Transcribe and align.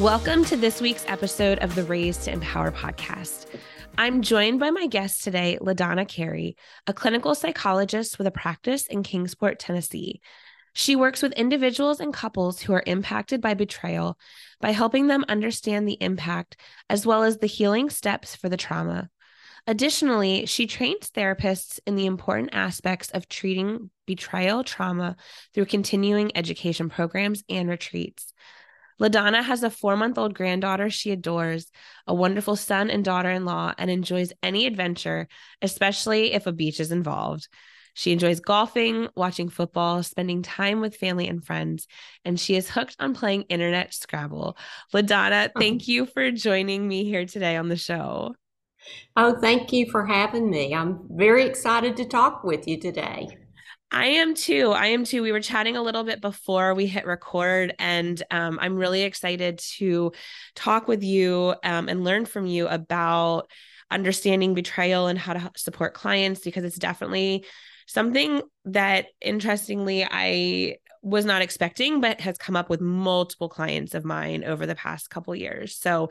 Welcome 0.00 0.44
to 0.44 0.56
this 0.56 0.80
week's 0.80 1.04
episode 1.08 1.58
of 1.58 1.74
the 1.74 1.82
Raised 1.82 2.22
to 2.22 2.30
Empower 2.30 2.70
podcast. 2.70 3.46
I'm 3.96 4.22
joined 4.22 4.60
by 4.60 4.70
my 4.70 4.86
guest 4.86 5.24
today, 5.24 5.58
LaDonna 5.60 6.06
Carey, 6.06 6.56
a 6.86 6.92
clinical 6.92 7.34
psychologist 7.34 8.16
with 8.16 8.28
a 8.28 8.30
practice 8.30 8.86
in 8.86 9.02
Kingsport, 9.02 9.58
Tennessee. 9.58 10.20
She 10.72 10.94
works 10.94 11.20
with 11.20 11.32
individuals 11.32 11.98
and 11.98 12.14
couples 12.14 12.60
who 12.60 12.74
are 12.74 12.84
impacted 12.86 13.40
by 13.40 13.54
betrayal 13.54 14.16
by 14.60 14.70
helping 14.70 15.08
them 15.08 15.24
understand 15.28 15.88
the 15.88 15.98
impact 16.00 16.56
as 16.88 17.04
well 17.04 17.24
as 17.24 17.38
the 17.38 17.48
healing 17.48 17.90
steps 17.90 18.36
for 18.36 18.48
the 18.48 18.56
trauma. 18.56 19.10
Additionally, 19.66 20.46
she 20.46 20.68
trains 20.68 21.10
therapists 21.10 21.80
in 21.88 21.96
the 21.96 22.06
important 22.06 22.50
aspects 22.52 23.10
of 23.10 23.28
treating 23.28 23.90
betrayal 24.06 24.62
trauma 24.62 25.16
through 25.54 25.66
continuing 25.66 26.30
education 26.36 26.88
programs 26.88 27.42
and 27.48 27.68
retreats. 27.68 28.32
LaDonna 29.00 29.42
has 29.42 29.62
a 29.62 29.70
four 29.70 29.96
month 29.96 30.18
old 30.18 30.34
granddaughter 30.34 30.90
she 30.90 31.10
adores, 31.10 31.70
a 32.06 32.14
wonderful 32.14 32.56
son 32.56 32.90
and 32.90 33.04
daughter 33.04 33.30
in 33.30 33.44
law, 33.44 33.72
and 33.78 33.90
enjoys 33.90 34.32
any 34.42 34.66
adventure, 34.66 35.28
especially 35.62 36.32
if 36.32 36.46
a 36.46 36.52
beach 36.52 36.80
is 36.80 36.92
involved. 36.92 37.48
She 37.94 38.12
enjoys 38.12 38.38
golfing, 38.38 39.08
watching 39.16 39.48
football, 39.48 40.04
spending 40.04 40.42
time 40.42 40.80
with 40.80 40.94
family 40.94 41.26
and 41.26 41.44
friends, 41.44 41.88
and 42.24 42.38
she 42.38 42.54
is 42.54 42.70
hooked 42.70 42.96
on 43.00 43.12
playing 43.14 43.42
internet 43.48 43.92
Scrabble. 43.92 44.56
LaDonna, 44.94 45.50
oh. 45.54 45.58
thank 45.58 45.88
you 45.88 46.06
for 46.06 46.30
joining 46.30 46.86
me 46.86 47.04
here 47.04 47.26
today 47.26 47.56
on 47.56 47.68
the 47.68 47.76
show. 47.76 48.34
Oh, 49.16 49.40
thank 49.40 49.72
you 49.72 49.90
for 49.90 50.06
having 50.06 50.48
me. 50.48 50.74
I'm 50.74 51.00
very 51.10 51.44
excited 51.44 51.96
to 51.96 52.04
talk 52.04 52.44
with 52.44 52.68
you 52.68 52.78
today. 52.78 53.36
I 53.90 54.06
am 54.06 54.34
too. 54.34 54.72
I 54.72 54.88
am 54.88 55.04
too. 55.04 55.22
We 55.22 55.32
were 55.32 55.40
chatting 55.40 55.76
a 55.76 55.82
little 55.82 56.04
bit 56.04 56.20
before 56.20 56.74
we 56.74 56.86
hit 56.86 57.06
record, 57.06 57.74
and 57.78 58.22
um, 58.30 58.58
I'm 58.60 58.76
really 58.76 59.02
excited 59.02 59.58
to 59.76 60.12
talk 60.54 60.88
with 60.88 61.02
you 61.02 61.54
um, 61.64 61.88
and 61.88 62.04
learn 62.04 62.26
from 62.26 62.46
you 62.46 62.68
about 62.68 63.50
understanding 63.90 64.52
betrayal 64.52 65.06
and 65.06 65.18
how 65.18 65.32
to 65.32 65.50
support 65.56 65.94
clients 65.94 66.40
because 66.40 66.64
it's 66.64 66.78
definitely 66.78 67.46
something 67.86 68.42
that 68.66 69.06
interestingly 69.20 70.04
I 70.04 70.76
was 71.02 71.24
not 71.24 71.40
expecting 71.42 72.00
but 72.00 72.20
has 72.20 72.36
come 72.36 72.56
up 72.56 72.68
with 72.68 72.80
multiple 72.80 73.48
clients 73.48 73.94
of 73.94 74.04
mine 74.04 74.44
over 74.44 74.66
the 74.66 74.74
past 74.74 75.08
couple 75.08 75.34
years. 75.34 75.76
So 75.76 76.10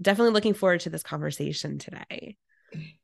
definitely 0.00 0.32
looking 0.32 0.54
forward 0.54 0.80
to 0.80 0.90
this 0.90 1.02
conversation 1.02 1.78
today. 1.78 2.36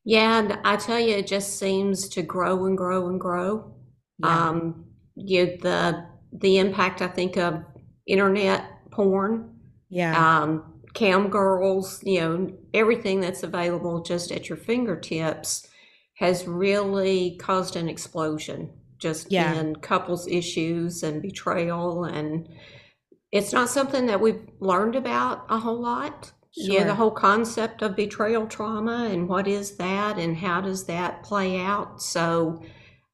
Yeah, 0.05 0.39
and 0.39 0.59
I 0.65 0.77
tell 0.77 0.99
you 0.99 1.17
it 1.17 1.27
just 1.27 1.59
seems 1.59 2.09
to 2.11 2.23
grow 2.23 2.65
and 2.67 2.79
grow 2.79 3.09
and 3.09 3.21
grow. 3.21 3.75
Yeah. 4.19 4.49
Um 4.49 4.87
you 5.17 5.47
know, 5.47 5.57
the 5.61 6.07
the 6.33 6.59
impact 6.59 7.03
I 7.03 7.09
think 7.09 7.37
of 7.37 7.65
internet 8.07 8.91
porn. 8.91 9.59
Yeah. 9.89 10.43
Um 10.43 10.75
cam 10.95 11.29
girls, 11.29 12.01
you 12.05 12.21
know, 12.21 12.53
everything 12.73 13.21
that's 13.21 13.43
available 13.43 14.03
just 14.03 14.31
at 14.31 14.49
your 14.49 14.59
fingertips 14.59 15.67
has 16.15 16.47
really 16.47 17.37
caused 17.39 17.77
an 17.77 17.89
explosion 17.89 18.71
just 18.99 19.31
yeah. 19.31 19.55
in 19.55 19.77
couples 19.77 20.27
issues 20.27 21.03
and 21.03 21.21
betrayal 21.21 22.05
and 22.05 22.49
it's 23.33 23.53
not 23.53 23.69
something 23.69 24.07
that 24.07 24.21
we've 24.21 24.47
learned 24.61 24.95
about 24.95 25.45
a 25.51 25.59
whole 25.59 25.81
lot 25.81 26.33
sure. 26.57 26.75
yeah 26.75 26.85
the 26.85 26.95
whole 26.95 27.11
concept 27.11 27.83
of 27.83 27.97
betrayal 27.97 28.47
trauma 28.47 29.09
and 29.11 29.29
what 29.29 29.49
is 29.49 29.77
that 29.77 30.19
and 30.19 30.37
how 30.37 30.61
does 30.61 30.87
that 30.87 31.23
play 31.23 31.61
out 31.61 32.01
so 32.01 32.63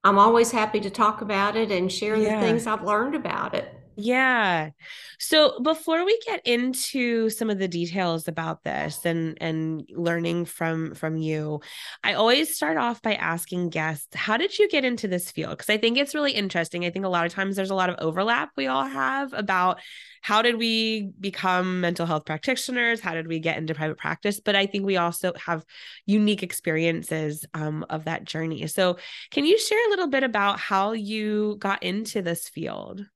i'm 0.05 0.19
always 0.19 0.51
happy 0.51 0.81
to 0.81 0.91
talk 0.91 1.21
about 1.21 1.57
it 1.57 1.71
and 1.71 1.91
share 1.91 2.17
yeah. 2.17 2.41
the 2.41 2.47
things 2.47 2.67
i've 2.67 2.83
learned 2.83 3.15
about 3.15 3.55
it 3.55 3.80
yeah. 4.01 4.71
So 5.19 5.61
before 5.61 6.05
we 6.05 6.19
get 6.27 6.41
into 6.47 7.31
some 7.31 7.51
of 7.51 7.59
the 7.59 7.69
details 7.69 8.29
about 8.29 8.65
this 8.65 9.05
and 9.05 9.37
and 9.41 9.89
learning 9.95 10.47
from 10.47 10.95
from 10.95 11.17
you, 11.17 11.61
I 12.03 12.15
always 12.15 12.55
start 12.55 12.77
off 12.77 13.03
by 13.03 13.15
asking 13.15 13.71
guests, 13.71 14.15
how 14.15 14.37
did 14.37 14.59
you 14.59 14.69
get 14.69 14.85
into 14.85 15.09
this 15.09 15.31
field? 15.31 15.51
Because 15.51 15.71
I 15.71 15.77
think 15.77 15.99
it's 15.99 16.15
really 16.15 16.33
interesting. 16.33 16.85
I 16.85 16.91
think 16.91 17.05
a 17.05 17.09
lot 17.09 17.27
of 17.27 17.33
times 17.33 17.57
there's 17.57 17.71
a 17.71 17.75
lot 17.75 17.91
of 17.91 17.97
overlap 17.99 18.51
we 18.57 18.67
all 18.67 18.87
have 18.87 19.33
about 19.33 19.81
how 20.23 20.43
did 20.43 20.57
we 20.57 21.11
become 21.19 21.81
mental 21.81 22.07
health 22.07 22.27
practitioners? 22.27 23.01
How 23.01 23.15
did 23.15 23.27
we 23.27 23.39
get 23.39 23.57
into 23.57 23.75
private 23.75 23.99
practice? 23.99 24.41
But 24.41 24.55
I 24.55 24.67
think 24.67 24.85
we 24.85 24.97
also 24.97 25.33
have 25.35 25.65
unique 26.07 26.43
experiences 26.43 27.45
um, 27.55 27.87
of 27.89 28.05
that 28.05 28.25
journey. 28.25 28.67
So, 28.67 28.99
can 29.31 29.45
you 29.47 29.59
share 29.59 29.87
a 29.87 29.91
little 29.91 30.09
bit 30.09 30.23
about 30.23 30.59
how 30.59 30.93
you 30.93 31.57
got 31.59 31.83
into 31.83 32.23
this 32.23 32.49
field? 32.49 33.07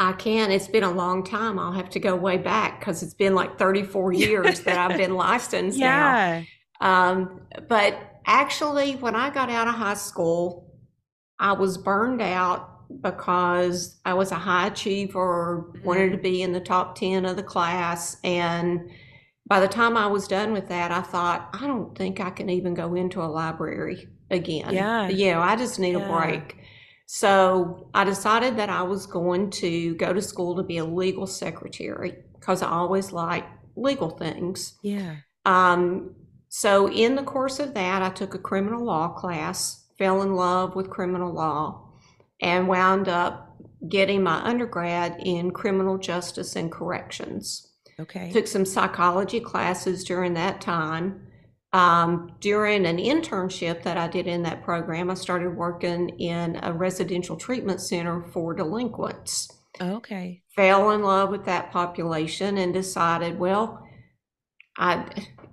I 0.00 0.12
can. 0.12 0.50
It's 0.50 0.66
been 0.66 0.82
a 0.82 0.90
long 0.90 1.22
time. 1.22 1.58
I'll 1.58 1.72
have 1.72 1.90
to 1.90 2.00
go 2.00 2.16
way 2.16 2.38
back 2.38 2.80
because 2.80 3.02
it's 3.02 3.12
been 3.12 3.34
like 3.34 3.58
34 3.58 4.12
years 4.14 4.60
that 4.60 4.78
I've 4.78 4.96
been 4.96 5.14
licensed 5.14 5.78
yeah. 5.78 6.42
now. 6.80 7.10
Um, 7.10 7.42
but 7.68 8.20
actually, 8.26 8.96
when 8.96 9.14
I 9.14 9.28
got 9.28 9.50
out 9.50 9.68
of 9.68 9.74
high 9.74 9.94
school, 9.94 10.72
I 11.38 11.52
was 11.52 11.76
burned 11.76 12.22
out 12.22 12.70
because 13.02 14.00
I 14.06 14.14
was 14.14 14.32
a 14.32 14.36
high 14.36 14.68
achiever, 14.68 15.70
wanted 15.84 16.12
to 16.12 16.18
be 16.18 16.42
in 16.42 16.52
the 16.52 16.60
top 16.60 16.96
10 16.96 17.26
of 17.26 17.36
the 17.36 17.42
class. 17.42 18.16
And 18.24 18.90
by 19.46 19.60
the 19.60 19.68
time 19.68 19.98
I 19.98 20.06
was 20.06 20.26
done 20.26 20.52
with 20.52 20.68
that, 20.68 20.90
I 20.90 21.02
thought, 21.02 21.50
I 21.52 21.66
don't 21.66 21.96
think 21.96 22.20
I 22.20 22.30
can 22.30 22.48
even 22.48 22.72
go 22.72 22.94
into 22.94 23.22
a 23.22 23.24
library 23.26 24.08
again. 24.30 24.72
Yeah. 24.72 25.08
You 25.08 25.32
know, 25.32 25.40
I 25.40 25.56
just 25.56 25.78
need 25.78 25.92
yeah. 25.92 26.08
a 26.08 26.12
break. 26.12 26.56
So 27.12 27.90
I 27.92 28.04
decided 28.04 28.56
that 28.58 28.70
I 28.70 28.82
was 28.82 29.04
going 29.04 29.50
to 29.50 29.96
go 29.96 30.12
to 30.12 30.22
school 30.22 30.54
to 30.54 30.62
be 30.62 30.78
a 30.78 30.84
legal 30.84 31.26
secretary 31.26 32.18
because 32.38 32.62
I 32.62 32.70
always 32.70 33.10
liked 33.10 33.48
legal 33.74 34.10
things. 34.10 34.78
Yeah. 34.84 35.16
Um, 35.44 36.14
so 36.50 36.88
in 36.88 37.16
the 37.16 37.24
course 37.24 37.58
of 37.58 37.74
that, 37.74 38.00
I 38.00 38.10
took 38.10 38.34
a 38.34 38.38
criminal 38.38 38.84
law 38.84 39.08
class, 39.08 39.86
fell 39.98 40.22
in 40.22 40.36
love 40.36 40.76
with 40.76 40.88
criminal 40.88 41.32
law, 41.32 41.90
and 42.40 42.68
wound 42.68 43.08
up 43.08 43.56
getting 43.88 44.22
my 44.22 44.36
undergrad 44.44 45.16
in 45.18 45.50
criminal 45.50 45.98
justice 45.98 46.54
and 46.54 46.70
corrections. 46.70 47.72
Okay. 47.98 48.30
Took 48.30 48.46
some 48.46 48.64
psychology 48.64 49.40
classes 49.40 50.04
during 50.04 50.34
that 50.34 50.60
time 50.60 51.26
um, 51.72 52.32
during 52.40 52.84
an 52.86 52.96
internship 52.96 53.82
that 53.84 53.96
I 53.96 54.08
did 54.08 54.26
in 54.26 54.42
that 54.42 54.62
program, 54.62 55.10
I 55.10 55.14
started 55.14 55.56
working 55.56 56.08
in 56.18 56.58
a 56.62 56.72
residential 56.72 57.36
treatment 57.36 57.80
center 57.80 58.22
for 58.32 58.54
delinquents. 58.54 59.48
Okay. 59.80 60.42
Fell 60.56 60.90
in 60.90 61.02
love 61.02 61.30
with 61.30 61.44
that 61.44 61.70
population 61.70 62.58
and 62.58 62.74
decided, 62.74 63.38
well, 63.38 63.86
I 64.76 65.06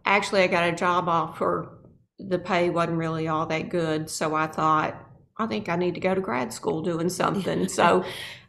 actually 0.06 0.41
I 0.41 0.47
got 0.47 0.73
a 0.73 0.75
job 0.75 1.07
offer. 1.07 1.83
The 2.19 2.39
pay 2.39 2.71
wasn't 2.71 2.97
really 2.97 3.27
all 3.27 3.45
that 3.45 3.69
good, 3.69 4.09
so 4.09 4.33
I 4.33 4.47
thought 4.47 5.03
I 5.38 5.45
think 5.45 5.69
I 5.69 5.75
need 5.75 5.94
to 5.95 6.01
go 6.01 6.15
to 6.15 6.21
grad 6.21 6.51
school 6.51 6.81
doing 6.81 7.09
something. 7.09 7.68
so 7.69 8.03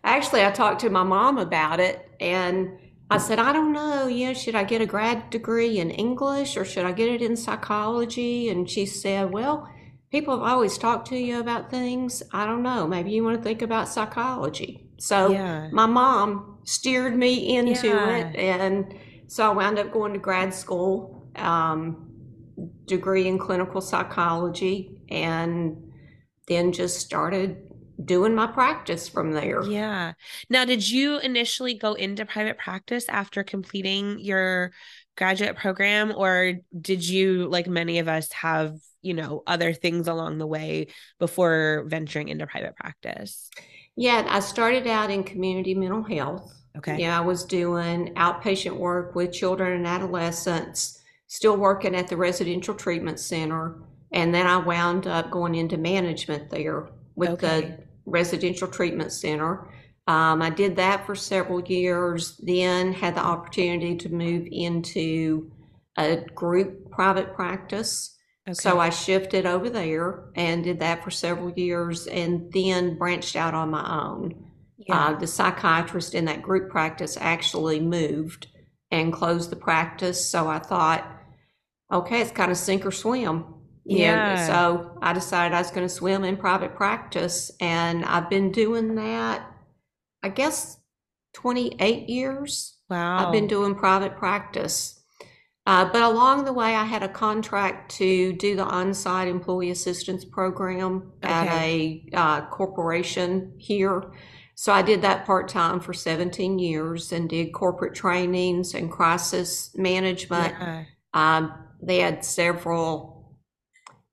actually, 0.04 0.42
I 0.42 0.50
talked 0.50 0.80
to 0.80 0.90
my 0.90 1.02
mom 1.02 1.36
about 1.36 1.80
it 1.80 2.08
and 2.18 2.78
I 3.10 3.18
said, 3.18 3.38
I 3.38 3.52
don't 3.52 3.72
know, 3.72 4.06
you 4.06 4.26
know, 4.26 4.34
should 4.34 4.54
I 4.54 4.64
get 4.64 4.82
a 4.82 4.86
grad 4.86 5.30
degree 5.30 5.78
in 5.78 5.90
English 5.90 6.56
or 6.56 6.64
should 6.64 6.84
I 6.84 6.92
get 6.92 7.08
it 7.08 7.22
in 7.22 7.36
psychology? 7.36 8.50
And 8.50 8.68
she 8.68 8.84
said, 8.84 9.32
Well, 9.32 9.68
people 10.10 10.38
have 10.38 10.46
always 10.46 10.76
talked 10.76 11.08
to 11.08 11.16
you 11.16 11.40
about 11.40 11.70
things. 11.70 12.22
I 12.32 12.44
don't 12.44 12.62
know. 12.62 12.86
Maybe 12.86 13.10
you 13.10 13.24
want 13.24 13.38
to 13.38 13.42
think 13.42 13.62
about 13.62 13.88
psychology. 13.88 14.88
So 14.98 15.30
yeah. 15.30 15.68
my 15.72 15.86
mom 15.86 16.58
steered 16.64 17.16
me 17.16 17.56
into 17.56 17.88
yeah. 17.88 18.16
it. 18.16 18.36
And 18.36 18.94
so 19.26 19.50
I 19.50 19.54
wound 19.54 19.78
up 19.78 19.92
going 19.92 20.12
to 20.12 20.18
grad 20.18 20.52
school, 20.52 21.30
um, 21.36 22.10
degree 22.84 23.26
in 23.26 23.38
clinical 23.38 23.80
psychology, 23.80 25.00
and 25.08 25.92
then 26.48 26.72
just 26.72 26.98
started 26.98 27.67
doing 28.04 28.34
my 28.34 28.46
practice 28.46 29.08
from 29.08 29.32
there. 29.32 29.62
Yeah. 29.64 30.12
Now, 30.48 30.64
did 30.64 30.88
you 30.88 31.18
initially 31.18 31.74
go 31.74 31.94
into 31.94 32.24
private 32.24 32.58
practice 32.58 33.06
after 33.08 33.42
completing 33.42 34.20
your 34.20 34.72
graduate 35.18 35.56
program 35.56 36.12
or 36.16 36.54
did 36.80 37.06
you 37.06 37.48
like 37.48 37.66
many 37.66 37.98
of 37.98 38.06
us 38.06 38.30
have 38.30 38.76
you 39.02 39.12
know 39.12 39.42
other 39.48 39.72
things 39.72 40.06
along 40.06 40.38
the 40.38 40.46
way 40.46 40.86
before 41.18 41.84
venturing 41.88 42.28
into 42.28 42.46
private 42.46 42.76
practice 42.76 43.50
yeah 43.96 44.24
i 44.28 44.38
started 44.38 44.86
out 44.86 45.10
in 45.10 45.24
community 45.24 45.74
mental 45.74 46.04
health 46.04 46.54
okay 46.76 46.96
yeah 47.00 47.18
i 47.18 47.20
was 47.20 47.44
doing 47.44 48.14
outpatient 48.14 48.76
work 48.76 49.16
with 49.16 49.32
children 49.32 49.72
and 49.72 49.88
adolescents 49.88 51.00
still 51.26 51.56
working 51.56 51.96
at 51.96 52.06
the 52.06 52.16
residential 52.16 52.74
treatment 52.74 53.18
center 53.18 53.74
and 54.12 54.32
then 54.32 54.46
i 54.46 54.56
wound 54.56 55.08
up 55.08 55.32
going 55.32 55.56
into 55.56 55.76
management 55.76 56.48
there 56.48 56.88
with 57.16 57.30
okay. 57.30 57.60
the 57.60 57.87
residential 58.08 58.68
treatment 58.68 59.12
center 59.12 59.68
um, 60.08 60.40
I 60.40 60.48
did 60.48 60.76
that 60.76 61.04
for 61.04 61.14
several 61.14 61.60
years, 61.60 62.38
then 62.38 62.94
had 62.94 63.14
the 63.14 63.20
opportunity 63.20 63.94
to 63.96 64.08
move 64.08 64.48
into 64.50 65.52
a 65.98 66.24
group 66.34 66.90
private 66.90 67.34
practice. 67.34 68.16
Okay. 68.48 68.54
So 68.54 68.80
I 68.80 68.88
shifted 68.88 69.44
over 69.44 69.68
there 69.68 70.30
and 70.34 70.64
did 70.64 70.78
that 70.78 71.04
for 71.04 71.10
several 71.10 71.50
years 71.50 72.06
and 72.06 72.50
then 72.54 72.96
branched 72.96 73.36
out 73.36 73.52
on 73.52 73.68
my 73.68 74.02
own. 74.02 74.46
Yeah. 74.78 75.08
Uh, 75.08 75.18
the 75.18 75.26
psychiatrist 75.26 76.14
in 76.14 76.24
that 76.24 76.40
group 76.40 76.70
practice 76.70 77.18
actually 77.20 77.78
moved 77.78 78.46
and 78.90 79.12
closed 79.12 79.50
the 79.50 79.56
practice. 79.56 80.30
So 80.30 80.48
I 80.48 80.58
thought, 80.58 81.06
okay, 81.92 82.22
it's 82.22 82.30
kind 82.30 82.50
of 82.50 82.56
sink 82.56 82.86
or 82.86 82.92
swim. 82.92 83.44
Yeah. 83.96 84.46
so 84.46 84.98
I 85.00 85.12
decided 85.12 85.54
I 85.54 85.60
was 85.60 85.70
going 85.70 85.86
to 85.86 85.92
swim 85.92 86.24
in 86.24 86.36
private 86.36 86.74
practice, 86.74 87.50
and 87.60 88.04
I've 88.04 88.28
been 88.28 88.52
doing 88.52 88.94
that 88.96 89.54
I 90.22 90.28
guess 90.28 90.78
28 91.34 92.08
years. 92.08 92.78
Wow. 92.90 93.26
I've 93.26 93.32
been 93.32 93.46
doing 93.46 93.74
private 93.74 94.16
practice. 94.16 95.02
Uh, 95.66 95.84
but 95.92 96.02
along 96.02 96.44
the 96.44 96.52
way, 96.52 96.74
I 96.74 96.84
had 96.84 97.02
a 97.02 97.08
contract 97.08 97.90
to 97.96 98.32
do 98.32 98.56
the 98.56 98.64
on 98.64 98.94
site 98.94 99.28
employee 99.28 99.70
assistance 99.70 100.24
program 100.24 101.12
okay. 101.22 101.32
at 101.32 101.62
a 101.62 102.10
uh, 102.14 102.46
corporation 102.46 103.52
here. 103.58 104.12
So 104.54 104.72
I 104.72 104.82
did 104.82 105.02
that 105.02 105.26
part 105.26 105.46
time 105.48 105.78
for 105.78 105.92
17 105.92 106.58
years 106.58 107.12
and 107.12 107.28
did 107.28 107.52
corporate 107.52 107.94
trainings 107.94 108.74
and 108.74 108.90
crisis 108.90 109.70
management. 109.76 110.54
Yeah. 110.58 110.84
Um, 111.12 111.52
they 111.82 111.98
had 111.98 112.24
several 112.24 113.17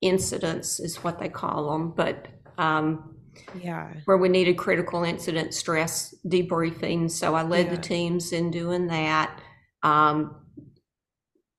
incidents, 0.02 0.80
is 0.80 1.04
what 1.04 1.20
they 1.20 1.30
call 1.30 1.72
them, 1.72 1.94
but 1.96 2.28
um, 2.58 3.16
yeah 3.62 3.94
where 4.06 4.18
we 4.18 4.30
needed 4.30 4.58
critical 4.58 5.04
incident 5.04 5.54
stress 5.54 6.14
debriefing 6.26 7.10
so 7.10 7.36
i 7.36 7.44
led 7.44 7.66
yeah. 7.66 7.76
the 7.76 7.82
teams 7.82 8.32
in 8.32 8.52
doing 8.52 8.88
that 8.88 9.40
um, 9.84 10.36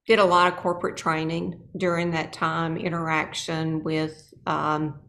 did 0.06 0.19
a 0.19 0.25
lot 0.25 0.53
of 0.53 0.59
corporate 0.59 0.97
training 0.97 1.61
during 1.77 2.11
that 2.11 2.33
time 2.33 2.77
interaction 2.77 3.83
with 3.83 4.33
um, 4.47 5.00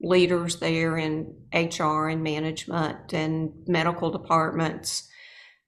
leaders 0.00 0.56
there 0.56 0.96
in 0.96 1.34
hr 1.52 2.08
and 2.08 2.22
management 2.22 3.12
and 3.12 3.52
medical 3.66 4.10
departments 4.10 5.08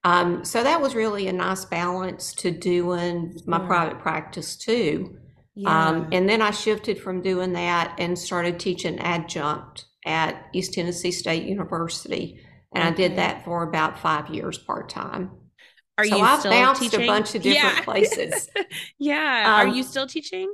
um, 0.03 0.43
so 0.43 0.63
that 0.63 0.81
was 0.81 0.95
really 0.95 1.27
a 1.27 1.33
nice 1.33 1.65
balance 1.65 2.33
to 2.33 2.49
doing 2.49 3.39
my 3.45 3.59
yeah. 3.59 3.67
private 3.67 3.99
practice 3.99 4.55
too 4.55 5.17
um, 5.65 6.07
and 6.11 6.29
then 6.29 6.41
i 6.41 6.49
shifted 6.49 6.97
from 6.97 7.21
doing 7.21 7.53
that 7.53 7.93
and 7.99 8.17
started 8.17 8.59
teaching 8.59 8.97
adjunct 8.99 9.85
at 10.05 10.47
East 10.53 10.73
Tennessee 10.73 11.11
State 11.11 11.43
University, 11.43 12.39
and 12.73 12.83
okay. 12.83 13.05
I 13.05 13.07
did 13.07 13.17
that 13.17 13.45
for 13.45 13.63
about 13.63 13.99
five 13.99 14.29
years 14.29 14.57
part 14.57 14.89
time. 14.89 15.31
Are 15.97 16.05
so 16.05 16.17
you 16.17 16.23
I've 16.23 16.39
still 16.39 16.51
bounced 16.51 16.81
teaching? 16.81 17.03
a 17.03 17.07
bunch 17.07 17.35
of 17.35 17.41
different 17.43 17.75
yeah. 17.77 17.83
places. 17.83 18.49
yeah. 18.97 19.43
Um, 19.45 19.67
Are 19.67 19.73
you 19.73 19.83
still 19.83 20.07
teaching? 20.07 20.51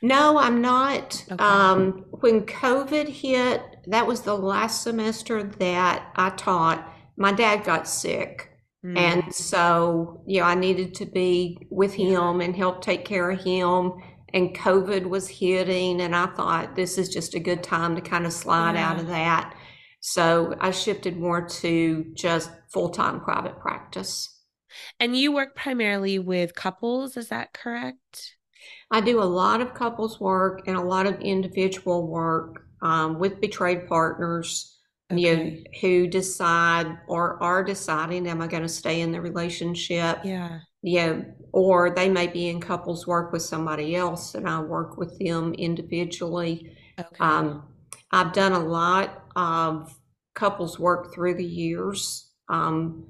No, 0.00 0.38
I'm 0.38 0.62
not. 0.62 1.24
Okay. 1.30 1.42
Um, 1.42 2.06
when 2.10 2.46
COVID 2.46 3.08
hit, 3.08 3.60
that 3.86 4.06
was 4.06 4.22
the 4.22 4.36
last 4.36 4.82
semester 4.82 5.42
that 5.42 6.12
I 6.16 6.30
taught. 6.30 6.88
My 7.16 7.32
dad 7.32 7.64
got 7.64 7.88
sick. 7.88 8.50
Mm. 8.84 8.98
And 8.98 9.34
so, 9.34 10.22
you 10.26 10.40
know, 10.40 10.46
I 10.46 10.54
needed 10.54 10.94
to 10.96 11.06
be 11.06 11.66
with 11.70 11.94
him 11.94 12.40
and 12.40 12.54
help 12.54 12.82
take 12.82 13.04
care 13.04 13.30
of 13.30 13.42
him 13.42 13.94
and 14.34 14.52
COVID 14.52 15.06
was 15.06 15.28
hitting, 15.28 16.00
and 16.00 16.14
I 16.14 16.26
thought 16.26 16.74
this 16.74 16.98
is 16.98 17.08
just 17.08 17.36
a 17.36 17.40
good 17.40 17.62
time 17.62 17.94
to 17.94 18.00
kind 18.02 18.26
of 18.26 18.32
slide 18.32 18.74
yeah. 18.74 18.90
out 18.90 18.98
of 18.98 19.06
that. 19.06 19.54
So 20.00 20.56
I 20.60 20.72
shifted 20.72 21.16
more 21.16 21.48
to 21.48 22.04
just 22.14 22.50
full 22.72 22.90
time 22.90 23.20
private 23.20 23.60
practice. 23.60 24.28
And 24.98 25.16
you 25.16 25.30
work 25.30 25.54
primarily 25.54 26.18
with 26.18 26.56
couples, 26.56 27.16
is 27.16 27.28
that 27.28 27.52
correct? 27.54 28.34
I 28.90 29.00
do 29.00 29.22
a 29.22 29.24
lot 29.24 29.60
of 29.60 29.72
couples 29.72 30.18
work 30.18 30.66
and 30.66 30.76
a 30.76 30.82
lot 30.82 31.06
of 31.06 31.20
individual 31.20 32.08
work 32.08 32.66
um, 32.82 33.20
with 33.20 33.40
betrayed 33.40 33.86
partners 33.86 34.73
okay. 35.12 35.20
you 35.20 35.36
know, 35.36 35.56
who 35.80 36.06
decide 36.06 36.98
or 37.06 37.42
are 37.42 37.64
deciding, 37.64 38.26
am 38.28 38.42
I 38.42 38.46
going 38.46 38.62
to 38.62 38.68
stay 38.68 39.00
in 39.00 39.12
the 39.12 39.20
relationship? 39.20 40.20
Yeah 40.24 40.60
you 40.84 41.00
know, 41.00 41.24
or 41.52 41.94
they 41.94 42.10
may 42.10 42.26
be 42.26 42.48
in 42.48 42.60
couples 42.60 43.06
work 43.06 43.32
with 43.32 43.40
somebody 43.40 43.96
else 43.96 44.34
and 44.34 44.46
I 44.46 44.60
work 44.60 44.98
with 44.98 45.18
them 45.18 45.54
individually. 45.54 46.76
Okay. 47.00 47.16
Um, 47.20 47.64
I've 48.12 48.34
done 48.34 48.52
a 48.52 48.58
lot 48.58 49.24
of 49.34 49.98
couples 50.34 50.78
work 50.78 51.14
through 51.14 51.36
the 51.36 51.44
years. 51.44 52.28
Um, 52.50 53.06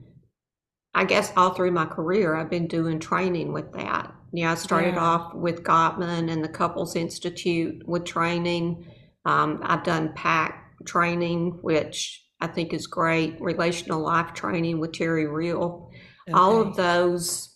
I 0.95 1.05
guess 1.05 1.33
all 1.37 1.51
through 1.51 1.73
my 1.73 1.85
career, 1.85 2.37
I've 2.37 2.49
been 2.49 2.69
doing 2.69 3.01
training 3.01 3.53
with 3.53 3.73
that. 3.73 4.15
You 4.33 4.45
know, 4.45 4.53
I 4.53 4.55
started 4.55 4.95
yeah. 4.95 5.01
off 5.01 5.35
with 5.35 5.65
Gottman 5.65 6.31
and 6.31 6.45
the 6.45 6.49
Couples 6.49 6.95
Institute 6.95 7.83
with 7.89 8.05
training. 8.05 8.87
Um, 9.25 9.59
I've 9.65 9.83
done 9.83 10.13
PACT 10.15 10.64
training, 10.85 11.59
which 11.63 12.25
I 12.41 12.47
think 12.47 12.73
is 12.73 12.87
great, 12.87 13.41
relational 13.41 14.01
life 14.01 14.35
training 14.35 14.79
with 14.79 14.93
Terry 14.93 15.27
Real. 15.27 15.91
Okay. 16.29 16.39
All 16.39 16.61
of 16.61 16.77
those 16.77 17.55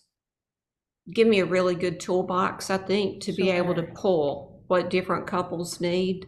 give 1.13 1.27
me 1.27 1.39
a 1.39 1.45
really 1.45 1.75
good 1.75 1.99
toolbox, 1.99 2.69
I 2.69 2.77
think, 2.77 3.23
to 3.23 3.33
be 3.33 3.49
able 3.49 3.75
to 3.75 3.83
pull 3.83 4.63
what 4.67 4.89
different 4.89 5.27
couples 5.27 5.81
need. 5.81 6.27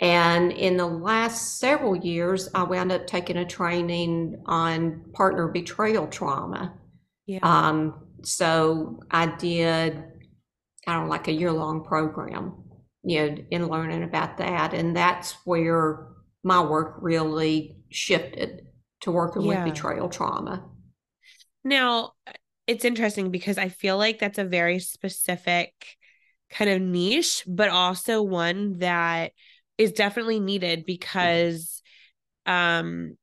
And 0.00 0.52
in 0.52 0.76
the 0.76 0.86
last 0.86 1.58
several 1.58 1.96
years, 1.96 2.48
I 2.54 2.62
wound 2.62 2.92
up 2.92 3.06
taking 3.06 3.38
a 3.38 3.44
training 3.44 4.42
on 4.46 5.04
partner 5.12 5.48
betrayal 5.48 6.06
trauma. 6.06 6.74
Yeah. 7.26 7.40
Um, 7.42 8.06
so 8.22 9.00
I 9.10 9.26
did, 9.26 10.02
I 10.86 10.92
don't 10.92 11.04
know, 11.04 11.10
like 11.10 11.28
a 11.28 11.32
year 11.32 11.52
long 11.52 11.84
program, 11.84 12.64
you 13.02 13.30
know, 13.30 13.36
in 13.50 13.68
learning 13.68 14.04
about 14.04 14.38
that. 14.38 14.72
And 14.72 14.94
that's 14.94 15.36
where 15.44 16.08
my 16.48 16.62
work 16.62 16.96
really 17.00 17.76
shifted 17.90 18.62
to 19.02 19.12
working 19.12 19.42
yeah. 19.42 19.64
with 19.64 19.74
betrayal 19.74 20.08
trauma. 20.08 20.64
Now, 21.62 22.12
it's 22.66 22.86
interesting 22.86 23.30
because 23.30 23.58
I 23.58 23.68
feel 23.68 23.98
like 23.98 24.18
that's 24.18 24.38
a 24.38 24.44
very 24.44 24.78
specific 24.78 25.72
kind 26.50 26.70
of 26.70 26.80
niche, 26.80 27.44
but 27.46 27.68
also 27.68 28.22
one 28.22 28.78
that 28.78 29.32
is 29.76 29.92
definitely 29.92 30.40
needed 30.40 30.86
because 30.86 31.82
um 32.46 33.16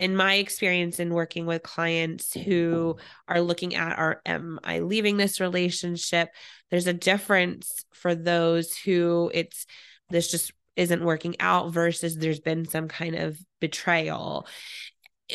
in 0.00 0.16
my 0.16 0.34
experience 0.34 0.98
in 0.98 1.14
working 1.14 1.46
with 1.46 1.62
clients 1.62 2.34
who 2.34 2.96
are 3.28 3.40
looking 3.40 3.76
at 3.76 3.96
are 3.96 4.20
am 4.26 4.58
I 4.64 4.80
leaving 4.80 5.16
this 5.16 5.40
relationship? 5.40 6.28
There's 6.70 6.88
a 6.88 6.92
difference 6.92 7.84
for 7.92 8.16
those 8.16 8.76
who 8.76 9.30
it's 9.32 9.64
this 10.10 10.30
just 10.30 10.52
isn't 10.78 11.04
working 11.04 11.36
out 11.40 11.72
versus 11.72 12.16
there's 12.16 12.40
been 12.40 12.66
some 12.66 12.88
kind 12.88 13.14
of 13.14 13.38
betrayal 13.60 14.46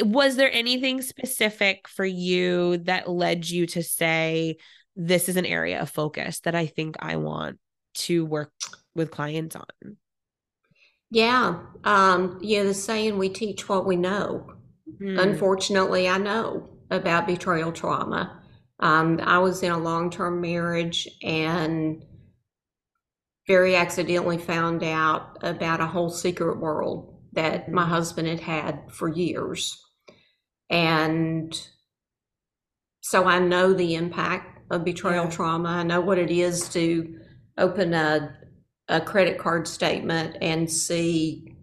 was 0.01 0.35
there 0.35 0.51
anything 0.51 1.01
specific 1.01 1.87
for 1.87 2.05
you 2.05 2.77
that 2.79 3.09
led 3.09 3.47
you 3.47 3.67
to 3.67 3.83
say 3.83 4.57
this 4.95 5.29
is 5.29 5.37
an 5.37 5.45
area 5.45 5.81
of 5.81 5.89
focus 5.89 6.39
that 6.41 6.55
I 6.55 6.65
think 6.65 6.95
I 6.99 7.17
want 7.17 7.59
to 7.95 8.25
work 8.25 8.51
with 8.95 9.11
clients 9.11 9.55
on? 9.55 9.97
Yeah. 11.11 11.59
Um, 11.83 12.39
yeah, 12.41 12.63
the 12.63 12.73
saying 12.73 13.17
we 13.17 13.29
teach 13.29 13.69
what 13.69 13.85
we 13.85 13.95
know. 13.95 14.53
Hmm. 14.97 15.19
Unfortunately, 15.19 16.09
I 16.09 16.17
know 16.17 16.69
about 16.89 17.27
betrayal 17.27 17.71
trauma. 17.71 18.41
Um, 18.79 19.19
I 19.21 19.39
was 19.39 19.61
in 19.61 19.71
a 19.71 19.77
long 19.77 20.09
term 20.09 20.41
marriage 20.41 21.07
and 21.21 22.03
very 23.47 23.75
accidentally 23.75 24.37
found 24.37 24.83
out 24.83 25.37
about 25.41 25.81
a 25.81 25.87
whole 25.87 26.09
secret 26.09 26.59
world 26.59 27.13
that 27.33 27.69
my 27.69 27.83
hmm. 27.83 27.89
husband 27.89 28.27
had 28.27 28.39
had 28.39 28.91
for 28.91 29.09
years. 29.09 29.81
And 30.69 31.59
so 33.01 33.25
I 33.25 33.39
know 33.39 33.73
the 33.73 33.95
impact 33.95 34.59
of 34.71 34.85
betrayal 34.85 35.25
yeah. 35.25 35.31
trauma. 35.31 35.69
I 35.69 35.83
know 35.83 36.01
what 36.01 36.17
it 36.17 36.31
is 36.31 36.69
to 36.69 37.19
open 37.57 37.93
a, 37.93 38.35
a 38.87 39.01
credit 39.01 39.37
card 39.37 39.67
statement 39.67 40.37
and 40.41 40.71
see 40.71 41.53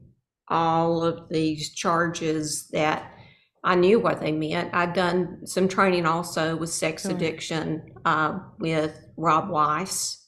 all 0.49 1.03
of 1.03 1.29
these 1.29 1.73
charges 1.75 2.69
that 2.73 3.15
I 3.63 3.75
knew 3.75 4.01
what 4.01 4.21
they 4.21 4.33
meant. 4.33 4.75
I'd 4.75 4.95
done 4.95 5.47
some 5.47 5.69
training 5.69 6.07
also 6.07 6.57
with 6.57 6.71
sex 6.71 7.03
Sure. 7.03 7.13
addiction 7.13 7.95
uh, 8.05 8.39
with 8.59 8.99
Rob 9.17 9.51
Weiss. 9.51 10.20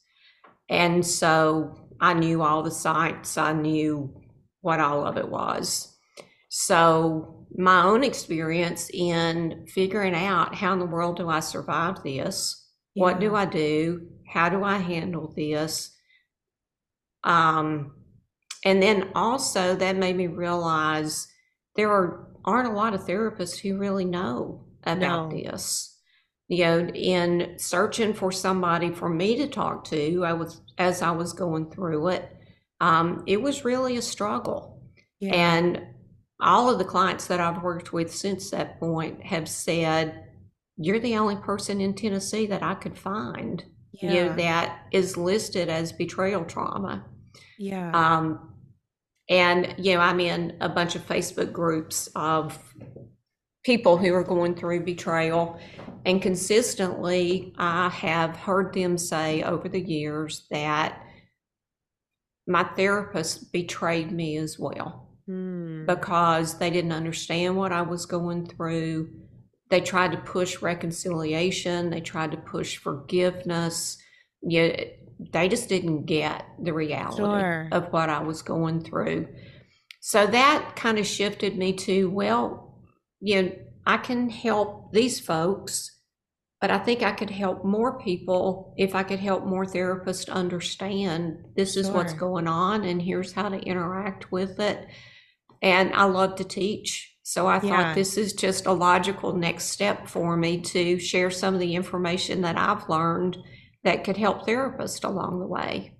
And 0.73 1.05
so 1.05 1.79
I 2.01 2.15
knew 2.15 2.41
all 2.41 2.63
the 2.63 2.71
sites, 2.71 3.37
I 3.37 3.53
knew 3.53 4.11
what 4.63 4.81
all 4.81 5.07
of 5.07 5.19
it 5.19 5.29
was. 5.29 5.95
So, 6.49 7.47
my 7.55 7.83
own 7.85 8.03
experience 8.03 8.89
in 8.95 9.67
figuring 9.69 10.15
out 10.15 10.55
how 10.55 10.73
in 10.73 10.79
the 10.79 10.87
world 10.87 11.19
do 11.19 11.29
I 11.29 11.41
survive 11.41 12.03
this? 12.03 12.67
What 12.95 13.21
do 13.21 13.35
I 13.37 13.45
do? 13.45 14.09
How 14.33 14.49
do 14.49 14.65
I 14.65 14.79
handle 14.79 15.31
this? 15.37 15.95
Um, 17.23 17.95
and 18.65 18.83
then 18.83 19.11
also 19.15 19.77
that 19.77 19.97
made 19.97 20.17
me 20.17 20.27
realize 20.27 21.29
there 21.77 21.93
are 21.93 22.29
aren't 22.47 22.69
a 22.69 22.73
lot 22.75 22.95
of 22.95 23.03
therapists 23.03 23.59
who 23.59 23.79
really 23.79 24.07
know 24.07 24.65
about 24.85 25.31
No. 25.31 25.37
this. 25.37 25.92
You 26.53 26.65
know, 26.65 26.87
in 26.89 27.55
searching 27.57 28.13
for 28.13 28.31
somebody 28.31 28.91
for 28.91 29.09
me 29.09 29.37
to 29.37 29.47
talk 29.47 29.85
to, 29.85 30.23
I 30.23 30.35
was 30.35 30.61
as 30.77 31.01
I 31.01 31.11
was 31.11 31.33
going 31.33 31.71
through 31.71 32.09
it, 32.09 32.37
um, 32.79 33.23
it 33.27 33.41
was 33.41 33.65
really 33.65 33.97
a 33.97 34.03
struggle. 34.03 34.83
Yeah. 35.19 35.35
And 35.35 35.83
all 36.41 36.69
of 36.69 36.79
the 36.79 36.85
clients 36.85 37.27
that 37.29 37.41
I've 37.41 37.63
worked 37.63 37.95
with 37.95 38.15
since 38.15 38.51
that 38.51 38.79
point 38.79 39.25
have 39.25 39.49
said, 39.49 40.27
You're 40.77 40.99
the 40.99 41.17
only 41.17 41.37
person 41.37 41.81
in 41.81 41.95
Tennessee 41.95 42.45
that 42.49 42.63
I 42.63 42.75
could 42.75 42.99
find, 42.99 43.65
you 43.93 44.11
know, 44.11 44.37
that 44.37 44.89
is 44.93 45.17
listed 45.17 45.71
as 45.71 45.91
betrayal 45.91 46.45
trauma. 46.45 47.07
yeah. 47.59 47.93
Um, 47.95 48.53
and, 49.31 49.75
you 49.79 49.95
know, 49.95 50.01
I'm 50.01 50.21
in 50.21 50.59
a 50.61 50.69
bunch 50.69 50.97
of 50.97 51.07
Facebook 51.07 51.51
groups 51.51 52.11
of 52.15 52.59
people 53.65 53.97
who 53.97 54.13
are 54.15 54.25
going 54.25 54.55
through 54.55 54.85
betrayal. 54.85 55.59
And 56.05 56.21
consistently, 56.21 57.55
I 57.59 57.89
have 57.89 58.37
heard 58.37 58.75
them 58.75 58.99
say 58.99 59.43
over 59.43 59.69
the 59.69 59.81
years 59.81 60.47
that 60.51 61.01
my 62.47 62.65
therapist 62.65 63.53
betrayed 63.53 64.11
me 64.11 64.37
as 64.37 64.59
well 64.59 65.09
Hmm. 65.27 65.87
because 65.87 66.59
they 66.59 66.71
didn't 66.71 66.91
understand 66.93 67.57
what 67.57 67.71
I 67.71 67.83
was 67.83 68.05
going 68.07 68.47
through. 68.47 69.11
They 69.71 69.81
tried 69.81 70.11
to 70.13 70.19
push 70.19 70.61
reconciliation, 70.61 71.91
they 71.91 72.01
tried 72.01 72.33
to 72.33 72.37
push 72.37 72.77
forgiveness. 72.79 73.97
Yeah, 74.43 74.85
they 75.33 75.49
just 75.49 75.69
didn't 75.69 76.07
get 76.07 76.45
the 76.61 76.73
reality 76.73 77.19
Sure. 77.19 77.69
of 77.71 77.93
what 77.93 78.11
I 78.11 78.21
was 78.25 78.43
going 78.43 78.83
through. 78.83 79.29
So 80.01 80.27
that 80.27 80.75
kind 80.75 80.99
of 80.99 81.07
shifted 81.07 81.57
me 81.57 81.73
to, 81.75 82.11
well, 82.11 82.62
you 83.23 83.43
know, 83.43 83.53
I 83.87 83.99
can 83.99 84.31
help 84.31 84.93
these 84.93 85.21
folks, 85.21 86.01
but 86.61 86.71
I 86.71 86.79
think 86.79 87.03
I 87.03 87.13
could 87.13 87.31
help 87.31 87.65
more 87.65 87.99
people 88.01 88.75
if 88.79 88.95
I 88.95 89.05
could 89.05 89.21
help 89.21 89.45
more 89.47 89.67
therapists 89.67 90.31
understand 90.31 91.45
this 91.57 91.77
is 91.77 91.93
what's 91.93 92.15
going 92.15 92.49
on 92.49 92.85
and 92.85 93.03
here's 93.03 93.33
how 93.33 93.51
to 93.51 93.59
interact 93.61 94.33
with 94.33 94.61
it. 94.61 94.87
And 95.63 95.95
I 95.95 96.05
love 96.05 96.37
to 96.37 96.45
teach. 96.45 97.17
So 97.23 97.47
I 97.49 97.61
Yeah. 97.61 97.69
thought 97.69 97.95
this 97.95 98.19
is 98.19 98.35
just 98.35 98.67
a 98.67 98.73
logical 98.73 99.35
next 99.35 99.67
step 99.67 100.09
for 100.09 100.37
me 100.37 100.61
to 100.63 100.99
share 100.99 101.31
some 101.31 101.55
of 101.55 101.61
the 101.61 101.75
information 101.77 102.43
that 102.43 102.59
I've 102.59 102.89
learned 102.89 103.39
that 103.85 104.05
could 104.05 104.19
help 104.19 104.47
therapists 104.47 105.05
along 105.05 105.41
the 105.41 105.47
way. 105.47 105.95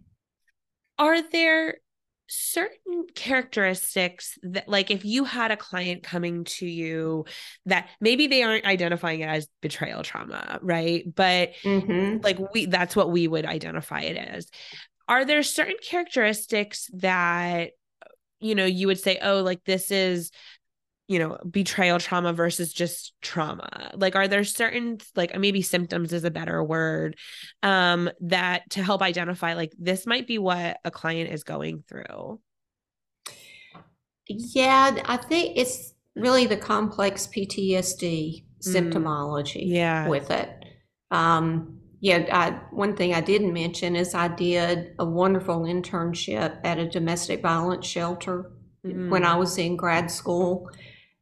Are 0.99 1.21
there 1.21 1.82
certain 2.29 3.07
characteristics 3.15 4.39
that, 4.43 4.69
like, 4.69 4.91
if 4.91 5.05
you 5.05 5.25
had 5.25 5.51
a 5.51 5.57
client 5.57 6.03
coming 6.03 6.45
to 6.45 6.67
you 6.67 7.25
that 7.67 7.89
maybe 8.01 8.27
they 8.27 8.43
aren't 8.43 8.65
identifying 8.65 9.21
it 9.21 9.29
as 9.29 9.49
betrayal 9.61 10.03
trauma, 10.03 10.59
right? 10.63 11.05
But 11.15 11.51
hmm 11.63 12.17
like, 12.23 12.39
we, 12.55 12.67
that's 12.67 12.97
what 12.97 13.11
we 13.11 13.29
would 13.29 13.45
identify 13.45 14.01
it 14.01 14.17
as. 14.17 14.49
Are 15.09 15.25
there 15.25 15.43
certain 15.43 15.77
characteristics 15.83 16.89
that, 16.95 17.73
you 18.41 18.55
know, 18.55 18.65
you 18.65 18.87
would 18.87 19.01
say, 19.01 19.19
oh, 19.21 19.43
like, 19.43 19.65
this 19.65 19.91
is, 19.91 20.31
you 21.13 21.19
know, 21.19 21.37
betrayal 21.49 21.99
trauma 21.99 22.33
versus 22.33 22.73
just 22.73 23.13
trauma? 23.21 23.91
Like, 23.95 24.17
are 24.17 24.29
there 24.29 24.45
certain, 24.45 24.99
like, 25.15 25.39
maybe 25.39 25.61
symptoms 25.63 26.13
is 26.13 26.25
a 26.25 26.31
better 26.31 26.63
word, 26.65 27.17
um, 27.63 28.11
that 28.21 28.71
to 28.71 28.83
help 28.83 29.03
identify, 29.03 29.55
like, 29.55 29.73
this 29.79 30.07
might 30.07 30.27
be 30.27 30.39
what 30.39 30.79
a 30.85 30.91
client 30.91 31.31
is 31.31 31.45
going 31.45 31.85
through? 31.89 32.41
Yeah, 34.29 35.03
I 35.05 35.17
think 35.19 35.59
it's 35.59 35.95
really 36.17 36.47
the 36.47 36.57
complex 36.57 37.27
PTSD 37.27 38.45
Mm. 38.65 38.93
symptomology 38.93 39.67
Yeah. 39.67 40.09
with 40.09 40.31
it. 40.31 40.49
Um, 41.11 41.81
yeah, 42.01 42.27
I, 42.33 42.75
one 42.75 42.97
thing 42.97 43.13
I 43.15 43.21
didn't 43.21 43.53
mention 43.53 43.97
is 43.97 44.15
I 44.15 44.29
did 44.29 44.95
a 44.99 45.05
wonderful 45.05 45.61
internship 45.61 46.59
at 46.65 46.79
a 46.79 46.89
domestic 46.89 47.43
violence 47.43 47.87
shelter 47.87 48.53
when 48.83 49.23
Mm. 49.23 49.27
I 49.27 49.37
was 49.37 49.59
in 49.59 49.77
grad 49.77 50.11
school. 50.11 50.69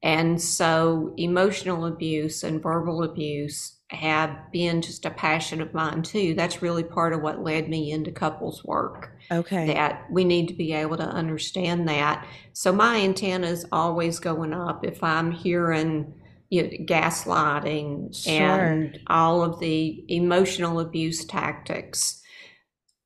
And 0.03 0.41
so 0.41 1.13
emotional 1.19 1.85
abuse 1.87 2.43
and 2.43 2.63
verbal 2.63 3.03
abuse 3.03 3.77
have 3.89 4.51
been 4.53 4.81
just 4.81 5.05
a 5.05 5.11
passion 5.11 5.61
of 5.61 5.75
mine 5.75 6.03
too. 6.03 6.35
That's 6.35 6.63
really 6.63 6.85
part 6.85 7.13
of 7.13 7.21
what 7.23 7.43
led 7.43 7.69
me 7.69 7.91
into 7.91 8.11
couples 8.13 8.65
work 8.65 9.13
Okay. 9.33 9.67
that 9.67 10.07
we 10.11 10.25
need 10.25 10.49
to 10.49 10.55
be 10.55 10.73
able 10.73 10.97
to 10.97 11.03
understand 11.03 11.89
that. 11.89 12.25
So 12.53 12.73
my 12.73 12.99
antenna 13.01 13.49
is 13.49 13.67
always 13.73 14.19
going 14.21 14.55
up 14.55 14.85
if 14.87 15.03
I'm 15.03 15.33
hearing 15.33 16.15
you 16.51 16.63
know, 16.65 16.69
gaslighting 16.85 18.15
Sure. 18.15 18.35
and 18.35 18.99
all 19.09 19.43
of 19.43 19.61
the 19.61 20.05
emotional 20.09 20.81
abuse 20.81 21.25
tactics. 21.25 22.23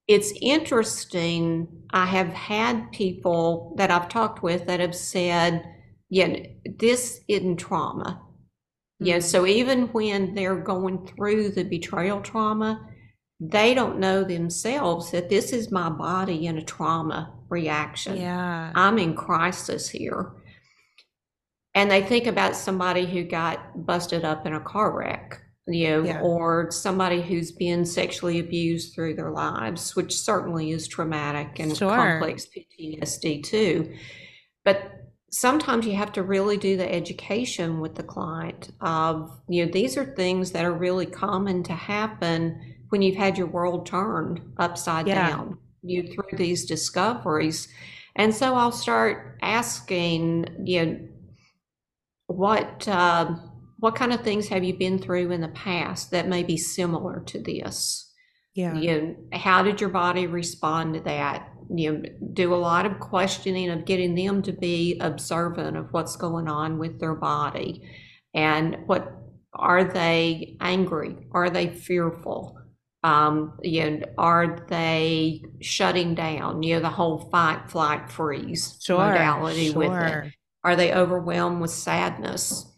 It's 0.06 0.32
interesting. 0.40 1.68
I 1.90 2.06
have 2.06 2.28
had 2.28 2.92
people 2.92 3.74
that 3.78 3.90
I've 3.90 4.08
talked 4.08 4.42
with 4.42 4.66
that 4.66 4.80
have 4.80 4.94
said, 4.94 5.64
yeah, 6.14 6.46
this 6.78 7.20
isn't 7.26 7.56
trauma. 7.56 8.22
Yeah, 9.00 9.16
Mm. 9.18 9.22
so 9.24 9.46
even 9.46 9.88
when 9.88 10.34
they're 10.34 10.60
going 10.62 11.04
through 11.08 11.48
the 11.50 11.64
betrayal 11.64 12.20
trauma, 12.20 12.88
they 13.40 13.74
don't 13.74 13.98
know 13.98 14.22
themselves 14.22 15.10
that 15.10 15.28
this 15.28 15.52
is 15.52 15.72
my 15.72 15.88
body 15.90 16.46
in 16.46 16.56
a 16.56 16.62
trauma 16.64 17.34
reaction. 17.48 18.16
Yeah. 18.16 18.70
I'm 18.76 18.96
in 18.98 19.16
crisis 19.16 19.88
here. 19.90 20.30
And 21.74 21.90
they 21.90 22.02
think 22.02 22.28
about 22.28 22.54
somebody 22.54 23.04
who 23.06 23.24
got 23.24 23.84
busted 23.84 24.24
up 24.24 24.46
in 24.46 24.54
a 24.54 24.60
car 24.60 24.96
wreck, 24.96 25.40
you 25.66 25.88
know, 25.88 26.04
Yeah. 26.04 26.20
or 26.20 26.70
somebody 26.70 27.20
who's 27.22 27.50
been 27.50 27.84
sexually 27.84 28.38
abused 28.38 28.94
through 28.94 29.14
their 29.16 29.32
lives, 29.32 29.96
which 29.96 30.14
certainly 30.16 30.70
is 30.70 30.86
traumatic 30.86 31.58
and 31.58 31.76
Sure. 31.76 31.90
complex 31.96 32.46
PTSD 32.46 33.42
too. 33.42 33.92
But 34.64 35.03
sometimes 35.34 35.84
you 35.84 35.96
have 35.96 36.12
to 36.12 36.22
really 36.22 36.56
do 36.56 36.76
the 36.76 36.92
education 36.92 37.80
with 37.80 37.96
the 37.96 38.02
client 38.04 38.70
of, 38.80 39.36
you 39.48 39.66
know, 39.66 39.72
these 39.72 39.96
are 39.96 40.14
things 40.14 40.52
that 40.52 40.64
are 40.64 40.72
really 40.72 41.06
common 41.06 41.64
to 41.64 41.72
happen 41.72 42.76
when 42.90 43.02
you've 43.02 43.16
had 43.16 43.36
your 43.36 43.48
world 43.48 43.84
turned 43.84 44.40
upside 44.58 45.08
Yeah. 45.08 45.28
down, 45.28 45.58
you 45.82 46.04
through 46.04 46.38
these 46.38 46.64
discoveries. 46.64 47.66
And 48.14 48.32
so 48.32 48.54
I'll 48.54 48.70
start 48.70 49.38
asking, 49.42 50.46
you 50.64 50.86
know, 50.86 50.98
what 52.28 52.86
uh, 52.86 53.34
what 53.80 53.96
kind 53.96 54.12
of 54.12 54.20
things 54.22 54.46
have 54.48 54.62
you 54.62 54.78
been 54.78 55.00
through 55.00 55.32
in 55.32 55.40
the 55.40 55.48
past 55.48 56.12
that 56.12 56.28
may 56.28 56.44
be 56.44 56.56
similar 56.56 57.20
to 57.26 57.40
this? 57.40 58.12
Yeah. 58.54 58.78
You 58.78 59.00
know, 59.02 59.16
how 59.32 59.64
did 59.64 59.80
your 59.80 59.90
body 59.90 60.28
respond 60.28 60.94
to 60.94 61.00
that? 61.00 61.48
You 61.70 61.92
know, 61.92 62.02
do 62.32 62.54
a 62.54 62.56
lot 62.56 62.86
of 62.86 63.00
questioning 63.00 63.70
of 63.70 63.84
getting 63.84 64.14
them 64.14 64.42
to 64.42 64.52
be 64.52 64.98
observant 65.00 65.76
of 65.76 65.92
what's 65.92 66.16
going 66.16 66.48
on 66.48 66.78
with 66.78 67.00
their 67.00 67.14
body, 67.14 67.88
and 68.34 68.78
what 68.86 69.12
are 69.52 69.84
they 69.84 70.56
angry? 70.60 71.16
Are 71.32 71.50
they 71.50 71.68
fearful? 71.68 72.58
Um, 73.04 73.58
you 73.62 73.90
know, 73.90 74.06
are 74.16 74.66
they 74.68 75.44
shutting 75.60 76.14
down? 76.14 76.62
You 76.62 76.76
know, 76.76 76.80
the 76.80 76.88
whole 76.88 77.28
fight, 77.30 77.70
flight, 77.70 78.10
freeze 78.10 78.78
Sure. 78.82 78.98
modality 78.98 79.70
with 79.70 79.92
it. 79.92 80.32
Are 80.64 80.74
they 80.74 80.92
overwhelmed 80.94 81.60
with 81.60 81.70
sadness? 81.70 82.70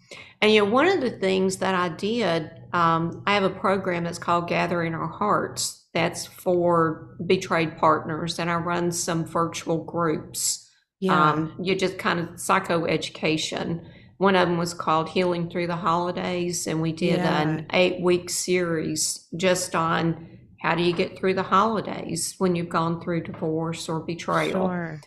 And 0.43 0.53
you 0.53 0.65
know, 0.65 0.71
one 0.71 0.89
of 0.89 1.01
the 1.01 1.11
things 1.11 1.59
that 1.59 1.75
I 1.75 1.89
did, 1.91 2.51
um, 2.73 3.23
I 3.27 3.35
have 3.35 3.45
a 3.45 3.51
program 3.51 4.05
that's 4.05 4.19
called 4.19 4.49
Gathering 4.49 4.95
Our 4.95 5.07
Hearts. 5.09 5.86
That's 5.97 6.27
for 6.27 7.17
betrayed 7.25 7.79
partners, 7.79 8.39
and 8.39 8.51
I 8.51 8.57
run 8.57 8.93
some 8.93 9.25
virtual 9.25 9.83
groups. 9.83 10.71
Yeah. 11.01 11.31
Um, 11.31 11.55
you 11.59 11.75
just 11.75 11.97
kind 11.97 12.21
of 12.21 12.27
psychoeducation. 12.35 13.83
One 14.19 14.37
of 14.37 14.47
them 14.47 14.59
was 14.59 14.75
called 14.75 15.09
Healing 15.09 15.49
Through 15.49 15.69
the 15.69 15.77
Holidays, 15.77 16.67
and 16.67 16.83
we 16.83 16.93
did 16.93 17.17
Yeah. 17.17 17.41
an 17.41 17.67
eight 17.73 18.03
week 18.03 18.29
series 18.29 19.27
just 19.39 19.75
on 19.75 20.39
how 20.61 20.75
do 20.75 20.83
you 20.83 20.93
get 20.93 21.19
through 21.19 21.33
the 21.33 21.43
holidays 21.45 22.35
when 22.37 22.55
you've 22.55 22.69
gone 22.69 23.01
through 23.01 23.23
divorce 23.23 23.89
or 23.89 24.01
betrayal. 24.01 24.69
Sure. 24.69 25.01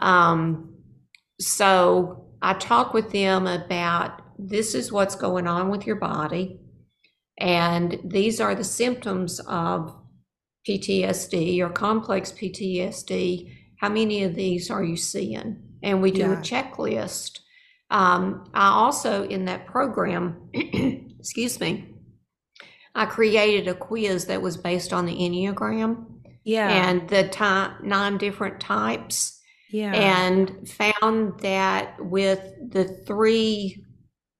Um, 0.00 0.74
so 1.40 2.26
I 2.42 2.52
talk 2.52 2.92
with 2.92 3.10
them 3.10 3.46
about 3.46 4.20
this 4.38 4.74
is 4.74 4.92
what's 4.92 5.16
going 5.16 5.46
on 5.46 5.70
with 5.70 5.86
your 5.86 5.96
body, 5.96 6.60
and 7.38 7.98
these 8.04 8.40
are 8.40 8.54
the 8.54 8.64
symptoms 8.64 9.40
of 9.40 9.94
PTSD 10.68 11.60
or 11.60 11.68
complex 11.70 12.32
PTSD. 12.32 13.52
How 13.80 13.88
many 13.88 14.24
of 14.24 14.34
these 14.34 14.70
are 14.70 14.84
you 14.84 14.96
seeing? 14.96 15.62
And 15.82 16.00
we 16.00 16.10
do 16.10 16.20
yeah. 16.20 16.32
a 16.32 16.42
checklist. 16.42 17.40
Um, 17.90 18.50
I 18.54 18.68
also, 18.68 19.24
in 19.24 19.44
that 19.46 19.66
program, 19.66 20.48
excuse 20.54 21.60
me, 21.60 21.86
I 22.94 23.06
created 23.06 23.68
a 23.68 23.74
quiz 23.74 24.26
that 24.26 24.40
was 24.40 24.56
based 24.56 24.92
on 24.92 25.04
the 25.06 25.14
Enneagram. 25.14 26.06
Yeah. 26.44 26.68
And 26.68 27.08
the 27.08 27.28
type, 27.28 27.82
nine 27.82 28.18
different 28.18 28.60
types. 28.60 29.40
Yeah. 29.70 29.92
And 29.92 30.68
found 30.68 31.40
that 31.40 31.96
with 31.98 32.40
the 32.70 32.84
three 32.84 33.84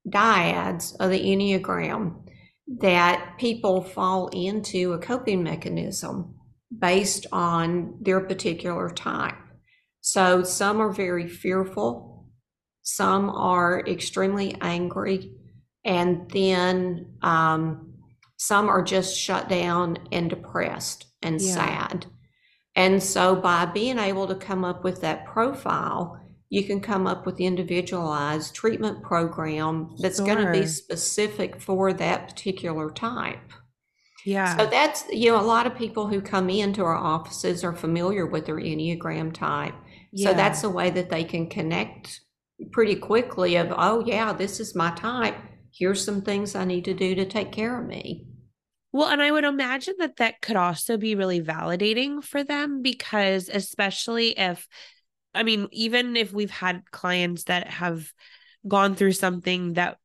dyads 0.08 0.94
of 1.00 1.10
the 1.10 1.20
Enneagram, 1.20 2.23
that 2.66 3.34
people 3.38 3.82
fall 3.82 4.28
into 4.28 4.92
a 4.92 4.98
coping 4.98 5.42
mechanism 5.42 6.34
based 6.76 7.26
on 7.30 7.98
their 8.00 8.20
particular 8.20 8.90
type. 8.90 9.34
So 10.00 10.42
some 10.42 10.80
are 10.80 10.92
very 10.92 11.28
fearful, 11.28 12.26
some 12.82 13.30
are 13.30 13.80
extremely 13.86 14.56
angry, 14.60 15.32
and 15.84 16.30
then 16.30 17.14
um, 17.22 17.94
some 18.36 18.68
are 18.68 18.82
just 18.82 19.16
shut 19.16 19.48
down 19.48 19.98
and 20.12 20.28
depressed 20.28 21.06
and 21.22 21.40
yeah. 21.40 21.54
sad. 21.54 22.06
And 22.76 23.02
so 23.02 23.36
by 23.36 23.66
being 23.66 23.98
able 23.98 24.26
to 24.26 24.34
come 24.34 24.64
up 24.64 24.82
with 24.82 25.00
that 25.02 25.26
profile, 25.26 26.20
you 26.50 26.64
can 26.64 26.80
come 26.80 27.06
up 27.06 27.26
with 27.26 27.40
individualized 27.40 28.54
treatment 28.54 29.02
program 29.02 29.94
that's 29.98 30.18
sure. 30.18 30.26
going 30.26 30.46
to 30.46 30.52
be 30.52 30.66
specific 30.66 31.60
for 31.60 31.92
that 31.92 32.28
particular 32.28 32.90
type. 32.90 33.52
Yeah. 34.24 34.56
So 34.56 34.66
that's, 34.66 35.04
you 35.10 35.30
know, 35.30 35.40
a 35.40 35.42
lot 35.42 35.66
of 35.66 35.76
people 35.76 36.06
who 36.06 36.20
come 36.20 36.48
into 36.48 36.82
our 36.82 36.96
offices 36.96 37.62
are 37.64 37.74
familiar 37.74 38.26
with 38.26 38.46
their 38.46 38.56
Enneagram 38.56 39.32
type. 39.32 39.74
Yeah. 40.12 40.30
So 40.30 40.36
that's 40.36 40.64
a 40.64 40.70
way 40.70 40.90
that 40.90 41.10
they 41.10 41.24
can 41.24 41.48
connect 41.48 42.20
pretty 42.72 42.94
quickly 42.94 43.56
of, 43.56 43.72
oh, 43.76 44.04
yeah, 44.06 44.32
this 44.32 44.60
is 44.60 44.74
my 44.74 44.92
type. 44.92 45.36
Here's 45.72 46.04
some 46.04 46.22
things 46.22 46.54
I 46.54 46.64
need 46.64 46.84
to 46.84 46.94
do 46.94 47.14
to 47.16 47.24
take 47.24 47.52
care 47.52 47.80
of 47.80 47.86
me. 47.86 48.26
Well, 48.92 49.08
and 49.08 49.20
I 49.20 49.32
would 49.32 49.44
imagine 49.44 49.94
that 49.98 50.16
that 50.16 50.40
could 50.40 50.56
also 50.56 50.96
be 50.96 51.16
really 51.16 51.40
validating 51.40 52.22
for 52.22 52.44
them 52.44 52.80
because, 52.80 53.50
especially 53.52 54.38
if, 54.38 54.68
I 55.34 55.42
mean, 55.42 55.68
even 55.72 56.16
if 56.16 56.32
we've 56.32 56.50
had 56.50 56.90
clients 56.90 57.44
that 57.44 57.68
have 57.68 58.12
gone 58.66 58.94
through 58.94 59.12
something 59.12 59.74
that 59.74 59.98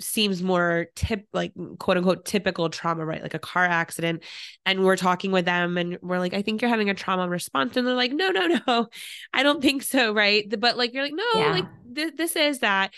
seems 0.00 0.42
more 0.42 0.86
tip 0.96 1.26
like 1.32 1.52
quote 1.78 1.96
unquote 1.96 2.24
typical 2.24 2.68
trauma 2.68 3.04
right 3.04 3.22
like 3.22 3.34
a 3.34 3.38
car 3.38 3.64
accident 3.64 4.22
and 4.66 4.84
we're 4.84 4.96
talking 4.96 5.30
with 5.30 5.44
them 5.44 5.78
and 5.78 5.98
we're 6.02 6.18
like 6.18 6.34
i 6.34 6.42
think 6.42 6.60
you're 6.60 6.68
having 6.68 6.90
a 6.90 6.94
trauma 6.94 7.28
response 7.28 7.76
and 7.76 7.86
they're 7.86 7.94
like 7.94 8.10
no 8.10 8.30
no 8.30 8.46
no 8.66 8.88
i 9.32 9.42
don't 9.42 9.62
think 9.62 9.82
so 9.82 10.12
right 10.12 10.58
but 10.58 10.76
like 10.76 10.92
you're 10.92 11.04
like 11.04 11.12
no 11.14 11.24
yeah. 11.34 11.52
like 11.52 11.66
th- 11.94 12.14
this 12.16 12.34
is 12.34 12.60
that 12.60 12.90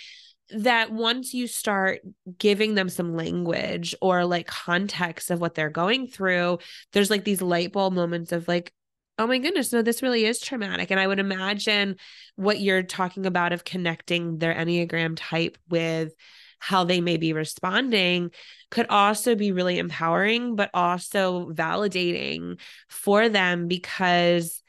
that 0.50 0.92
once 0.92 1.32
you 1.32 1.46
start 1.46 2.00
giving 2.38 2.74
them 2.74 2.88
some 2.88 3.16
language 3.16 3.94
or 4.00 4.24
like 4.24 4.46
context 4.46 5.30
of 5.30 5.40
what 5.40 5.54
they're 5.54 5.70
going 5.70 6.06
through, 6.06 6.58
there's 6.92 7.10
like 7.10 7.24
these 7.24 7.40
light 7.40 7.72
bulb 7.72 7.94
moments 7.94 8.30
of 8.30 8.46
like, 8.46 8.72
oh 9.18 9.26
my 9.26 9.38
goodness, 9.38 9.72
no, 9.72 9.82
this 9.82 10.02
really 10.02 10.24
is 10.24 10.40
traumatic. 10.40 10.90
And 10.90 10.98
I 10.98 11.06
would 11.06 11.20
imagine 11.20 11.96
what 12.36 12.60
you're 12.60 12.82
talking 12.82 13.26
about 13.26 13.52
of 13.52 13.64
connecting 13.64 14.38
their 14.38 14.54
Enneagram 14.54 15.14
type 15.16 15.56
with 15.68 16.12
how 16.58 16.84
they 16.84 17.00
may 17.00 17.16
be 17.16 17.32
responding 17.32 18.30
could 18.70 18.86
also 18.88 19.34
be 19.34 19.52
really 19.52 19.78
empowering, 19.78 20.56
but 20.56 20.70
also 20.72 21.50
validating 21.50 22.58
for 22.88 23.28
them 23.28 23.68
because 23.68 24.62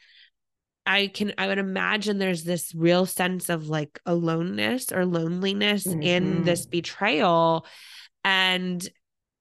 I 0.85 1.07
can 1.07 1.33
I 1.37 1.47
would 1.47 1.57
imagine 1.57 2.17
there's 2.17 2.43
this 2.43 2.75
real 2.75 3.05
sense 3.05 3.50
of 3.50 3.70
like 3.70 4.00
aloneness 4.05 4.91
or 4.91 5.05
loneliness 5.05 5.87
mm-hmm. 5.87 6.03
in 6.03 6.43
this 6.43 6.65
betrayal 6.65 7.65
and 8.24 8.87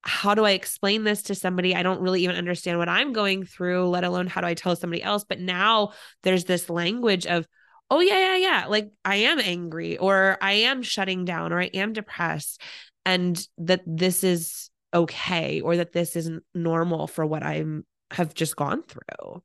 how 0.04 0.34
do 0.34 0.44
I 0.44 0.50
explain 0.50 1.04
this 1.04 1.22
to 1.24 1.34
somebody? 1.34 1.74
I 1.74 1.82
don't 1.82 2.00
really 2.00 2.24
even 2.24 2.36
understand 2.36 2.78
what 2.78 2.90
I'm 2.90 3.12
going 3.12 3.44
through, 3.44 3.88
let 3.88 4.04
alone 4.04 4.26
how 4.26 4.42
do 4.42 4.46
I 4.46 4.54
tell 4.54 4.76
somebody 4.76 5.02
else. 5.02 5.24
But 5.26 5.40
now 5.40 5.92
there's 6.22 6.44
this 6.44 6.68
language 6.68 7.26
of, 7.26 7.48
oh, 7.90 8.00
yeah, 8.00 8.18
yeah, 8.18 8.36
yeah. 8.36 8.66
Like 8.68 8.90
I 9.04 9.16
am 9.16 9.40
angry 9.40 9.96
or 9.96 10.36
I 10.42 10.52
am 10.52 10.82
shutting 10.82 11.24
down 11.24 11.52
or 11.52 11.60
I 11.60 11.70
am 11.72 11.94
depressed. 11.94 12.60
And 13.06 13.42
that 13.58 13.82
this 13.86 14.24
is 14.24 14.70
okay 14.92 15.60
or 15.62 15.76
that 15.76 15.92
this 15.92 16.16
isn't 16.16 16.44
normal 16.54 17.06
for 17.06 17.24
what 17.24 17.42
I'm 17.42 17.84
have 18.10 18.34
just 18.34 18.56
gone 18.56 18.82
through. 18.82 19.42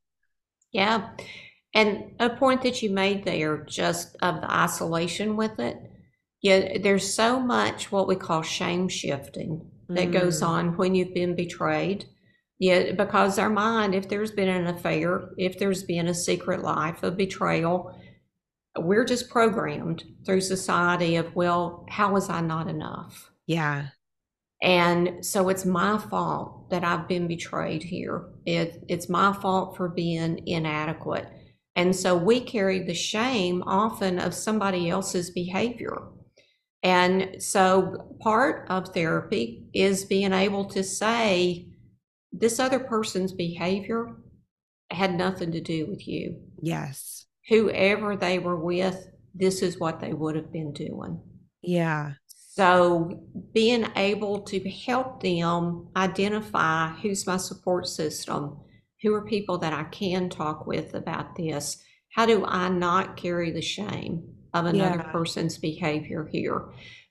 Yeah. 0.72 1.10
And 1.74 2.16
a 2.20 2.30
point 2.30 2.64
that 2.64 2.82
you 2.82 2.90
made 2.90 3.24
there, 3.24 3.64
just 3.64 4.18
of 4.22 4.42
the 4.42 4.52
isolation 4.52 5.38
with 5.38 5.60
it, 5.60 5.78
yeah, 6.42 6.78
there's 6.80 7.14
so 7.14 7.40
much 7.40 7.92
what 7.92 8.08
we 8.08 8.16
call 8.16 8.42
shame 8.42 8.88
shifting 8.88 9.69
that 9.90 10.10
mm. 10.10 10.14
goes 10.14 10.42
on 10.42 10.78
when 10.78 10.96
you've 10.96 11.14
been 11.14 11.36
betrayed. 11.36 12.06
Yeah, 12.60 12.92
because 12.92 13.40
our 13.40 13.50
mind, 13.50 13.96
if 13.96 14.10
there's 14.10 14.32
been 14.32 14.50
an 14.50 14.68
affair, 14.68 15.30
if 15.38 15.58
there's 15.58 15.84
been 15.84 16.08
a 16.08 16.14
secret 16.14 16.62
life 16.62 17.04
of 17.04 17.16
betrayal, 17.16 17.96
we're 18.78 19.06
just 19.06 19.30
programmed 19.30 20.04
through 20.26 20.42
society 20.42 21.16
of, 21.16 21.36
well, 21.36 21.86
how 21.90 22.12
was 22.12 22.30
I 22.30 22.42
not 22.42 22.68
enough? 22.68 23.32
Yeah. 23.48 23.88
And 24.62 25.26
so 25.26 25.48
it's 25.48 25.66
my 25.66 25.98
fault 25.98 26.70
that 26.70 26.84
I've 26.84 27.08
been 27.08 27.28
betrayed 27.28 27.82
here. 27.82 28.26
It, 28.46 28.84
it's 28.90 29.08
my 29.08 29.32
fault 29.32 29.78
for 29.78 29.88
being 29.88 30.46
inadequate. 30.46 31.28
And 31.78 31.96
so 31.96 32.18
we 32.18 32.42
carry 32.42 32.84
the 32.84 32.94
shame 32.94 33.64
often 33.66 34.20
of 34.20 34.34
somebody 34.34 34.90
else's 34.90 35.30
behavior. 35.30 35.98
And 36.82 37.42
so 37.44 38.16
part 38.22 38.68
of 38.70 38.90
therapy 38.90 39.66
is 39.74 40.06
being 40.06 40.34
able 40.34 40.66
to 40.66 40.84
say, 40.84 41.68
this 42.32 42.60
other 42.60 42.80
person's 42.80 43.34
behavior 43.34 44.16
had 44.92 45.16
nothing 45.16 45.52
to 45.52 45.62
do 45.62 45.88
with 45.88 46.08
you. 46.08 46.40
Yes. 46.62 47.26
Whoever 47.50 48.16
they 48.16 48.40
were 48.40 48.60
with, 48.60 49.10
this 49.34 49.62
is 49.62 49.80
what 49.80 50.00
they 50.00 50.14
would 50.14 50.36
have 50.36 50.52
been 50.52 50.72
doing. 50.72 51.22
Yeah. 51.62 52.14
So 52.28 53.24
being 53.54 53.86
able 53.96 54.42
to 54.42 54.70
help 54.70 55.22
them 55.22 55.90
identify 55.96 56.90
who's 56.90 57.26
my 57.26 57.38
support 57.38 57.88
system, 57.88 58.60
who 59.02 59.14
are 59.14 59.26
people 59.26 59.58
that 59.60 59.74
I 59.74 59.84
can 59.86 60.30
talk 60.30 60.68
with 60.68 60.94
about 60.94 61.36
this? 61.36 61.82
How 62.14 62.26
do 62.26 62.46
I 62.46 62.70
not 62.70 63.18
carry 63.18 63.52
the 63.52 63.62
shame 63.62 64.36
of 64.54 64.66
another 64.66 65.04
yeah. 65.06 65.12
person's 65.12 65.58
behavior 65.58 66.28
here? 66.32 66.64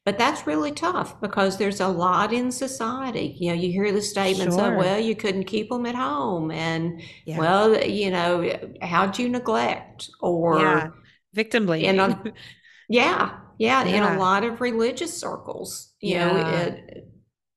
But 0.05 0.16
that's 0.16 0.46
really 0.46 0.72
tough 0.72 1.20
because 1.20 1.59
there's 1.59 1.81
a 1.81 1.88
lot 1.88 2.33
in 2.33 2.51
society. 2.51 3.37
You 3.38 3.48
know, 3.48 3.61
you 3.61 3.70
hear 3.70 3.92
the 3.92 4.01
statements 4.01 4.57
sure. 4.57 4.72
of, 4.72 4.79
well, 4.79 4.98
you 4.98 5.14
couldn't 5.14 5.44
keep 5.44 5.68
them 5.68 5.85
at 5.85 5.94
home. 5.94 6.51
And, 6.51 7.03
yeah. 7.27 7.38
well, 7.38 7.85
you 7.85 8.11
know, 8.11 8.51
how'd 8.81 9.18
you 9.18 9.29
neglect? 9.29 10.09
Or, 10.20 10.61
yeah. 10.61 10.88
victim 11.35 11.66
blaming. 11.66 12.01
A, 12.01 12.22
yeah, 12.88 13.38
yeah, 13.59 13.85
yeah, 13.85 13.85
in 13.85 14.03
a 14.03 14.18
lot 14.18 14.44
of 14.44 14.62
religious 14.62 15.12
circles, 15.12 15.92
you 16.01 16.14
yeah. 16.14 16.33
know, 16.33 16.48
it, 16.48 17.09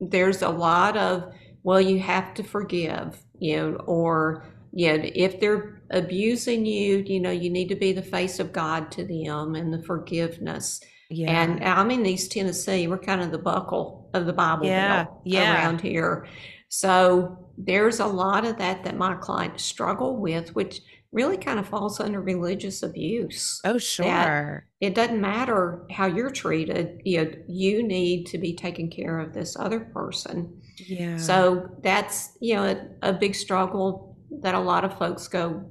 there's 0.02 0.41
a 0.41 0.50
lot 0.50 0.98
of, 0.98 1.32
well, 1.63 1.80
you 1.80 2.00
have 2.00 2.34
to 2.34 2.44
forgive 2.44 3.24
you 3.41 3.58
know, 3.58 3.76
or 3.88 4.46
you 4.72 4.98
know, 4.98 5.10
if 5.15 5.39
they're 5.39 5.81
abusing 5.92 6.66
you, 6.66 7.04
you 7.06 7.20
know, 7.20 7.32
you 7.32 7.50
need 7.50 7.70
to 7.70 7.76
be 7.76 7.94
the 7.94 8.02
face 8.02 8.40
of 8.40 8.52
God 8.52 8.92
to 8.92 9.04
them 9.04 9.56
and 9.56 9.74
the 9.74 9.84
forgiveness. 9.84 10.82
Yeah. 11.10 11.44
And 11.44 11.64
I'm 11.64 11.92
in 11.92 12.06
East 12.06 12.32
Tennessee. 12.32 12.88
We're 12.88 12.98
kind 12.98 13.22
of 13.22 13.32
the 13.32 13.38
buckle 13.38 14.10
of 14.14 14.26
the 14.26 14.34
Bible 14.34 14.66
yeah. 14.66 15.04
Belt 15.04 15.22
yeah. 15.26 15.54
around 15.54 15.82
here. 15.82 16.28
So 16.70 17.50
there's 17.58 18.00
a 18.00 18.06
lot 18.06 18.46
of 18.46 18.58
that 18.58 18.84
that 18.86 18.96
my 18.98 19.16
clients 19.16 19.64
struggle 19.64 20.16
with, 20.16 20.56
which 20.56 20.82
really 21.12 21.36
kind 21.36 21.60
of 21.60 21.68
falls 21.68 22.00
under 22.00 22.22
religious 22.22 22.84
abuse. 22.84 23.60
Oh, 23.66 23.78
sure. 23.78 24.66
It 24.80 24.96
doesn't 24.96 25.20
matter 25.20 25.86
how 25.92 26.06
you're 26.06 26.32
treated. 26.32 27.02
You 27.04 27.26
know, 27.26 27.32
you 27.50 27.84
need 27.84 28.28
to 28.28 28.38
be 28.38 28.56
taking 28.56 28.90
care 28.90 29.20
of 29.20 29.34
this 29.34 29.58
other 29.60 29.82
person. 29.82 30.62
Yeah. 30.78 31.18
So 31.18 31.70
that's, 31.84 32.38
you 32.40 32.56
know, 32.56 32.64
a, 32.64 33.10
a 33.10 33.14
big 33.14 33.36
struggle 33.36 34.16
that 34.42 34.56
a 34.56 34.60
lot 34.60 34.86
of 34.86 34.98
folks 34.98 35.28
go 35.28 35.70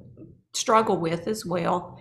struggle 0.55 0.97
with 0.97 1.27
as 1.27 1.45
well. 1.45 1.99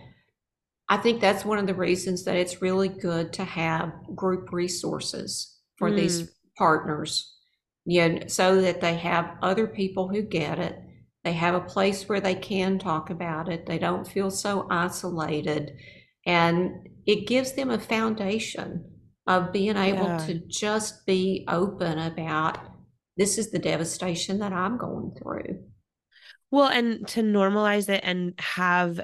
I 0.89 0.97
think 0.97 1.21
that's 1.21 1.45
one 1.45 1.59
of 1.59 1.67
the 1.67 1.75
reasons 1.75 2.23
that 2.25 2.35
it's 2.35 2.61
really 2.61 2.89
good 2.89 3.31
to 3.33 3.43
have 3.43 3.93
group 4.15 4.51
resources 4.51 5.59
for 5.77 5.89
mm. 5.89 5.97
these 5.97 6.31
partners. 6.57 7.35
You 7.85 8.09
know, 8.09 8.27
so 8.27 8.61
that 8.61 8.81
they 8.81 8.95
have 8.95 9.37
other 9.41 9.65
people 9.65 10.09
who 10.09 10.21
get 10.21 10.59
it. 10.59 10.77
They 11.23 11.33
have 11.33 11.55
a 11.55 11.61
place 11.61 12.07
where 12.07 12.21
they 12.21 12.35
can 12.35 12.77
talk 12.77 13.09
about 13.09 13.49
it. 13.49 13.65
They 13.65 13.79
don't 13.79 14.07
feel 14.07 14.29
so 14.29 14.67
isolated. 14.69 15.73
And 16.25 16.87
it 17.07 17.27
gives 17.27 17.53
them 17.53 17.71
a 17.71 17.79
foundation 17.79 18.85
of 19.25 19.51
being 19.51 19.77
able 19.77 20.05
Yeah. 20.05 20.17
to 20.27 20.33
just 20.47 21.05
be 21.05 21.45
open 21.47 21.97
about 21.97 22.59
this 23.17 23.37
is 23.37 23.51
the 23.51 23.59
devastation 23.59 24.39
that 24.39 24.53
I'm 24.53 24.77
going 24.77 25.15
through. 25.21 25.63
Well, 26.51 26.67
and 26.67 27.07
to 27.09 27.21
normalize 27.21 27.89
it 27.89 28.01
and 28.03 28.33
have 28.39 29.01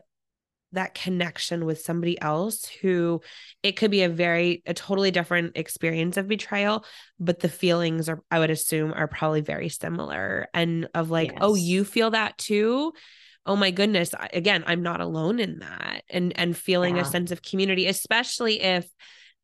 that 0.75 0.93
connection 0.93 1.65
with 1.65 1.81
somebody 1.81 2.19
else 2.21 2.65
who 2.65 3.21
it 3.63 3.73
could 3.73 3.91
be 3.91 4.03
a 4.03 4.10
very 4.10 4.62
a 4.65 4.73
totally 4.73 5.10
different 5.10 5.55
experience 5.55 6.17
of 6.17 6.27
betrayal 6.27 6.86
but 7.19 7.39
the 7.39 7.49
feelings 7.49 8.10
are 8.10 8.21
i 8.29 8.39
would 8.39 8.49
assume 8.49 8.93
are 8.93 9.08
probably 9.08 9.41
very 9.41 9.69
similar. 9.69 10.47
And 10.53 10.88
of 10.93 11.10
like 11.10 11.34
oh 11.41 11.55
you 11.55 11.84
feel 11.86 12.12
that 12.12 12.38
too? 12.38 12.93
Oh 13.45 13.55
my 13.55 13.71
goodness 13.71 14.13
I- 14.13 14.29
again 14.34 14.63
i'm 14.67 14.84
not 14.84 15.01
alone 15.01 15.39
in 15.39 15.60
that. 15.60 16.03
And 16.10 16.38
and 16.38 16.55
feeling 16.55 16.97
a 16.97 17.05
sense 17.05 17.31
of 17.31 17.41
community 17.41 17.88
especially 17.88 18.62
if 18.62 18.88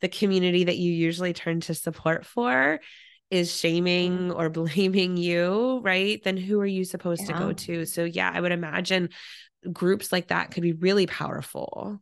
the 0.02 0.10
community 0.10 0.66
that 0.66 0.78
you 0.78 0.92
usually 0.92 1.34
turn 1.34 1.62
to 1.62 1.74
support 1.76 2.26
for 2.26 2.80
is 3.32 3.56
shaming 3.56 4.32
or 4.32 4.50
blaming 4.52 5.18
you 5.18 5.80
right 5.84 6.24
then 6.24 6.38
who 6.38 6.60
are 6.60 6.66
you 6.68 6.86
supposed 6.86 7.28
to 7.28 7.34
go 7.34 7.54
to 7.54 7.86
so 7.86 8.04
yeah 8.06 8.32
i 8.34 8.42
would 8.42 8.52
imagine 8.54 9.10
groups 9.74 10.12
like 10.12 10.28
that 10.30 10.52
could 10.52 10.64
be 10.64 10.74
really 10.74 11.08
powerful. 11.08 12.02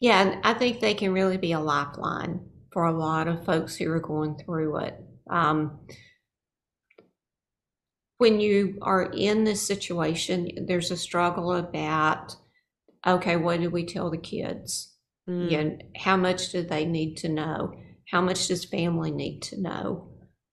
Yeah, 0.00 0.22
and 0.22 0.44
I 0.44 0.54
think 0.54 0.80
they 0.80 0.94
can 0.94 1.12
really 1.12 1.36
be 1.36 1.52
a 1.52 1.60
lifeline 1.60 2.40
for 2.72 2.84
a 2.84 2.92
lot 2.92 3.28
of 3.28 3.44
folks 3.44 3.76
who 3.76 3.90
are 3.90 4.00
going 4.00 4.36
through 4.38 4.78
it. 4.78 4.94
Um, 5.28 5.80
when 8.18 8.40
you 8.40 8.78
are 8.82 9.04
in 9.12 9.44
this 9.44 9.66
situation, 9.66 10.66
there's 10.66 10.90
a 10.90 10.96
struggle 10.96 11.54
about, 11.54 12.36
okay, 13.06 13.36
what 13.36 13.60
do 13.60 13.70
we 13.70 13.86
tell 13.86 14.10
the 14.10 14.18
kids? 14.18 14.94
Mm, 15.28 15.48
Yeah, 15.50 15.70
how 15.96 16.16
much 16.18 16.50
do 16.52 16.62
they 16.62 16.86
need 16.86 17.16
to 17.18 17.30
know? 17.30 17.74
How 18.10 18.22
much 18.22 18.48
does 18.48 18.64
family 18.66 19.12
need 19.12 19.42
to 19.44 19.60
know? 19.60 20.09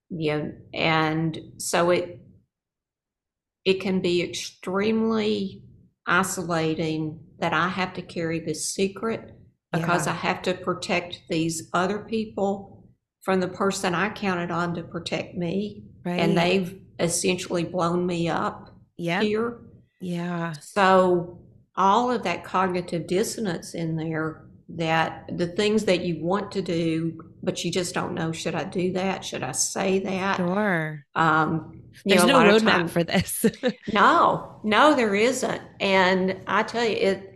Yeah, 0.09 0.49
and 0.73 1.37
so 1.57 1.89
it 1.89 2.21
it 3.65 3.81
can 3.81 3.99
be 3.99 4.21
extremely 4.21 5.61
isolating 6.05 7.19
that 7.39 7.53
I 7.53 7.67
have 7.67 7.93
to 7.95 8.01
carry 8.01 8.39
this 8.39 8.73
secret 8.73 9.35
because 9.73 10.07
Yeah. 10.07 10.13
I 10.13 10.15
have 10.15 10.41
to 10.43 10.53
protect 10.53 11.23
these 11.29 11.69
other 11.73 11.99
people 11.99 12.87
from 13.21 13.41
the 13.41 13.49
person 13.49 13.93
I 13.93 14.09
counted 14.09 14.51
on 14.51 14.73
to 14.75 14.83
protect 14.83 15.35
me, 15.35 15.83
right. 16.05 16.19
and 16.19 16.37
they've 16.37 16.79
essentially 16.97 17.65
blown 17.65 18.05
me 18.05 18.29
up 18.29 18.73
yep. 18.95 19.23
here. 19.23 19.59
Yeah. 19.99 20.53
So 20.53 21.39
all 21.75 22.09
of 22.09 22.23
that 22.23 22.45
cognitive 22.45 23.05
dissonance 23.05 23.73
in 23.73 23.97
there 23.97 24.46
that 24.69 25.29
the 25.37 25.47
things 25.47 25.85
that 25.85 26.01
you 26.01 26.23
want 26.23 26.51
to 26.51 26.61
do, 26.61 27.23
but 27.41 27.63
you 27.63 27.71
just 27.71 27.93
don't 27.93 28.13
know, 28.13 28.31
should 28.31 28.55
I 28.55 28.65
do 28.65 28.93
that? 28.93 29.23
Should 29.23 29.43
I 29.43 29.53
say 29.53 29.99
that? 29.99 30.37
Sure. 30.37 31.05
Um, 31.15 31.83
There's 32.05 32.25
know, 32.25 32.43
no 32.43 32.51
roadmap 32.51 32.71
time- 32.71 32.87
for 32.87 33.03
this. 33.03 33.45
no, 33.93 34.59
no, 34.63 34.95
there 34.95 35.15
isn't. 35.15 35.61
And 35.79 36.41
I 36.47 36.63
tell 36.63 36.83
you, 36.83 36.97
it 36.97 37.33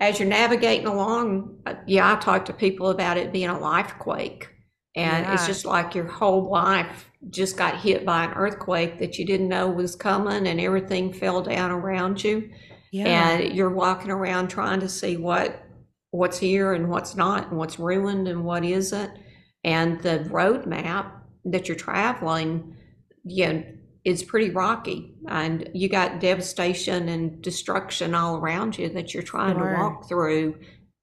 as 0.00 0.18
you're 0.18 0.28
navigating 0.28 0.88
along, 0.88 1.60
uh, 1.64 1.74
yeah, 1.86 2.12
I 2.12 2.16
talk 2.16 2.46
to 2.46 2.52
people 2.52 2.90
about 2.90 3.16
it 3.16 3.32
being 3.32 3.48
a 3.48 3.58
life 3.58 3.94
quake. 4.00 4.48
And 4.96 5.32
it's 5.32 5.46
just 5.46 5.64
like 5.64 5.94
your 5.94 6.06
whole 6.06 6.50
life 6.50 7.08
just 7.30 7.56
got 7.56 7.80
hit 7.80 8.04
by 8.04 8.24
an 8.24 8.32
earthquake 8.32 8.98
that 8.98 9.16
you 9.16 9.24
didn't 9.24 9.48
know 9.48 9.68
was 9.68 9.94
coming 9.96 10.46
and 10.46 10.60
everything 10.60 11.12
fell 11.12 11.40
down 11.40 11.70
around 11.70 12.22
you. 12.22 12.50
yeah. 12.90 13.30
And 13.30 13.54
you're 13.54 13.70
walking 13.70 14.10
around 14.10 14.48
trying 14.48 14.80
to 14.80 14.88
see 14.88 15.16
what 15.16 15.64
what's 16.12 16.38
here 16.38 16.74
and 16.74 16.88
what's 16.88 17.16
not 17.16 17.48
and 17.48 17.58
what's 17.58 17.78
ruined 17.78 18.28
and 18.28 18.44
what 18.44 18.64
isn't. 18.64 19.18
And 19.64 20.00
the 20.00 20.20
roadmap 20.30 21.10
that 21.46 21.66
you're 21.66 21.76
traveling, 21.76 22.76
you 23.24 23.52
know, 23.52 23.64
is 24.04 24.22
pretty 24.22 24.50
rocky. 24.50 25.14
And 25.28 25.68
you 25.74 25.88
got 25.88 26.20
devastation 26.20 27.08
and 27.08 27.42
destruction 27.42 28.14
all 28.14 28.36
around 28.36 28.78
you 28.78 28.88
that 28.90 29.14
you're 29.14 29.22
trying 29.22 29.58
to 29.58 29.64
walk 29.64 30.08
through 30.08 30.58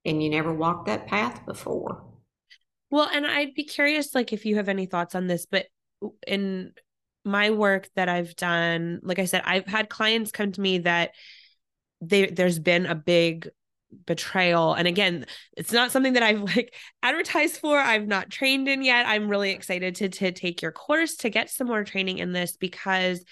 and 0.06 0.24
you 0.24 0.30
never 0.30 0.54
walked 0.54 0.86
that 0.86 1.08
path 1.08 1.46
before. 1.46 2.06
Well, 2.92 3.10
and 3.12 3.26
I'd 3.26 3.54
be 3.54 3.64
curious, 3.64 4.16
like, 4.16 4.34
if 4.34 4.46
you 4.46 4.56
have 4.56 4.70
any 4.70 4.86
thoughts 4.86 5.16
on 5.16 5.28
this, 5.28 5.46
but 5.46 5.68
in 6.26 6.74
my 7.26 7.52
work 7.52 7.90
that 7.96 8.10
I've 8.10 8.36
done, 8.36 9.00
like 9.04 9.20
I 9.20 9.26
said, 9.26 9.44
I've 9.46 9.68
had 9.68 9.90
clients 9.90 10.32
come 10.32 10.52
to 10.52 10.62
me 10.62 10.80
that 10.80 11.12
they 12.02 12.28
there's 12.28 12.60
been 12.60 12.86
a 12.86 12.96
big 12.96 13.50
betrayal. 14.06 14.74
And 14.74 14.88
again, 14.88 15.26
it's 15.58 15.72
not 15.72 15.92
something 15.92 16.14
that 16.14 16.24
I've 16.24 16.42
like 16.56 16.74
advertised 17.04 17.58
for. 17.58 17.78
I've 17.78 18.08
not 18.08 18.30
trained 18.30 18.68
in 18.68 18.82
yet. 18.82 19.06
I'm 19.08 19.30
really 19.30 19.52
excited 19.52 19.96
to 19.96 20.10
to 20.10 20.32
take 20.32 20.62
your 20.62 20.72
course 20.72 21.16
to 21.18 21.30
get 21.30 21.50
some 21.50 21.68
more 21.68 21.84
training 21.84 22.20
in 22.20 22.32
this 22.32 22.58
because 22.58 23.24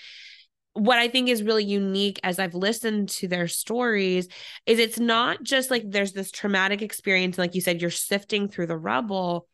what 0.73 0.99
I 0.99 1.07
think 1.07 1.27
is 1.27 1.41
really 1.41 1.63
unique 1.63 2.19
as 2.23 2.37
I've 2.37 2.53
listened 2.53 3.09
to 3.09 3.27
their 3.27 3.47
stories 3.47 4.27
is 4.67 4.77
it's 4.77 4.99
not 4.99 5.41
just 5.41 5.71
like 5.71 5.83
there's 5.89 6.13
this 6.13 6.29
traumatic 6.31 6.83
experience, 6.83 7.37
like 7.39 7.55
you 7.55 7.61
said, 7.61 7.81
you're 7.81 7.89
sifting 7.89 8.47
through 8.47 8.67
the 8.67 8.77
rubble, 8.77 9.47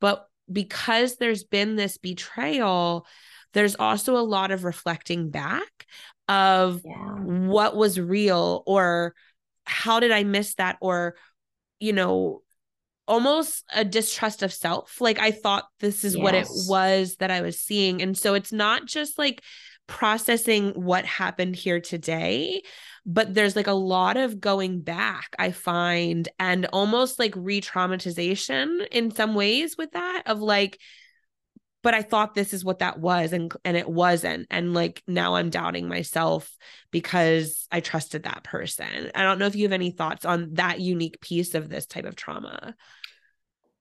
but 0.00 0.26
because 0.50 1.16
there's 1.16 1.44
been 1.44 1.76
this 1.76 1.96
betrayal, 1.96 3.06
there's 3.52 3.76
also 3.76 4.16
a 4.16 4.18
lot 4.18 4.50
of 4.50 4.64
reflecting 4.64 5.30
back 5.30 5.86
of 6.28 6.80
Yeah. 6.84 7.20
what 7.20 7.76
was 7.76 8.00
real 8.00 8.64
or 8.66 9.14
how 9.64 10.00
did 10.00 10.12
I 10.12 10.24
miss 10.24 10.54
that 10.54 10.76
or, 10.80 11.16
you 11.78 11.92
know, 11.92 12.42
almost 13.06 13.64
a 13.74 13.84
distrust 13.84 14.42
of 14.42 14.52
self. 14.52 15.00
Like 15.00 15.18
I 15.18 15.30
thought 15.30 15.66
this 15.80 16.04
is 16.04 16.16
what 16.16 16.34
it 16.34 16.46
was 16.68 17.16
that 17.16 17.30
I 17.30 17.42
was 17.42 17.60
seeing. 17.60 18.00
And 18.00 18.16
so 18.16 18.34
it's 18.34 18.52
not 18.52 18.86
just 18.86 19.18
like 19.18 19.42
processing 19.86 20.70
what 20.70 21.04
happened 21.04 21.56
here 21.56 21.80
today, 21.80 22.62
but 23.04 23.34
there's 23.34 23.56
like 23.56 23.66
a 23.66 23.72
lot 23.72 24.16
of 24.16 24.40
going 24.40 24.80
back, 24.80 25.36
I 25.38 25.50
find, 25.50 26.26
and 26.38 26.66
almost 26.72 27.18
like 27.18 27.34
re 27.36 27.60
traumatization 27.60 28.86
in 28.88 29.14
some 29.14 29.34
ways 29.34 29.76
with 29.76 29.92
that 29.92 30.22
of 30.24 30.40
like, 30.40 30.80
but 31.84 31.94
I 31.94 32.02
thought 32.02 32.34
this 32.34 32.52
is 32.54 32.64
what 32.64 32.80
that 32.80 32.98
was 32.98 33.32
and 33.32 33.54
and 33.64 33.76
it 33.76 33.88
wasn't 33.88 34.46
and 34.50 34.74
like 34.74 35.02
now 35.06 35.36
I'm 35.36 35.50
doubting 35.50 35.86
myself 35.86 36.56
because 36.90 37.68
I 37.70 37.80
trusted 37.80 38.24
that 38.24 38.42
person. 38.42 39.12
I 39.14 39.22
don't 39.22 39.38
know 39.38 39.46
if 39.46 39.54
you 39.54 39.64
have 39.64 39.72
any 39.72 39.90
thoughts 39.90 40.24
on 40.24 40.54
that 40.54 40.80
unique 40.80 41.20
piece 41.20 41.54
of 41.54 41.68
this 41.68 41.86
type 41.86 42.06
of 42.06 42.16
trauma. 42.16 42.74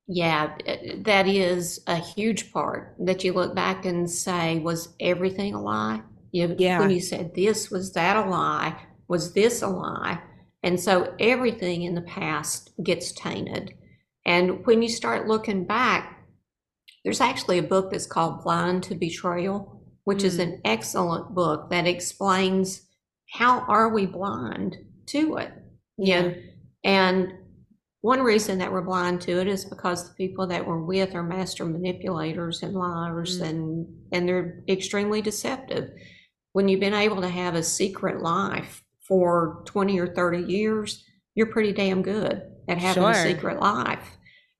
Yeah, 0.07 0.55
eh, 0.65 0.95
that 1.03 1.27
is 1.27 1.81
a 1.87 1.95
huge 1.95 2.51
part 2.51 2.95
that 2.99 3.23
you 3.23 3.31
look 3.33 3.55
back 3.55 3.85
and 3.85 4.09
say, 4.09 4.59
was 4.59 4.89
everything 4.99 5.53
a 5.53 5.61
lie? 5.61 6.01
You, 6.31 6.55
Yeah. 6.59 6.79
When 6.79 6.89
you 6.89 6.99
said 6.99 7.33
this, 7.33 7.71
was 7.71 7.93
that 7.93 8.17
a 8.17 8.29
lie? 8.29 8.75
Was 9.07 9.33
this 9.33 9.61
a 9.61 9.67
lie? 9.67 10.19
And 10.61 10.79
so 10.79 11.13
everything 11.19 11.83
in 11.83 11.95
the 11.95 12.01
past 12.01 12.71
gets 12.83 13.13
tainted. 13.13 13.73
And 14.25 14.65
when 14.65 14.81
you 14.81 14.89
start 14.89 15.27
looking 15.27 15.65
back, 15.65 16.12
there's 17.03 17.21
actually 17.21 17.57
a 17.57 17.63
book 17.63 17.91
that's 17.91 18.05
called 18.05 18.43
Blind 18.43 18.83
to 18.83 18.95
Betrayal, 18.95 19.81
which 20.05 20.23
is 20.23 20.37
Mm. 20.37 20.43
an 20.43 20.61
excellent 20.65 21.33
book 21.33 21.69
that 21.69 21.87
explains 21.87 22.81
how 23.33 23.61
are 23.61 23.89
we 23.89 24.05
blind 24.05 24.77
to 25.07 25.37
it? 25.37 25.51
You 25.97 26.21
know, 26.21 26.35
and 26.83 27.33
one 28.01 28.21
reason 28.21 28.57
that 28.59 28.71
we're 28.71 28.81
blind 28.81 29.21
to 29.21 29.39
it 29.39 29.47
is 29.47 29.63
because 29.65 30.07
the 30.09 30.15
people 30.15 30.45
that 30.47 30.67
we're 30.67 30.83
with 30.83 31.15
are 31.15 31.23
master 31.23 31.65
manipulators 31.65 32.61
and 32.63 32.73
liars 32.73 33.39
Mm. 33.39 33.49
and 33.49 33.87
and 34.11 34.27
they're 34.27 34.63
extremely 34.67 35.21
deceptive. 35.21 35.91
When 36.51 36.67
you've 36.67 36.79
been 36.79 36.93
able 36.93 37.21
to 37.21 37.29
have 37.29 37.55
a 37.55 37.63
secret 37.63 38.21
life 38.21 38.83
for 39.07 39.63
20 39.65 39.99
or 39.99 40.13
30 40.13 40.43
years, 40.43 41.03
you're 41.35 41.47
pretty 41.51 41.73
damn 41.73 42.01
good 42.03 42.43
at 42.67 42.77
having 42.77 43.03
a 43.03 43.15
secret 43.15 43.59
life. 43.59 44.17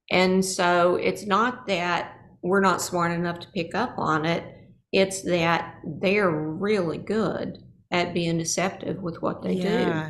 And 0.09 0.43
so 0.43 0.95
it's 0.95 1.25
not 1.25 1.67
that 1.67 2.15
we're 2.43 2.61
not 2.61 2.81
smart 2.81 3.11
enough 3.11 3.39
to 3.39 3.51
pick 3.51 3.73
up 3.73 3.95
on 3.97 4.25
it, 4.25 4.43
it's 4.91 5.23
that 5.23 5.79
they're 5.83 6.29
really 6.29 6.99
good 6.99 7.57
at 7.89 8.13
being 8.13 8.37
deceptive 8.37 9.01
with 9.01 9.21
what 9.21 9.41
they 9.41 9.55
do. 9.55 10.03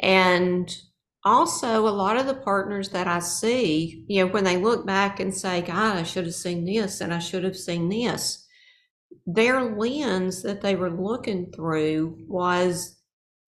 And 0.00 0.76
also, 1.24 1.88
a 1.88 1.90
lot 1.90 2.16
of 2.16 2.26
the 2.26 2.34
partners 2.34 2.90
that 2.90 3.08
I 3.08 3.18
see, 3.18 4.04
you 4.08 4.24
know, 4.24 4.30
when 4.30 4.44
they 4.44 4.56
look 4.56 4.86
back 4.86 5.18
and 5.18 5.34
say, 5.34 5.62
God, 5.62 5.96
I 5.96 6.04
should 6.04 6.26
have 6.26 6.34
seen 6.34 6.64
this 6.64 7.00
and 7.00 7.12
I 7.12 7.18
should 7.18 7.44
have 7.44 7.56
seen 7.56 7.88
this, 7.88 8.46
their 9.26 9.76
lens 9.76 10.42
that 10.42 10.60
they 10.60 10.76
were 10.76 10.90
looking 10.90 11.50
through 11.52 12.18
was 12.28 12.98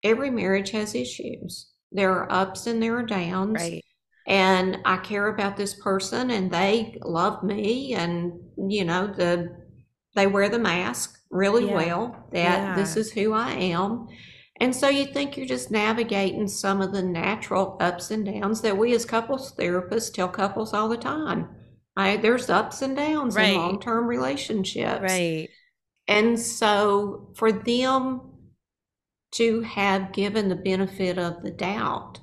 every 0.03 0.31
marriage 0.31 0.71
has 0.71 0.95
issues. 0.95 1.69
There 1.91 2.11
are 2.11 2.31
ups 2.31 2.67
and 2.67 2.81
there 2.81 2.97
are 2.97 3.03
downs. 3.03 3.53
Right. 3.53 3.83
And 4.29 4.77
I 4.85 4.97
care 4.97 5.27
about 5.27 5.57
this 5.57 5.73
person 5.73 6.31
and 6.31 6.51
they 6.51 6.97
love 7.01 7.43
me 7.43 7.95
and, 7.95 8.33
you 8.69 8.85
know, 8.85 9.07
the 9.07 9.57
they 10.15 10.27
wear 10.27 10.49
the 10.49 10.59
mask 10.59 11.19
really 11.31 11.67
Yeah. 11.67 11.75
well 11.75 12.27
that 12.31 12.75
this 12.75 12.95
is 12.97 13.11
who 13.11 13.33
I 13.33 13.51
am. 13.51 14.07
And 14.61 14.75
so 14.75 14.89
you 14.89 15.05
think 15.05 15.37
you're 15.37 15.45
just 15.47 15.71
navigating 15.71 16.47
some 16.47 16.81
of 16.81 16.91
the 16.91 17.01
natural 17.01 17.77
ups 17.79 18.11
and 18.11 18.25
downs 18.25 18.61
that 18.61 18.77
we 18.77 18.93
as 18.93 19.05
couples 19.05 19.53
therapists 19.55 20.13
tell 20.13 20.29
couples 20.29 20.73
all 20.73 20.89
the 20.89 20.97
time. 20.97 21.49
I, 21.97 22.17
there's 22.17 22.49
ups 22.49 22.81
and 22.81 22.95
downs 22.95 23.35
Right. 23.35 23.53
in 23.53 23.57
long-term 23.57 24.05
relationships. 24.07 25.01
Right. 25.01 25.49
And 26.07 26.39
so 26.39 27.31
for 27.35 27.51
them 27.51 28.21
to 29.33 29.61
have 29.61 30.11
given 30.11 30.49
the 30.49 30.55
benefit 30.55 31.17
of 31.17 31.43
the 31.43 31.51
doubt 31.51 32.19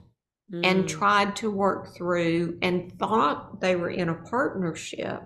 and 0.52 0.84
Mm, 0.84 0.88
tried 0.88 1.36
to 1.36 1.50
work 1.50 1.94
through 1.96 2.58
and 2.62 2.92
thought 2.98 3.60
they 3.60 3.74
were 3.76 3.90
in 3.90 4.08
a 4.08 4.14
partnership, 4.14 5.22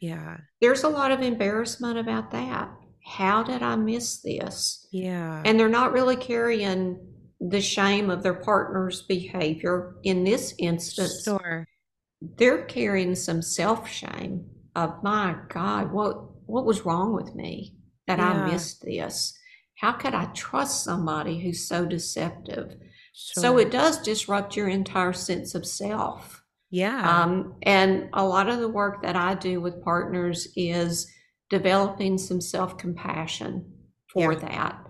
yeah. 0.00 0.36
there's 0.60 0.84
a 0.84 0.88
lot 0.88 1.10
of 1.10 1.20
embarrassment 1.22 1.98
about 1.98 2.30
that. 2.32 2.70
How 3.06 3.42
did 3.42 3.62
I 3.62 3.76
miss 3.76 4.20
this? 4.20 4.86
Yeah. 4.92 5.42
And 5.44 5.58
they're 5.58 5.68
not 5.70 5.92
really 5.92 6.16
carrying 6.16 6.98
the 7.40 7.60
shame 7.60 8.10
of 8.10 8.22
their 8.22 8.34
partner's 8.34 9.02
behavior 9.02 9.96
in 10.02 10.24
this 10.24 10.54
instance. 10.58 11.22
Sure. 11.24 11.66
They're 12.20 12.64
carrying 12.64 13.14
some 13.14 13.40
self 13.42 13.88
shame 13.88 14.44
of 14.76 15.02
my 15.02 15.36
God, 15.48 15.92
what 15.92 16.16
what 16.46 16.64
was 16.66 16.84
wrong 16.84 17.14
with 17.14 17.34
me 17.34 17.74
that 18.06 18.18
Yeah. 18.18 18.44
I 18.44 18.50
missed 18.52 18.82
this? 18.82 19.34
How 19.80 19.92
could 19.92 20.14
I 20.14 20.26
trust 20.26 20.82
somebody 20.84 21.40
who's 21.40 21.66
so 21.68 21.86
deceptive? 21.86 22.74
So 23.20 23.58
it 23.58 23.72
does 23.72 23.98
disrupt 24.00 24.56
your 24.56 24.68
entire 24.68 25.12
sense 25.12 25.56
of 25.56 25.66
self. 25.66 26.44
Yeah. 26.70 27.22
Um, 27.22 27.54
and 27.62 28.08
a 28.12 28.24
lot 28.24 28.48
of 28.48 28.60
the 28.60 28.68
work 28.68 29.02
that 29.02 29.16
I 29.16 29.34
do 29.34 29.60
with 29.60 29.82
partners 29.82 30.46
is 30.54 31.10
developing 31.50 32.16
some 32.16 32.40
self 32.40 32.78
compassion 32.78 33.72
for 34.12 34.32
Yeah. 34.32 34.38
that. 34.38 34.86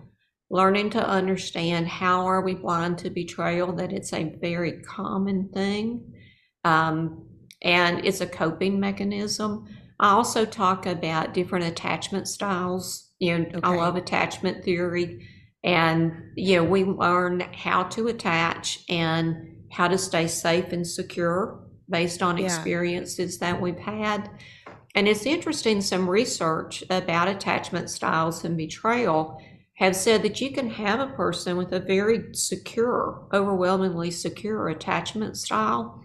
Learning 0.51 0.91
to 0.91 1.07
understand 1.09 1.89
how 1.89 2.27
are 2.27 2.43
we 2.43 2.55
blind 2.55 2.99
to 2.99 3.11
betrayal, 3.11 3.73
that 3.77 3.93
it's 3.93 4.13
a 4.13 4.35
very 4.41 4.83
common 4.83 5.49
thing. 5.49 6.13
Um, 6.65 7.27
and 7.63 8.05
it's 8.05 8.21
a 8.21 8.27
coping 8.27 8.79
mechanism. 8.79 9.67
I 10.01 10.11
also 10.11 10.45
talk 10.45 10.85
about 10.87 11.35
different 11.35 11.65
attachment 11.65 12.29
styles. 12.29 13.11
You 13.19 13.39
know, 13.39 13.61
I 13.63 13.75
love 13.75 13.97
attachment 13.97 14.65
theory. 14.65 15.27
And, 15.65 16.33
you 16.37 16.57
know, 16.57 16.65
we 16.65 16.85
learn 16.85 17.41
how 17.41 17.85
to 17.85 18.09
attach 18.09 18.85
and 18.89 19.57
how 19.71 19.89
to 19.89 19.99
stay 19.99 20.27
safe 20.29 20.73
and 20.73 20.87
secure 20.87 21.61
based 21.91 22.23
on 22.23 22.39
Yeah. 22.39 22.45
experiences 22.45 23.39
that 23.39 23.61
we've 23.61 23.79
had. 23.79 24.31
And 24.95 25.07
it's 25.09 25.27
interesting, 25.27 25.81
some 25.81 26.09
research 26.09 26.83
about 26.91 27.29
attachment 27.29 27.91
styles 27.91 28.45
and 28.45 28.57
betrayal 28.57 29.41
have 29.77 29.95
said 29.95 30.23
that 30.23 30.41
you 30.41 30.51
can 30.53 30.71
have 30.71 30.99
a 31.01 31.13
person 31.15 31.57
with 31.57 31.73
a 31.73 31.79
very 31.81 32.35
secure, 32.35 33.29
overwhelmingly 33.33 34.11
secure 34.11 34.69
attachment 34.69 35.37
style, 35.37 36.03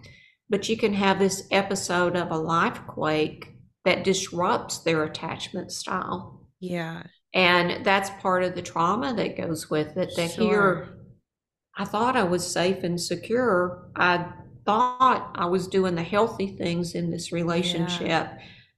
but 0.48 0.68
you 0.68 0.76
can 0.76 0.94
have 0.94 1.18
this 1.18 1.46
episode 1.50 2.14
of 2.16 2.30
a 2.30 2.36
life 2.38 2.80
quake 2.86 3.52
that 3.84 4.04
disrupts 4.04 4.78
their 4.78 5.04
attachment 5.04 5.72
style. 5.72 6.40
yeah. 6.60 7.02
And 7.34 7.84
that's 7.84 8.10
part 8.22 8.44
of 8.44 8.54
the 8.54 8.62
trauma 8.62 9.12
that 9.14 9.36
goes 9.36 9.68
with 9.68 9.96
it. 9.96 10.12
That 10.16 10.30
Sure. 10.32 10.44
here, 10.44 10.88
I 11.76 11.84
thought 11.84 12.16
I 12.16 12.22
was 12.22 12.46
safe 12.46 12.84
and 12.84 13.00
secure. 13.00 13.90
I 13.96 14.26
thought 14.64 15.32
I 15.34 15.46
was 15.46 15.66
doing 15.66 15.96
the 15.96 16.02
healthy 16.04 16.46
things 16.56 16.94
in 16.94 17.10
this 17.10 17.32
relationship. 17.32 18.28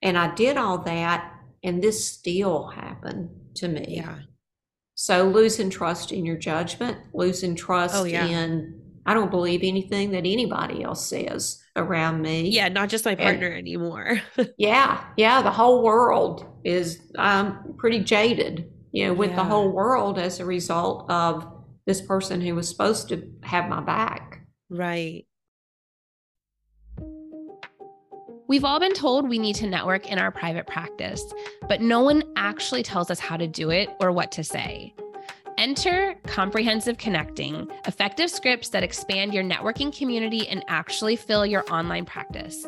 And 0.03 0.17
I 0.19 0.35
did 0.35 0.57
all 0.57 0.79
that, 0.79 1.33
and 1.63 1.83
this 1.83 2.09
still 2.09 2.69
happened 2.69 3.29
to 3.57 3.69
me. 3.69 3.85
Yeah. 3.97 4.21
So 4.95 5.29
losing 5.29 5.69
trust 5.69 6.11
in 6.11 6.25
your 6.25 6.39
judgment, 6.39 6.97
losing 7.13 7.55
trust 7.55 7.95
Oh, 7.95 8.05
yeah. 8.05 8.25
in, 8.27 8.81
I 9.05 9.13
don't 9.13 9.31
believe 9.31 9.61
anything 9.63 10.11
that 10.13 10.21
anybody 10.25 10.83
else 10.83 11.07
says 11.07 11.63
around 11.77 12.23
me. 12.23 12.49
Yeah. 12.49 12.69
Not 12.71 12.89
just 12.89 13.05
my 13.05 13.15
partner 13.15 13.53
anymore. 13.53 14.23
Yeah, 14.57 15.05
yeah, 15.19 15.43
the 15.43 15.51
whole 15.51 15.83
world 15.83 16.47
is 16.67 17.01
um, 17.17 17.75
pretty 17.79 18.01
jaded, 18.01 18.69
you 18.91 19.07
know, 19.07 19.15
with 19.15 19.37
the 19.37 19.45
whole 19.45 19.71
world 19.71 20.19
as 20.19 20.41
a 20.41 20.45
result 20.45 21.09
of 21.09 21.47
this 21.87 22.01
person 22.01 22.41
who 22.41 22.57
was 22.57 22.69
supposed 22.69 23.09
to 23.09 23.33
have 23.43 23.69
my 23.69 23.81
back. 23.81 24.41
right. 24.69 25.25
We've 28.49 28.65
all 28.65 28.79
been 28.79 28.95
told 28.95 29.29
we 29.29 29.41
need 29.41 29.57
to 29.57 29.67
network 29.67 30.07
in 30.09 30.21
our 30.21 30.31
private 30.31 30.69
practice, 30.69 31.25
but 31.69 31.81
no 31.81 32.01
one 32.01 32.23
actually 32.37 32.85
tells 32.85 33.11
us 33.11 33.19
how 33.19 33.37
to 33.37 33.49
do 33.49 33.71
it 33.71 33.89
or 33.99 34.13
what 34.13 34.31
to 34.33 34.45
say. 34.45 34.95
Enter 35.59 36.15
Comprehensive 36.27 36.97
Connecting, 36.97 37.67
effective 37.87 38.31
scripts 38.31 38.69
that 38.69 38.85
expand 38.85 39.35
your 39.35 39.43
networking 39.43 39.97
community 39.97 40.47
and 40.47 40.65
actually 40.69 41.17
fill 41.17 41.45
your 41.45 41.65
online 41.73 42.05
practice. 42.05 42.67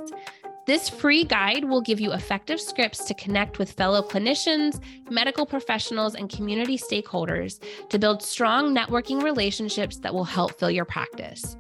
This 0.68 0.90
free 0.90 1.24
guide 1.24 1.64
will 1.64 1.80
give 1.80 1.98
you 1.98 2.12
effective 2.12 2.60
scripts 2.60 3.06
to 3.06 3.14
connect 3.14 3.58
with 3.58 3.72
fellow 3.72 4.02
clinicians, 4.02 4.78
medical 5.10 5.46
professionals, 5.46 6.14
and 6.14 6.28
community 6.28 6.76
stakeholders 6.76 7.58
to 7.88 7.98
build 7.98 8.22
strong 8.22 8.76
networking 8.76 9.22
relationships 9.22 9.96
that 10.00 10.12
will 10.12 10.24
help 10.24 10.58
fill 10.58 10.70
your 10.70 10.84
practice. 10.84 11.56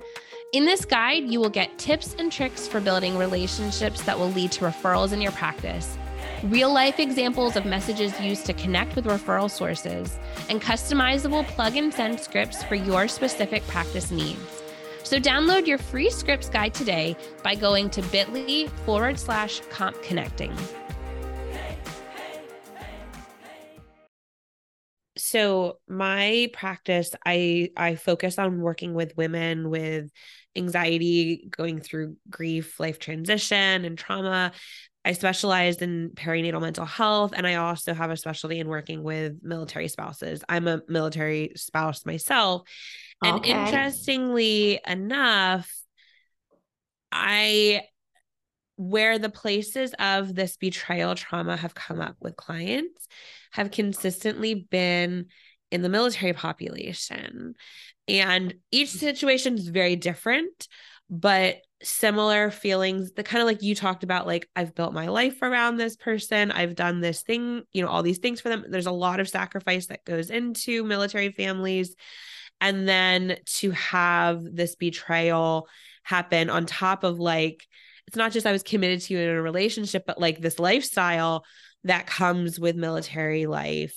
In 0.52 0.66
this 0.66 0.84
guide, 0.84 1.24
you 1.24 1.40
will 1.40 1.48
get 1.48 1.78
tips 1.78 2.16
and 2.18 2.30
tricks 2.30 2.68
for 2.68 2.82
building 2.82 3.16
relationships 3.16 4.02
that 4.02 4.18
will 4.18 4.28
lead 4.28 4.52
to 4.52 4.66
referrals 4.66 5.14
in 5.14 5.22
your 5.22 5.32
practice, 5.32 5.96
real 6.42 6.70
life 6.70 7.00
examples 7.00 7.56
of 7.56 7.64
messages 7.64 8.20
used 8.20 8.44
to 8.44 8.52
connect 8.52 8.94
with 8.94 9.06
referral 9.06 9.50
sources, 9.50 10.18
and 10.50 10.60
customizable 10.60 11.46
plug 11.46 11.78
and 11.78 11.94
send 11.94 12.20
scripts 12.20 12.62
for 12.62 12.74
your 12.74 13.08
specific 13.08 13.66
practice 13.68 14.10
needs. 14.10 14.67
So 15.02 15.18
download 15.18 15.66
your 15.66 15.78
free 15.78 16.10
scripts 16.10 16.48
guide 16.48 16.74
today 16.74 17.16
by 17.42 17.54
going 17.54 17.90
to 17.90 18.02
bit.ly 18.02 18.68
forward 18.84 19.18
slash 19.18 19.60
comp 19.70 20.00
connecting. 20.02 20.54
So 25.16 25.78
my 25.88 26.48
practice, 26.52 27.10
I 27.26 27.70
I 27.76 27.96
focus 27.96 28.38
on 28.38 28.60
working 28.60 28.94
with 28.94 29.16
women 29.16 29.68
with 29.68 30.10
anxiety, 30.56 31.48
going 31.50 31.80
through 31.80 32.16
grief, 32.30 32.80
life 32.80 32.98
transition, 32.98 33.84
and 33.84 33.98
trauma. 33.98 34.52
I 35.04 35.12
specialize 35.12 35.76
in 35.76 36.10
perinatal 36.14 36.60
mental 36.60 36.84
health, 36.84 37.32
and 37.36 37.46
I 37.46 37.54
also 37.56 37.94
have 37.94 38.10
a 38.10 38.16
specialty 38.16 38.58
in 38.58 38.68
working 38.68 39.02
with 39.02 39.42
military 39.42 39.88
spouses. 39.88 40.42
I'm 40.48 40.66
a 40.66 40.82
military 40.88 41.52
spouse 41.56 42.06
myself. 42.06 42.62
And 43.22 43.38
Okay. 43.38 43.50
interestingly 43.50 44.80
enough, 44.86 45.70
I 47.12 47.82
where 48.76 49.18
the 49.18 49.28
places 49.28 49.92
of 49.98 50.34
this 50.34 50.56
betrayal 50.56 51.16
trauma 51.16 51.56
have 51.56 51.74
come 51.74 52.00
up 52.00 52.14
with 52.20 52.36
clients 52.36 53.08
have 53.50 53.72
consistently 53.72 54.54
been 54.54 55.26
in 55.72 55.82
the 55.82 55.88
military 55.88 56.32
population. 56.32 57.54
And 58.06 58.54
each 58.70 58.90
situation 58.90 59.54
is 59.58 59.68
very 59.68 59.96
different, 59.96 60.68
but 61.10 61.56
similar 61.82 62.52
feelings, 62.52 63.12
the 63.12 63.24
kind 63.24 63.42
of 63.42 63.46
like 63.46 63.62
you 63.62 63.74
talked 63.74 64.04
about, 64.04 64.28
like, 64.28 64.48
I've 64.54 64.74
built 64.76 64.94
my 64.94 65.08
life 65.08 65.42
around 65.42 65.76
this 65.76 65.96
person, 65.96 66.52
I've 66.52 66.76
done 66.76 67.00
this 67.00 67.22
thing, 67.22 67.62
you 67.72 67.82
know, 67.82 67.88
all 67.88 68.04
these 68.04 68.18
things 68.18 68.40
for 68.40 68.48
them. 68.48 68.64
There's 68.68 68.86
a 68.86 68.92
lot 68.92 69.18
of 69.18 69.28
sacrifice 69.28 69.86
that 69.88 70.04
goes 70.04 70.30
into 70.30 70.84
military 70.84 71.32
families. 71.32 71.96
And 72.60 72.88
then 72.88 73.38
to 73.58 73.70
have 73.72 74.42
this 74.42 74.74
betrayal 74.76 75.68
happen 76.02 76.50
on 76.50 76.66
top 76.66 77.04
of 77.04 77.18
like, 77.18 77.64
it's 78.06 78.16
not 78.16 78.32
just 78.32 78.46
I 78.46 78.52
was 78.52 78.62
committed 78.62 79.00
to 79.02 79.14
you 79.14 79.20
in 79.20 79.28
a 79.28 79.42
relationship, 79.42 80.04
but 80.06 80.20
like 80.20 80.40
this 80.40 80.58
lifestyle 80.58 81.44
that 81.84 82.06
comes 82.06 82.58
with 82.58 82.74
military 82.76 83.46
life. 83.46 83.94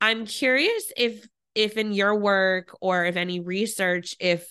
I'm 0.00 0.26
curious 0.26 0.92
if 0.96 1.26
if 1.54 1.76
in 1.76 1.92
your 1.92 2.14
work 2.14 2.74
or 2.80 3.04
if 3.04 3.16
any 3.16 3.40
research 3.40 4.16
if 4.18 4.46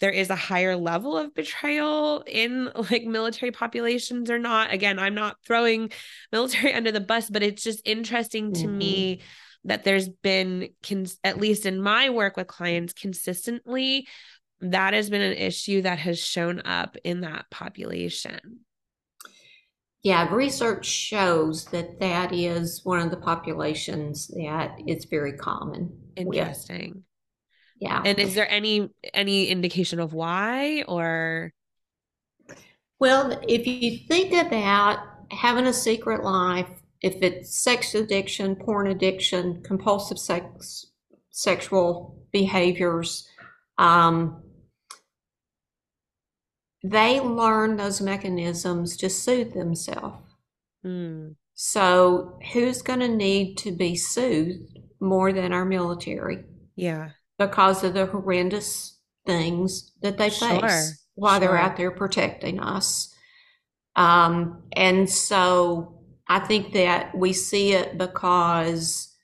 there 0.00 0.10
is 0.10 0.30
a 0.30 0.36
higher 0.36 0.76
level 0.76 1.16
of 1.16 1.34
betrayal 1.34 2.24
in 2.26 2.70
like 2.90 3.04
military 3.04 3.52
populations 3.52 4.30
or 4.30 4.38
not. 4.38 4.72
Again, 4.72 4.98
I'm 4.98 5.14
not 5.14 5.36
throwing 5.46 5.92
military 6.32 6.74
under 6.74 6.92
the 6.92 7.00
bus, 7.00 7.30
but 7.30 7.42
it's 7.42 7.62
just 7.62 7.80
interesting 7.84 8.52
to 8.54 8.68
Mhm. 8.68 8.76
me 8.78 9.20
that 9.64 9.84
there's 9.84 10.08
been 10.08 10.70
cons- 10.82 11.18
at 11.22 11.38
least 11.38 11.66
in 11.66 11.80
my 11.80 12.10
work 12.10 12.36
with 12.36 12.46
clients 12.46 12.92
consistently 12.92 14.06
that 14.60 14.94
has 14.94 15.10
been 15.10 15.20
an 15.20 15.36
issue 15.36 15.82
that 15.82 15.98
has 15.98 16.18
shown 16.18 16.60
up 16.64 16.96
in 17.04 17.20
that 17.22 17.50
population. 17.50 18.60
Yeah, 20.02 20.32
research 20.34 20.86
shows 20.86 21.66
that 21.66 22.00
that 22.00 22.32
is 22.32 22.80
one 22.84 23.00
of 23.00 23.10
the 23.10 23.16
populations 23.16 24.28
that 24.28 24.76
it's 24.86 25.04
very 25.04 25.34
common. 25.34 25.92
with. 26.16 26.36
Interesting. 26.36 27.04
Yeah. 27.80 28.02
And 28.04 28.18
is 28.18 28.34
there 28.34 28.48
any 28.48 28.90
any 29.12 29.46
indication 29.46 29.98
of 30.00 30.12
why 30.12 30.84
or 30.86 31.52
Well, 32.98 33.40
if 33.48 33.66
you 33.66 33.98
think 34.08 34.32
about 34.32 34.98
having 35.30 35.66
a 35.66 35.72
secret 35.72 36.22
life, 36.22 36.68
if 37.02 37.16
it's 37.22 37.58
sex 37.62 37.94
addiction, 37.94 38.54
porn 38.56 38.86
addiction, 38.86 39.62
compulsive 39.62 40.18
sex, 40.18 40.86
sexual 41.30 42.16
behaviors, 42.32 43.28
um, 43.78 44.42
they 46.84 47.20
learn 47.20 47.76
those 47.76 48.00
mechanisms 48.00 48.96
to 48.98 49.08
soothe 49.08 49.54
themselves. 49.54 50.18
Mm. 50.84 51.36
So, 51.54 52.38
who's 52.52 52.82
going 52.82 53.00
to 53.00 53.08
need 53.08 53.56
to 53.58 53.72
be 53.72 53.94
soothed 53.94 54.78
more 55.00 55.32
than 55.32 55.52
our 55.52 55.64
military 55.64 56.44
Yeah. 56.76 57.10
because 57.38 57.84
of 57.84 57.94
the 57.94 58.06
horrendous 58.06 58.98
things 59.26 59.92
that 60.02 60.18
they 60.18 60.30
Sure, 60.30 60.48
face 60.60 61.04
while 61.14 61.38
they're 61.38 61.56
out 61.56 61.76
there 61.76 61.90
protecting 61.92 62.58
us? 62.58 63.14
Um, 63.94 64.62
and 64.72 65.08
so, 65.08 66.01
I 66.28 66.38
think 66.40 66.72
that 66.72 67.16
we 67.16 67.32
see 67.32 67.72
it 67.72 67.98
because 67.98 69.14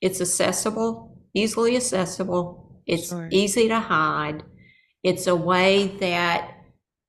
it's 0.00 0.20
accessible, 0.20 1.18
easily 1.34 1.76
accessible, 1.76 2.82
it's 2.86 3.08
Sure. 3.08 3.28
easy 3.30 3.68
to 3.68 3.80
hide. 3.80 4.42
It's 5.02 5.26
a 5.26 5.36
way 5.36 5.88
that 6.00 6.50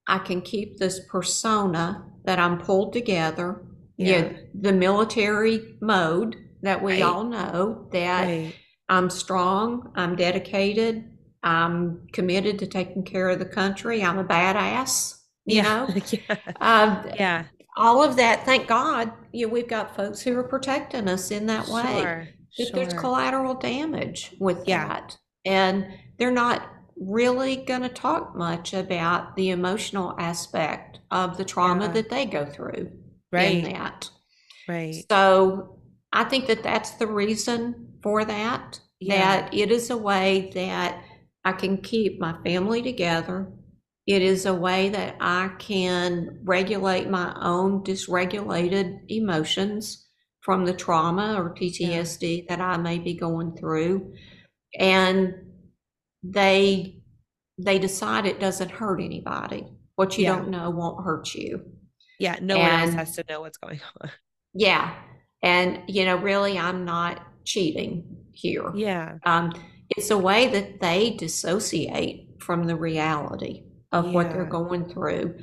I 0.07 0.19
can 0.19 0.41
keep 0.41 0.77
this 0.77 0.99
persona 1.09 2.05
that 2.25 2.39
I'm 2.39 2.57
pulled 2.59 2.93
together. 2.93 3.61
Yeah. 3.97 4.07
Yeah, 4.07 4.29
the 4.53 4.73
military 4.73 5.75
mode 5.81 6.35
that 6.61 6.81
we 6.81 6.93
Right. 6.93 7.03
all 7.03 7.23
know 7.23 7.87
that 7.91 8.25
Right. 8.25 8.55
I'm 8.89 9.09
strong, 9.09 9.91
I'm 9.95 10.15
dedicated, 10.15 11.05
I'm 11.43 12.07
committed 12.11 12.59
to 12.59 12.67
taking 12.67 13.03
care 13.03 13.29
of 13.29 13.39
the 13.39 13.45
country, 13.45 14.03
I'm 14.03 14.17
a 14.19 14.23
badass, 14.23 15.21
you 15.45 15.61
know? 15.63 15.87
yeah. 16.11 16.35
Um, 16.59 17.09
Yeah. 17.15 17.45
All 17.77 18.03
of 18.03 18.15
that, 18.15 18.45
thank 18.45 18.67
God, 18.67 19.11
you 19.31 19.49
we've 19.49 19.67
got 19.67 19.95
folks 19.95 20.21
who 20.21 20.37
are 20.37 20.43
protecting 20.43 21.07
us 21.07 21.31
in 21.31 21.45
that 21.47 21.67
way. 21.67 22.01
Sure. 22.01 22.27
If 22.57 22.71
there's 22.73 22.93
collateral 22.93 23.53
damage 23.53 24.33
with 24.39 24.65
Yeah. 24.67 24.87
that. 24.87 25.17
And 25.43 25.85
they're 26.17 26.31
not 26.31 26.69
really 26.97 27.57
going 27.57 27.81
to 27.81 27.89
talk 27.89 28.35
much 28.35 28.73
about 28.73 29.35
the 29.35 29.49
emotional 29.49 30.15
aspect 30.17 30.99
of 31.11 31.37
the 31.37 31.43
trauma 31.43 31.85
Yeah. 31.87 31.91
that 31.91 32.09
they 32.09 32.25
go 32.25 32.45
through 32.45 32.91
Right. 33.31 33.57
in 33.57 33.73
that. 33.73 34.09
Right. 34.69 35.03
So 35.11 35.79
I 36.13 36.23
think 36.23 36.47
that 36.47 36.63
that's 36.63 36.91
the 36.91 37.07
reason 37.07 37.97
for 38.01 38.23
that, 38.23 38.79
Yeah. 39.01 39.15
that 39.41 39.53
it 39.53 39.69
is 39.71 39.89
a 39.89 39.97
way 39.97 40.51
that 40.55 41.03
I 41.43 41.51
can 41.51 41.77
keep 41.77 42.19
my 42.21 42.35
family 42.45 42.81
together. 42.81 43.51
It 44.07 44.21
is 44.21 44.45
a 44.45 44.53
way 44.53 44.89
that 44.89 45.15
I 45.19 45.49
can 45.57 46.39
regulate 46.43 47.09
my 47.09 47.35
own 47.41 47.83
dysregulated 47.83 48.99
emotions 49.09 50.07
from 50.41 50.65
the 50.65 50.73
trauma 50.73 51.41
or 51.41 51.55
PTSD 51.55 52.47
that 52.47 52.61
I 52.61 52.77
may 52.77 52.99
be 52.99 53.15
going 53.15 53.55
through. 53.57 54.13
And 54.79 55.33
they 56.23 57.01
they 57.57 57.79
decide 57.79 58.25
it 58.25 58.39
doesn't 58.39 58.69
hurt 58.69 58.99
anybody. 58.99 59.65
What 59.95 60.17
you 60.17 60.25
Yeah. 60.25 60.35
don't 60.35 60.49
know 60.49 60.69
won't 60.69 61.03
hurt 61.05 61.33
you. 61.33 61.63
Yeah. 62.19 62.37
No 62.41 62.57
one 62.57 62.69
else 62.69 62.93
has 62.93 63.15
to 63.15 63.23
know 63.29 63.41
what's 63.41 63.57
going 63.57 63.79
on. 64.01 64.11
Yeah. 64.53 64.93
And, 65.41 65.81
you 65.87 66.05
know, 66.05 66.17
really, 66.17 66.57
I'm 66.59 66.83
not 66.85 67.21
cheating 67.45 68.03
here. 68.33 68.71
Yeah. 68.75 69.19
Um, 69.25 69.53
it's 69.95 70.11
a 70.11 70.17
way 70.17 70.47
that 70.49 70.81
they 70.81 71.11
dissociate 71.11 72.41
from 72.41 72.65
the 72.65 72.75
reality 72.75 73.63
of 73.95 74.11
what 74.11 74.31
they're 74.31 74.45
going 74.45 74.85
through. 74.89 75.37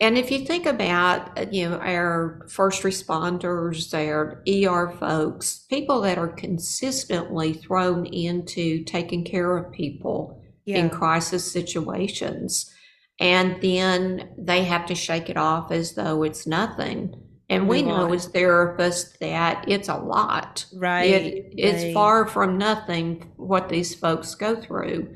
And 0.00 0.16
if 0.16 0.30
you 0.30 0.46
think 0.46 0.64
about, 0.64 1.52
you 1.52 1.68
know, 1.68 1.78
our 1.78 2.46
first 2.48 2.82
responders, 2.82 3.92
our 3.92 4.42
ER 4.48 4.96
folks, 4.98 5.66
people 5.68 6.00
that 6.02 6.16
are 6.16 6.28
consistently 6.28 7.52
thrown 7.52 8.06
into 8.06 8.82
taking 8.84 9.24
care 9.24 9.56
of 9.56 9.72
people 9.72 10.42
in 10.66 10.88
crisis 10.88 11.50
situations. 11.50 12.72
And 13.18 13.60
then 13.60 14.30
they 14.38 14.64
have 14.64 14.86
to 14.86 14.94
shake 14.94 15.28
it 15.28 15.36
off 15.36 15.70
as 15.70 15.94
though 15.94 16.22
it's 16.22 16.46
nothing. 16.46 17.14
And 17.50 17.68
we 17.68 17.82
know 17.82 18.12
as 18.12 18.28
therapists 18.28 19.18
that 19.18 19.64
it's 19.68 19.88
a 19.88 19.96
lot. 19.96 20.64
Right. 20.72 21.10
It, 21.10 21.54
it's 21.58 21.82
right. 21.82 21.94
far 21.94 22.26
from 22.26 22.56
nothing 22.56 23.32
what 23.36 23.68
these 23.68 23.94
folks 23.94 24.36
go 24.36 24.60
through. 24.60 25.14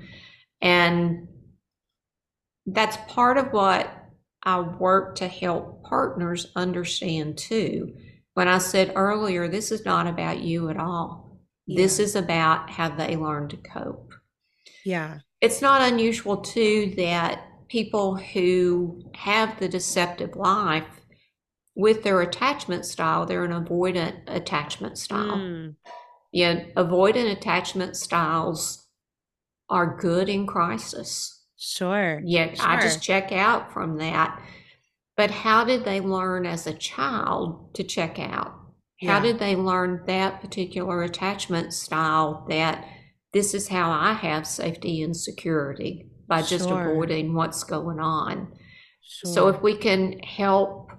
And 0.61 1.29
that's 2.67 2.97
part 3.09 3.39
of 3.39 3.53
what 3.53 3.91
I 4.43 4.61
work 4.61 5.17
to 5.17 5.29
help 5.29 5.85
partners 5.85 6.53
understand 6.57 7.39
too. 7.39 7.95
When 8.35 8.49
I 8.49 8.59
said 8.59 8.93
earlier, 8.97 9.49
this 9.49 9.71
is 9.71 9.85
not 9.85 10.07
about 10.07 10.41
you 10.41 10.69
at 10.69 10.77
all. 10.77 11.41
This 11.67 11.99
is 11.99 12.15
about 12.15 12.69
how 12.69 12.91
they 12.91 13.17
learn 13.17 13.49
to 13.49 13.57
cope. 13.57 14.13
Yeah. 14.85 15.21
It's 15.41 15.63
not 15.63 15.81
unusual 15.83 16.39
too 16.39 16.93
that 16.97 17.41
people 17.69 18.17
who 18.17 19.03
have 19.15 19.59
the 19.59 19.69
deceptive 19.69 20.37
life 20.37 20.87
with 21.75 22.03
their 22.03 22.21
attachment 22.21 22.85
style, 22.85 23.27
they're 23.27 23.45
an 23.45 23.65
avoidant 23.65 24.23
attachment 24.27 24.99
style. 24.99 25.39
Mm. 25.39 25.75
Yeah, 26.33 26.65
avoidant 26.77 27.33
attachment 27.33 27.97
styles 27.97 28.87
are 29.71 29.97
good 29.97 30.29
in 30.29 30.47
crisis. 30.47 31.44
Sure. 31.57 32.21
Yeah, 32.25 32.55
I 32.61 32.81
just 32.81 33.03
check 33.03 33.33
out 33.33 33.73
from 33.73 33.99
that. 33.99 34.41
But 35.17 35.31
how 35.31 35.65
did 35.65 35.85
they 35.85 36.01
learn 36.01 36.45
as 36.47 36.67
a 36.67 36.75
child 36.75 37.75
to 37.75 37.85
check 37.85 38.19
out? 38.19 38.53
How 39.03 39.19
Yeah. 39.19 39.23
did 39.23 39.39
they 39.39 39.55
learn 39.55 40.03
that 40.07 40.41
particular 40.41 41.03
attachment 41.03 41.73
style 41.73 42.47
that 42.49 42.85
this 43.33 43.55
is 43.55 43.69
how 43.69 43.91
I 43.91 44.13
have 44.15 44.47
safety 44.47 45.03
and 45.03 45.17
security 45.17 46.09
by 46.27 46.43
just 46.43 46.69
Sure. 46.69 46.81
avoiding 46.91 47.35
what's 47.35 47.63
going 47.65 48.01
on? 48.01 48.53
Sure. 49.03 49.31
So 49.33 49.49
if 49.49 49.63
we 49.63 49.77
can 49.77 50.19
help 50.21 50.91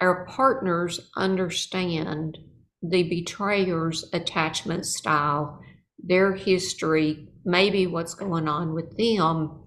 our 0.00 0.26
partners 0.26 1.10
understand 1.16 2.38
the 2.82 3.02
betrayer's 3.08 4.04
attachment 4.12 4.86
style, 4.86 5.60
their 6.02 6.32
history, 6.34 7.28
maybe 7.46 7.86
what's 7.86 8.14
going 8.14 8.48
on 8.48 8.74
with 8.74 8.96
them, 8.96 9.64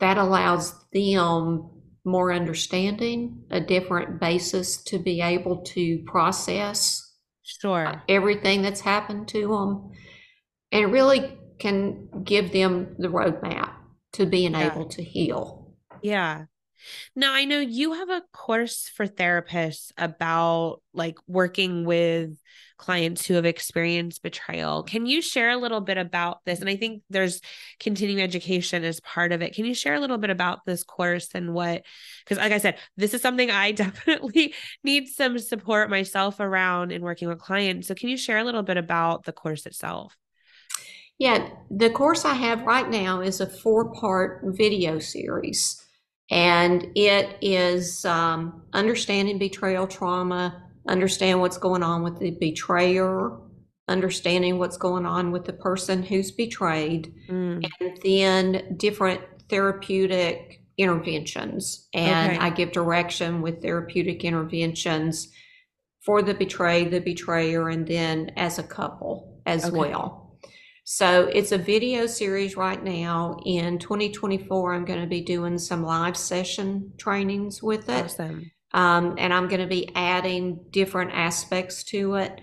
that 0.00 0.18
allows 0.18 0.74
them 0.92 1.70
more 2.04 2.32
understanding, 2.32 3.44
a 3.50 3.60
different 3.60 4.20
basis 4.20 4.82
to 4.84 4.98
be 4.98 5.20
able 5.20 5.62
to 5.62 6.02
process 6.06 7.02
Sure. 7.42 8.02
everything 8.08 8.62
that's 8.62 8.80
happened 8.80 9.28
to 9.28 9.46
them. 9.48 9.90
And 10.72 10.82
it 10.84 10.86
really 10.86 11.36
can 11.58 12.08
give 12.24 12.52
them 12.52 12.96
the 12.98 13.08
roadmap 13.08 13.72
to 14.12 14.26
being 14.26 14.52
Yeah. 14.52 14.72
able 14.72 14.86
to 14.88 15.02
heal. 15.02 15.74
Yeah. 16.02 16.46
Now, 17.14 17.32
I 17.32 17.44
know 17.44 17.60
you 17.60 17.94
have 17.94 18.10
a 18.10 18.22
course 18.32 18.90
for 18.94 19.06
therapists 19.06 19.92
about 19.96 20.82
like 20.92 21.16
working 21.26 21.84
with 21.84 22.38
clients 22.78 23.26
who 23.26 23.34
have 23.34 23.46
experienced 23.46 24.22
betrayal. 24.22 24.82
Can 24.82 25.06
you 25.06 25.22
share 25.22 25.50
a 25.50 25.56
little 25.56 25.80
bit 25.80 25.98
about 25.98 26.44
this? 26.44 26.60
And 26.60 26.68
I 26.68 26.76
think 26.76 27.02
there's 27.08 27.40
continuing 27.80 28.22
education 28.22 28.84
as 28.84 29.00
part 29.00 29.32
of 29.32 29.42
it. 29.42 29.54
Can 29.54 29.64
you 29.64 29.74
share 29.74 29.94
a 29.94 30.00
little 30.00 30.18
bit 30.18 30.30
about 30.30 30.64
this 30.66 30.82
course 30.82 31.28
and 31.34 31.54
what, 31.54 31.82
because 32.24 32.38
like 32.38 32.52
I 32.52 32.58
said, 32.58 32.78
this 32.96 33.14
is 33.14 33.22
something 33.22 33.50
I 33.50 33.72
definitely 33.72 34.54
need 34.84 35.08
some 35.08 35.38
support 35.38 35.90
myself 35.90 36.40
around 36.40 36.92
in 36.92 37.02
working 37.02 37.28
with 37.28 37.38
clients. 37.38 37.88
So 37.88 37.94
can 37.94 38.08
you 38.08 38.16
share 38.16 38.38
a 38.38 38.44
little 38.44 38.62
bit 38.62 38.76
about 38.76 39.24
the 39.24 39.32
course 39.32 39.66
itself? 39.66 40.16
Yeah, 41.18 41.48
the 41.70 41.88
course 41.88 42.26
I 42.26 42.34
have 42.34 42.62
right 42.62 42.88
now 42.88 43.22
is 43.22 43.40
a 43.40 43.46
four 43.46 43.90
part 43.92 44.42
video 44.44 44.98
series, 44.98 45.85
and 46.30 46.88
it 46.94 47.38
is 47.40 48.04
um, 48.04 48.62
understanding 48.72 49.38
betrayal 49.38 49.86
trauma, 49.86 50.62
understand 50.88 51.40
what's 51.40 51.58
going 51.58 51.82
on 51.82 52.02
with 52.02 52.18
the 52.18 52.32
betrayer, 52.32 53.38
understanding 53.88 54.58
what's 54.58 54.76
going 54.76 55.06
on 55.06 55.30
with 55.30 55.44
the 55.44 55.52
person 55.52 56.02
who's 56.02 56.30
betrayed, 56.30 57.14
Mm, 57.28 57.64
and 57.80 57.98
then 58.02 58.76
different 58.76 59.20
therapeutic 59.48 60.62
interventions. 60.78 61.88
And 61.94 62.32
Okay. 62.32 62.44
I 62.44 62.50
give 62.50 62.72
direction 62.72 63.42
with 63.42 63.62
therapeutic 63.62 64.24
interventions 64.24 65.28
for 66.04 66.22
the 66.22 66.34
betrayed, 66.34 66.90
the 66.90 67.00
betrayer, 67.00 67.68
and 67.68 67.86
then 67.86 68.32
as 68.36 68.58
a 68.58 68.62
couple 68.62 69.40
as 69.46 69.66
Okay. 69.66 69.76
well. 69.78 70.25
So 70.88 71.24
it's 71.24 71.50
a 71.50 71.58
video 71.58 72.06
series 72.06 72.56
right 72.56 72.80
now. 72.80 73.40
In 73.44 73.80
2024, 73.80 74.72
I'm 74.72 74.84
going 74.84 75.00
to 75.00 75.08
be 75.08 75.20
doing 75.20 75.58
some 75.58 75.82
live 75.82 76.16
session 76.16 76.92
trainings 76.96 77.60
with 77.60 77.88
it. 77.88 78.04
awesome. 78.04 78.52
Um, 78.72 79.16
and 79.18 79.34
I'm 79.34 79.48
going 79.48 79.62
to 79.62 79.66
be 79.66 79.90
adding 79.96 80.64
different 80.70 81.10
aspects 81.12 81.82
to 81.84 82.14
it. 82.14 82.40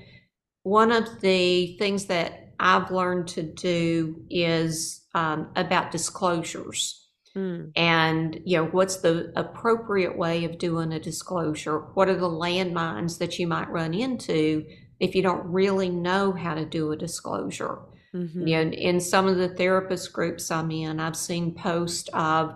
One 0.64 0.92
of 0.92 1.22
the 1.22 1.78
things 1.78 2.08
that 2.08 2.54
I've 2.60 2.92
learned 2.92 3.30
to 3.30 3.44
do 3.44 4.26
is 4.30 5.06
um, 5.16 5.50
about 5.56 5.92
disclosures 5.92 7.00
Mm, 7.36 7.72
and 7.76 8.40
you 8.46 8.58
know 8.58 8.66
what's 8.66 8.98
the 8.98 9.34
appropriate 9.36 10.16
way 10.16 10.46
of 10.46 10.60
doing 10.60 10.94
a 10.94 11.00
disclosure 11.00 11.80
what 11.96 12.08
are 12.08 12.16
the 12.16 12.30
landmines 12.30 13.18
that 13.18 13.40
you 13.40 13.48
might 13.48 13.72
run 13.72 13.96
into 13.96 14.64
if 15.00 15.16
you 15.16 15.24
don't 15.24 15.44
really 15.48 15.90
know 15.90 16.34
how 16.34 16.54
to 16.54 16.64
do 16.64 16.92
a 16.92 16.96
disclosure 16.96 17.80
mhm. 18.14 18.48
you 18.48 18.56
know, 18.64 18.72
in 18.72 19.00
some 19.00 19.28
of 19.28 19.38
the 19.38 19.50
therapist 19.50 20.14
groups 20.14 20.52
I'm 20.52 20.72
in, 20.72 21.00
I've 21.00 21.16
seen 21.16 21.54
posts 21.56 22.10
of 22.14 22.56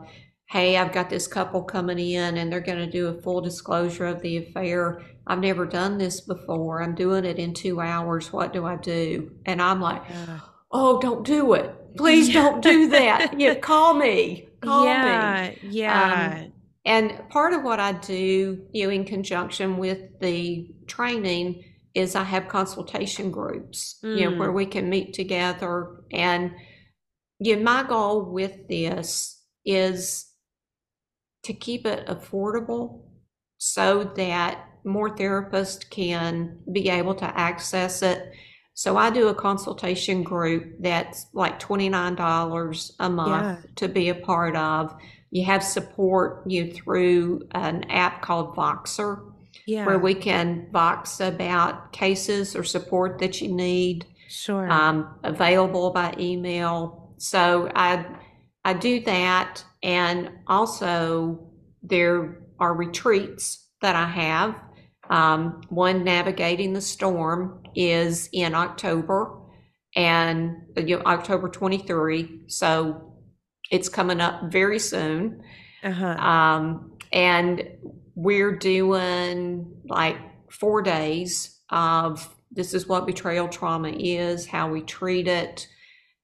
hey, 0.49 0.77
I've 0.77 0.93
got 0.93 1.09
this 1.09 1.27
couple 1.27 1.61
coming 1.63 1.99
in 1.99 2.37
and 2.37 2.51
they're 2.51 2.61
going 2.61 2.77
to 2.77 2.89
do 2.89 3.07
a 3.07 3.21
full 3.21 3.41
disclosure 3.41 4.05
of 4.05 4.21
the 4.21 4.37
affair. 4.37 5.01
I've 5.27 5.39
never 5.39 5.65
done 5.65 5.97
this 5.97 6.21
before. 6.21 6.81
I'm 6.81 6.95
doing 6.95 7.25
it 7.25 7.37
in 7.37 7.53
two 7.53 7.81
hours. 7.81 8.31
What 8.31 8.53
do 8.53 8.65
I 8.65 8.77
do? 8.77 9.31
And 9.45 9.61
I'm 9.61 9.81
like, 9.81 10.03
Yeah. 10.09 10.39
oh, 10.71 11.01
don't 11.01 11.25
do 11.25 11.53
it. 11.53 11.75
Please 11.97 12.29
Yeah. 12.29 12.41
don't 12.43 12.63
do 12.63 12.87
that. 12.89 13.37
yeah, 13.39 13.55
call 13.55 13.93
me. 13.93 14.47
Call 14.61 14.85
me. 14.85 14.89
yeah. 14.89 15.51
Yeah. 15.63 16.45
And 16.85 17.21
part 17.29 17.51
of 17.53 17.63
what 17.63 17.81
I 17.81 17.91
do, 17.91 18.65
you 18.71 18.85
know, 18.85 18.89
in 18.93 19.03
conjunction 19.03 19.75
with 19.77 20.17
the 20.21 20.73
training 20.87 21.65
is 21.97 22.15
I 22.15 22.23
have 22.23 22.47
consultation 22.47 23.31
groups, 23.31 23.99
you 24.03 24.25
know, 24.25 24.31
Mm. 24.31 24.37
where 24.39 24.51
we 24.51 24.65
can 24.65 24.89
meet 24.89 25.13
together. 25.13 26.03
And 26.11 26.51
you 27.39 27.55
know, 27.55 27.61
my 27.63 27.83
goal 27.83 28.31
with 28.31 28.67
this 28.67 29.43
is 29.63 30.31
to 31.43 31.53
keep 31.53 31.85
it 31.85 32.07
affordable 32.07 33.03
so 33.57 34.03
that 34.15 34.65
more 34.83 35.09
therapists 35.15 35.87
can 35.89 36.59
be 36.71 36.89
able 36.89 37.13
to 37.15 37.25
access 37.39 38.01
it. 38.01 38.31
So 38.73 38.97
I 38.97 39.09
do 39.09 39.27
a 39.27 39.35
consultation 39.35 40.23
group 40.23 40.77
that's 40.79 41.27
like 41.33 41.59
$29 41.59 42.91
a 42.99 43.09
month 43.09 43.65
to 43.75 43.87
be 43.87 44.09
a 44.09 44.15
part 44.15 44.55
of. 44.55 44.95
You 45.31 45.45
have 45.45 45.63
support 45.63 46.43
you 46.49 46.71
through 46.71 47.47
an 47.51 47.83
app 47.89 48.21
called 48.21 48.55
Voxer 48.55 49.31
yeah. 49.65 49.85
where 49.85 49.99
we 49.99 50.13
can 50.13 50.69
box 50.71 51.19
about 51.19 51.91
cases 51.91 52.55
or 52.55 52.63
support 52.63 53.19
that 53.19 53.41
you 53.41 53.53
need 53.53 54.05
sure. 54.29 54.69
um, 54.69 55.19
available 55.23 55.91
by 55.91 56.13
email. 56.19 57.15
So 57.17 57.71
I 57.75 58.05
I 58.63 58.73
do 58.73 58.99
that, 59.01 59.63
and 59.81 60.29
also 60.47 61.51
there 61.81 62.43
are 62.59 62.73
retreats 62.73 63.69
that 63.81 63.95
I 63.95 64.07
have. 64.07 64.55
Um, 65.09 65.61
one 65.69 66.03
navigating 66.03 66.73
the 66.73 66.81
storm 66.81 67.63
is 67.75 68.29
in 68.33 68.53
October, 68.53 69.39
and 69.95 70.57
you 70.75 70.97
know, 70.97 71.03
October 71.05 71.49
twenty 71.49 71.77
three. 71.77 72.41
So 72.47 73.13
it's 73.71 73.89
coming 73.89 74.21
up 74.21 74.51
very 74.51 74.79
soon. 74.79 75.43
uh-huh. 75.83 76.05
Um, 76.05 76.97
and 77.11 77.63
we're 78.17 78.55
doing 78.55 79.71
like 79.85 80.17
four 80.49 80.81
days 80.81 81.59
of 81.69 82.35
this 82.51 82.73
is 82.73 82.87
what 82.87 83.05
betrayal 83.05 83.47
trauma 83.47 83.89
is, 83.89 84.47
how 84.47 84.71
we 84.71 84.81
treat 84.81 85.27
it. 85.27 85.67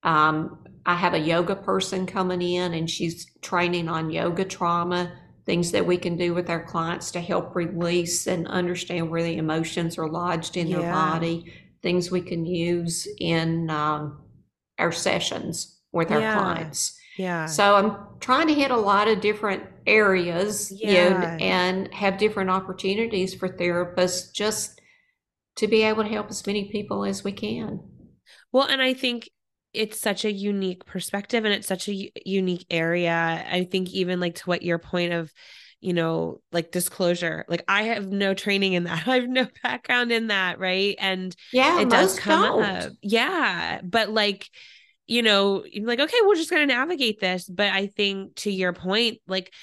Um, 0.01 0.65
I 0.87 0.95
have 0.95 1.13
a 1.13 1.19
yoga 1.19 1.55
person 1.55 2.07
coming 2.07 2.41
in 2.41 2.73
and 2.73 2.89
she's 2.89 3.27
training 3.43 3.89
on 3.89 4.09
yoga 4.09 4.43
trauma, 4.43 5.13
things 5.45 5.71
that 5.71 5.85
we 5.85 5.97
can 5.97 6.17
do 6.17 6.33
with 6.33 6.49
our 6.49 6.63
clients 6.63 7.11
to 7.11 7.21
help 7.21 7.55
release 7.55 8.25
and 8.25 8.47
understand 8.47 9.11
where 9.11 9.21
the 9.21 9.37
emotions 9.37 9.99
are 9.99 10.09
lodged 10.09 10.57
in 10.57 10.71
their 10.71 10.89
body, 10.91 11.53
things 11.83 12.09
we 12.09 12.21
can 12.21 12.43
use 12.43 13.07
in 13.19 13.69
um, 13.69 14.19
our 14.79 14.91
sessions 14.91 15.79
with 15.91 16.09
our 16.11 16.21
Yeah. 16.21 16.33
clients. 16.33 16.97
Yeah. 17.15 17.55
So 17.55 17.75
I'm 17.75 18.19
trying 18.19 18.47
to 18.47 18.53
hit 18.53 18.71
a 18.71 18.77
lot 18.77 19.07
of 19.07 19.21
different 19.21 19.63
areas, 19.85 20.77
you 20.81 20.95
know, 20.95 21.11
Yeah. 21.19 21.39
and 21.39 21.93
have 21.93 22.17
different 22.17 22.49
opportunities 22.49 23.33
for 23.33 23.49
therapists 23.49 24.33
just 24.33 24.81
to 25.57 25.67
be 25.67 25.83
able 25.83 26.03
to 26.03 26.09
help 26.09 26.29
as 26.29 26.47
many 26.47 26.71
people 26.71 27.05
as 27.05 27.23
we 27.23 27.31
can. 27.33 27.81
Well, 28.51 28.67
and 28.67 28.81
I 28.81 28.93
think 28.93 29.29
it's 29.73 29.99
such 29.99 30.25
a 30.25 30.31
unique 30.31 30.85
perspective 30.85 31.45
and 31.45 31.53
it's 31.53 31.67
such 31.67 31.89
a 31.89 32.11
unique 32.25 32.65
area. 32.69 33.11
I 33.49 33.63
think 33.65 33.89
even 33.91 34.19
like 34.19 34.35
to 34.35 34.43
what 34.45 34.61
your 34.61 34.77
point 34.77 35.13
of, 35.13 35.31
you 35.81 35.93
know, 35.93 36.41
like 36.51 36.71
disclosure, 36.71 37.43
like 37.47 37.63
I 37.67 37.83
have 37.83 38.07
no 38.07 38.33
training 38.33 38.73
in 38.73 38.83
that. 38.85 39.07
I 39.07 39.15
have 39.15 39.27
no 39.29 39.47
background 39.63 40.11
in 40.11 40.27
that, 40.27 40.59
right? 40.59 40.95
And 40.99 41.35
Yeah, 41.51 41.81
it 41.81 41.89
does 41.89 42.15
come 42.15 42.43
don't. 42.45 42.59
up. 42.59 42.91
Yeah, 43.01 43.81
but 43.83 44.09
like 44.09 44.47
you 45.07 45.21
know, 45.21 45.63
you're 45.69 45.87
like 45.87 45.99
okay, 45.99 46.17
we're 46.25 46.35
just 46.35 46.49
going 46.49 46.67
to 46.67 46.73
navigate 46.73 47.19
this, 47.19 47.45
but 47.47 47.71
I 47.71 47.87
think 47.87 48.35
to 48.37 48.51
your 48.51 48.73
point, 48.73 49.19
like 49.27 49.53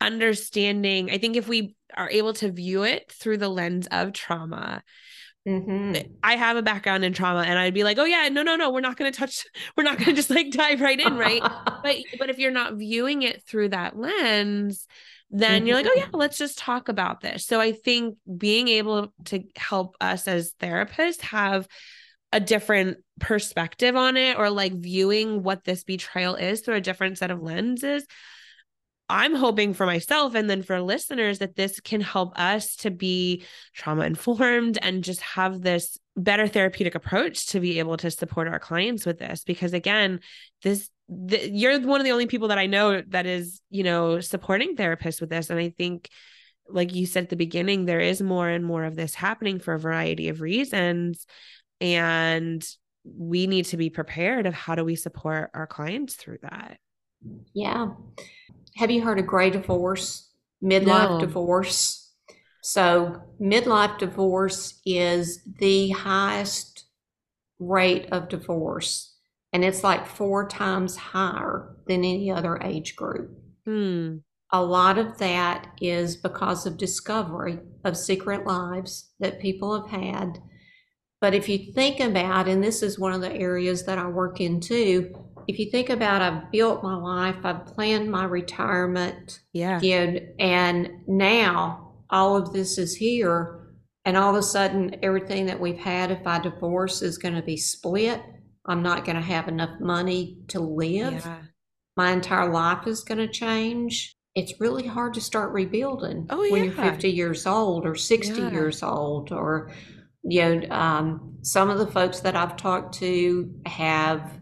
understanding, 0.00 1.10
I 1.10 1.18
think 1.18 1.36
if 1.36 1.48
we 1.48 1.76
are 1.96 2.10
able 2.10 2.34
to 2.34 2.52
view 2.52 2.84
it 2.84 3.10
through 3.12 3.38
the 3.38 3.48
lens 3.48 3.88
of 3.90 4.12
trauma, 4.12 4.82
Mhm. 5.46 6.18
I 6.22 6.36
have 6.36 6.56
a 6.56 6.62
background 6.62 7.04
in 7.04 7.12
trauma 7.12 7.40
and 7.42 7.58
I'd 7.58 7.74
be 7.74 7.84
like, 7.84 7.98
"Oh 7.98 8.04
yeah, 8.04 8.28
no 8.28 8.42
no 8.42 8.56
no, 8.56 8.70
we're 8.70 8.80
not 8.80 8.96
going 8.96 9.10
to 9.10 9.18
touch 9.18 9.44
we're 9.76 9.84
not 9.84 9.96
going 9.98 10.10
to 10.10 10.14
just 10.14 10.30
like 10.30 10.50
dive 10.50 10.80
right 10.80 11.00
in, 11.00 11.16
right?" 11.16 11.46
But 11.82 11.96
but 12.18 12.30
if 12.30 12.38
you're 12.38 12.50
not 12.50 12.74
viewing 12.74 13.22
it 13.22 13.42
through 13.44 13.70
that 13.70 13.96
lens, 13.96 14.86
then 15.30 15.66
you're 15.66 15.76
like, 15.76 15.86
"Oh 15.88 15.96
yeah, 16.12 16.18
let's 16.18 16.36
just 16.38 16.58
talk 16.58 16.88
about 16.88 17.20
this." 17.20 17.46
So 17.46 17.60
I 17.60 17.72
think 17.72 18.16
being 18.36 18.68
able 18.68 19.12
to 19.26 19.42
help 19.56 19.96
us 20.00 20.28
as 20.28 20.52
therapists 20.60 21.22
have 21.22 21.66
a 22.32 22.40
different 22.40 22.98
perspective 23.18 23.96
on 23.96 24.16
it 24.16 24.38
or 24.38 24.50
like 24.50 24.72
viewing 24.72 25.42
what 25.42 25.64
this 25.64 25.84
betrayal 25.84 26.36
is 26.36 26.60
through 26.60 26.76
a 26.76 26.80
different 26.80 27.18
set 27.18 27.30
of 27.30 27.42
lenses. 27.42 28.06
I'm 29.08 29.34
hoping 29.34 29.74
for 29.74 29.86
myself 29.86 30.36
and 30.36 30.48
then 30.48 30.62
for 30.62 30.80
listeners 30.80 31.40
that 31.40 31.56
this 31.56 31.80
can 31.80 32.00
help 32.00 32.38
us 32.38 32.76
to 32.76 32.92
be 32.92 33.44
trauma 33.74 34.04
informed 34.04 34.78
and 34.80 35.02
just 35.02 35.20
have 35.20 35.60
this 35.60 35.98
better 36.16 36.46
therapeutic 36.46 36.94
approach 36.94 37.48
to 37.48 37.60
be 37.60 37.80
able 37.80 37.96
to 37.96 38.10
support 38.10 38.46
our 38.46 38.60
clients 38.60 39.04
with 39.04 39.18
this. 39.18 39.42
Because 39.42 39.72
again 39.72 40.20
this 40.62 40.88
the, 41.08 41.50
you're 41.50 41.80
one 41.80 42.00
of 42.00 42.04
the 42.04 42.12
only 42.12 42.26
people 42.26 42.48
that 42.48 42.58
I 42.58 42.66
know 42.66 43.02
that 43.08 43.26
is 43.26 43.60
you 43.68 43.82
know 43.82 44.20
supporting 44.20 44.76
therapists 44.76 45.20
with 45.20 45.30
this. 45.30 45.50
And 45.50 45.58
I 45.58 45.70
think 45.70 46.08
like 46.68 46.94
you 46.94 47.04
said 47.04 47.24
at 47.24 47.30
the 47.30 47.36
beginning 47.36 47.86
there 47.86 47.98
is 47.98 48.22
more 48.22 48.48
and 48.48 48.64
more 48.64 48.84
of 48.84 48.94
this 48.94 49.14
happening 49.14 49.58
for 49.58 49.74
a 49.74 49.78
variety 49.78 50.28
of 50.28 50.40
reasons 50.40 51.26
and 51.80 52.66
we 53.04 53.46
need 53.46 53.64
to 53.66 53.76
be 53.76 53.90
prepared 53.90 54.46
of 54.46 54.54
how 54.54 54.74
do 54.74 54.84
we 54.84 54.96
support 54.96 55.50
our 55.54 55.66
clients 55.66 56.14
through 56.14 56.38
that 56.42 56.78
Yeah. 57.54 57.90
Have 58.76 58.90
you 58.90 59.02
heard 59.02 59.18
of 59.18 59.26
gray 59.26 59.50
divorce, 59.50 60.30
midlife 60.62 61.10
No. 61.10 61.18
divorce? 61.18 62.12
So, 62.62 63.22
midlife 63.40 63.98
divorce 63.98 64.80
is 64.86 65.42
the 65.58 65.90
highest 65.90 66.86
rate 67.58 68.08
of 68.12 68.28
divorce, 68.28 69.16
and 69.52 69.64
it's 69.64 69.84
like 69.84 70.06
four 70.06 70.48
times 70.48 70.96
higher 70.96 71.76
than 71.86 72.00
any 72.04 72.30
other 72.30 72.58
age 72.62 72.96
group. 72.96 73.30
hmm 73.66 74.22
A 74.52 74.62
lot 74.62 74.98
of 74.98 75.18
that 75.18 75.68
is 75.80 76.16
because 76.16 76.66
of 76.66 76.76
discovery 76.76 77.58
of 77.84 77.96
secret 77.96 78.46
lives 78.46 79.10
that 79.18 79.40
people 79.40 79.80
have 79.80 79.90
had. 79.90 80.40
But 81.20 81.34
if 81.34 81.48
you 81.48 81.72
think 81.72 82.00
about, 82.00 82.48
and 82.48 82.62
this 82.62 82.82
is 82.82 82.98
one 82.98 83.12
of 83.12 83.20
the 83.20 83.32
areas 83.32 83.84
that 83.84 83.98
I 83.98 84.06
work 84.06 84.40
in 84.40 84.60
too, 84.60 85.14
if 85.46 85.58
you 85.58 85.70
think 85.70 85.90
about, 85.90 86.22
I've 86.22 86.50
built 86.50 86.82
my 86.82 86.94
life, 86.94 87.36
I've 87.44 87.66
planned 87.66 88.10
my 88.10 88.24
retirement, 88.24 89.40
yeah 89.52 89.80
you 89.80 90.06
know, 90.12 90.20
and 90.38 90.90
now 91.06 91.92
all 92.10 92.36
of 92.36 92.52
this 92.52 92.78
is 92.78 92.96
here, 92.96 93.60
and 94.04 94.16
all 94.16 94.30
of 94.30 94.36
a 94.36 94.42
sudden, 94.42 94.96
everything 95.02 95.46
that 95.46 95.60
we've 95.60 95.78
had, 95.78 96.10
if 96.10 96.26
I 96.26 96.38
divorce, 96.40 97.02
is 97.02 97.18
going 97.18 97.34
to 97.34 97.42
be 97.42 97.56
split. 97.56 98.22
I'm 98.66 98.82
not 98.82 99.04
going 99.04 99.16
to 99.16 99.22
have 99.22 99.48
enough 99.48 99.80
money 99.80 100.38
to 100.48 100.60
live 100.60 101.24
yeah 101.24 101.42
my 101.96 102.12
entire 102.12 102.50
life 102.50 102.86
is 102.86 103.02
going 103.02 103.18
to 103.18 103.28
change. 103.28 104.14
It's 104.34 104.58
really 104.60 104.86
hard 104.86 105.12
to 105.14 105.20
start 105.20 105.52
rebuilding 105.52 106.26
Oh, 106.30 106.38
when 106.50 106.64
you're 106.64 106.72
50 106.72 107.10
years 107.10 107.46
old 107.46 107.84
or 107.84 107.94
60 107.94 108.40
Yeah. 108.40 108.50
years 108.50 108.82
old. 108.82 109.32
Or, 109.32 109.70
you 110.22 110.60
know, 110.60 110.70
um, 110.70 111.38
some 111.42 111.70
of 111.70 111.78
the 111.78 111.86
folks 111.86 112.20
that 112.20 112.36
I've 112.36 112.56
talked 112.56 112.94
to 112.96 113.52
have, 113.66 114.38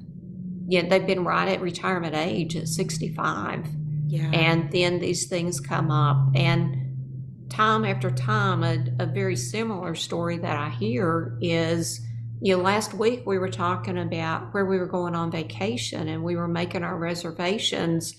you 0.67 0.83
know, 0.83 0.89
they've 0.89 1.07
been 1.07 1.25
right 1.25 1.49
at 1.49 1.61
retirement 1.61 2.15
age 2.15 2.57
at 2.57 2.69
65. 2.69 3.67
yeah 4.09 4.31
And 4.33 4.71
then 4.73 4.99
these 4.99 5.27
things 5.27 5.61
come 5.61 5.91
up. 5.91 6.35
And 6.35 7.49
time 7.49 7.85
after 7.85 8.11
time, 8.11 8.65
a, 8.65 8.85
a 8.99 9.07
very 9.07 9.37
similar 9.37 9.95
story 9.95 10.39
that 10.39 10.57
I 10.57 10.69
hear 10.71 11.39
is, 11.41 12.01
you 12.41 12.57
know, 12.57 12.63
last 12.63 12.95
week 12.95 13.23
we 13.27 13.39
were 13.39 13.49
talking 13.49 13.99
about 13.99 14.53
where 14.53 14.67
we 14.67 14.79
were 14.79 14.87
going 14.87 15.15
on 15.15 15.31
vacation 15.31 16.09
and 16.09 16.23
we 16.23 16.37
were 16.37 16.49
making 16.49 16.83
our 16.83 16.99
reservations. 16.99 18.15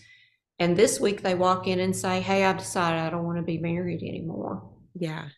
And 0.59 0.75
this 0.75 0.99
week 0.99 1.21
they 1.21 1.35
walk 1.35 1.67
in 1.67 1.79
and 1.79 1.95
say, 1.95 2.21
Hey, 2.21 2.43
I've 2.43 2.57
decided 2.57 2.99
I 2.99 3.09
don't 3.09 3.25
want 3.25 3.37
to 3.37 3.43
be 3.43 3.57
married 3.57 4.01
anymore. 4.01 4.63
yeah 4.95 5.29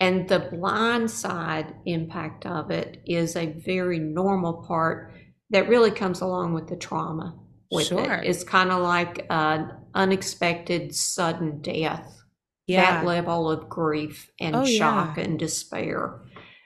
And 0.00 0.28
the 0.28 0.40
blind 0.40 1.10
side 1.10 1.74
impact 1.84 2.46
of 2.46 2.70
it 2.70 3.02
is 3.06 3.36
a 3.36 3.46
very 3.52 3.98
normal 3.98 4.54
part 4.66 5.12
that 5.50 5.68
really 5.68 5.90
comes 5.90 6.20
along 6.22 6.54
with 6.54 6.68
the 6.68 6.76
trauma 6.76 7.34
with 7.70 7.86
Sure. 7.86 8.14
it. 8.14 8.26
It's 8.26 8.42
kind 8.44 8.70
of 8.70 8.82
like 8.82 9.26
an 9.30 9.72
unexpected 9.94 10.94
sudden 10.94 11.60
death, 11.60 12.22
yeah 12.66 13.00
that 13.00 13.04
level 13.06 13.50
of 13.50 13.68
grief 13.68 14.30
and 14.40 14.56
Oh, 14.56 14.64
shock 14.64 15.18
yeah. 15.18 15.24
and 15.24 15.38
despair. 15.38 16.22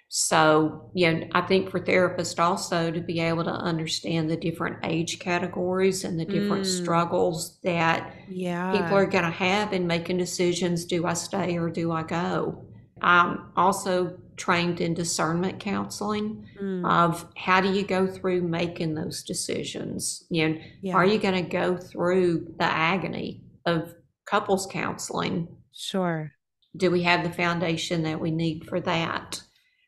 So, 0.09 0.91
you 0.95 1.13
know, 1.13 1.27
I 1.33 1.41
think 1.41 1.71
for 1.71 1.81
therapists 1.81 2.39
also 2.39 2.91
to 2.93 3.01
be 3.01 3.19
able 3.21 3.45
to 3.45 3.51
understand 3.51 4.31
the 4.31 4.37
different 4.37 4.77
age 4.85 5.19
categories 5.19 6.05
and 6.05 6.21
the 6.21 6.25
different 6.25 6.65
Mm. 6.65 6.67
struggles 6.67 7.59
that 7.65 8.15
Yeah. 8.29 8.71
people 8.71 8.97
are 8.97 9.07
going 9.07 9.25
to 9.25 9.31
have 9.31 9.73
in 9.73 9.87
making 9.89 10.19
decisions 10.19 10.85
do 10.85 11.05
I 11.07 11.15
stay 11.15 11.59
or 11.59 11.69
do 11.71 11.91
I 11.91 12.05
go? 12.05 12.65
I'm 13.03 13.47
also 13.57 14.17
trained 14.37 14.81
in 14.81 14.95
discernment 14.95 15.61
counseling 15.61 16.47
Mm. 16.61 16.89
of 16.89 17.27
how 17.37 17.61
do 17.61 17.73
you 17.73 17.85
go 17.85 18.07
through 18.07 18.43
making 18.43 18.95
those 18.95 19.23
decisions? 19.23 20.25
You 20.31 20.49
know, 20.51 20.61
yeah. 20.83 20.95
are 20.95 21.05
you 21.05 21.19
going 21.19 21.35
to 21.45 21.49
go 21.51 21.77
through 21.77 22.55
the 22.59 22.65
agony 22.65 23.43
of 23.67 23.95
couples 24.27 24.67
counseling? 24.67 25.49
Sure. 25.73 26.33
Do 26.77 26.91
we 26.91 27.03
have 27.03 27.23
the 27.23 27.31
foundation 27.33 28.03
that 28.05 28.21
we 28.21 28.31
need 28.31 28.67
for 28.67 28.81
that? 28.81 29.43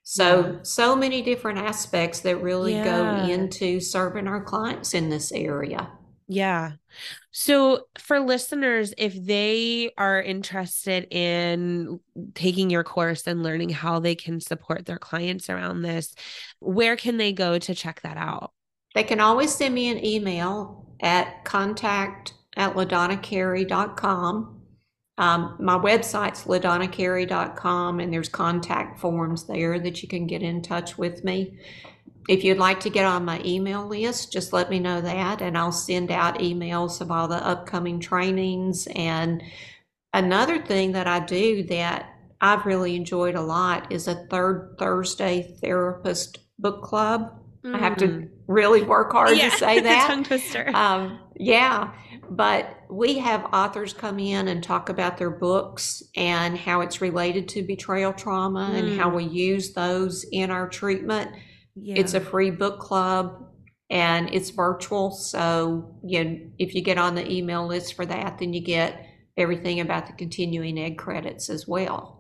So, 0.04 0.40
Yeah. 0.40 0.59
so 0.62 0.94
many 0.96 1.22
different 1.22 1.59
aspects 1.59 2.20
that 2.20 2.40
really 2.42 2.74
Yeah. 2.74 2.84
go 2.84 3.32
into 3.32 3.80
serving 3.80 4.28
our 4.28 4.40
clients 4.42 4.94
in 4.94 5.09
this 5.11 5.32
area. 5.32 5.90
Yeah. 6.29 6.72
So 7.31 7.87
for 7.99 8.18
listeners, 8.18 8.93
if 8.99 9.14
they 9.14 9.93
are 9.97 10.20
interested 10.20 11.07
in 11.14 12.01
taking 12.35 12.68
your 12.68 12.83
course 12.83 13.27
and 13.27 13.43
learning 13.43 13.70
how 13.70 14.01
they 14.01 14.14
can 14.16 14.41
support 14.41 14.87
their 14.87 14.99
clients 14.99 15.49
around 15.49 15.83
this, 15.83 16.14
where 16.59 16.97
can 16.97 17.16
they 17.16 17.33
go 17.33 17.59
to 17.59 17.74
check 17.74 18.01
that 18.03 18.16
out? 18.16 18.53
They 18.95 19.05
can 19.05 19.20
always 19.20 19.55
send 19.55 19.74
me 19.74 19.89
an 19.89 20.05
email 20.05 20.87
at 21.01 21.45
contact 21.45 22.35
at 22.57 22.74
ladonnacarey.com. 22.74 24.53
Um, 25.18 25.57
my 25.61 25.79
website's 25.79 26.45
ladonnacarey.com, 26.45 28.01
and 28.01 28.12
there's 28.12 28.29
contact 28.29 28.99
forms 28.99 29.47
there 29.47 29.79
that 29.79 30.03
you 30.03 30.09
can 30.09 30.27
get 30.27 30.43
in 30.43 30.61
touch 30.61 30.99
with 30.99 31.24
me. 31.24 31.59
If 32.29 32.43
you'd 32.45 32.59
like 32.59 32.81
to 32.81 32.91
get 32.91 33.05
on 33.05 33.24
my 33.24 33.41
email 33.45 33.87
list, 33.87 34.33
just 34.33 34.53
let 34.53 34.68
me 34.70 34.81
know 34.81 35.01
that, 35.01 35.41
and 35.43 35.57
I'll 35.57 35.72
send 35.72 36.11
out 36.11 36.39
emails 36.41 37.01
of 37.01 37.11
all 37.11 37.29
the 37.29 37.45
upcoming 37.47 38.01
trainings. 38.01 38.89
And 38.97 39.43
another 40.12 40.61
thing 40.61 40.93
that 40.93 41.07
I 41.07 41.20
do 41.20 41.62
that 41.64 42.11
I've 42.41 42.66
really 42.66 42.97
enjoyed 42.97 43.35
a 43.35 43.41
lot 43.41 43.91
is 43.93 44.09
a 44.09 44.27
third 44.27 44.77
Thursday 44.79 45.57
therapist 45.61 46.39
book 46.59 46.83
club. 46.83 47.33
I 47.64 47.79
have 47.79 47.97
to 47.99 48.07
Mm. 48.09 48.29
really 48.47 48.83
work 48.83 49.11
hard 49.12 49.37
Yeah, 49.37 49.49
to 49.49 49.57
say 49.57 49.81
that. 49.89 50.07
tongue 50.09 50.22
twister. 50.24 50.70
Um, 50.74 51.18
yeah, 51.37 51.93
but 52.31 52.77
we 52.91 53.18
have 53.18 53.45
authors 53.53 53.93
come 53.93 54.18
in 54.18 54.49
and 54.49 54.62
talk 54.62 54.89
about 54.89 55.16
their 55.18 55.31
books 55.31 56.03
and 56.16 56.57
how 56.59 56.81
it's 56.83 57.01
related 57.01 57.49
to 57.51 57.62
betrayal 57.62 58.12
trauma 58.12 58.72
and 58.77 58.99
how 58.99 59.11
Mm. 59.11 59.14
we 59.16 59.24
use 59.24 59.72
those 59.72 60.24
in 60.31 60.51
our 60.51 60.68
treatment. 60.68 61.31
Yeah. 61.77 61.97
It's 61.99 62.14
a 62.14 62.20
free 62.20 62.51
book 62.51 62.79
club 62.81 63.47
and 63.91 64.33
it's 64.33 64.51
virtual. 64.51 65.11
So 65.11 65.97
you 66.03 66.24
know, 66.24 66.41
if 66.59 66.74
you 66.74 66.83
get 66.83 66.99
on 66.99 67.14
the 67.14 67.31
email 67.31 67.66
list 67.66 67.95
for 67.95 68.07
that, 68.07 68.39
then 68.39 68.53
you 68.53 68.61
get 68.61 69.07
everything 69.37 69.81
about 69.81 70.07
the 70.07 70.14
continuing 70.14 70.79
ed 70.79 70.97
credits 70.97 71.51
as 71.51 71.68
well. 71.68 72.15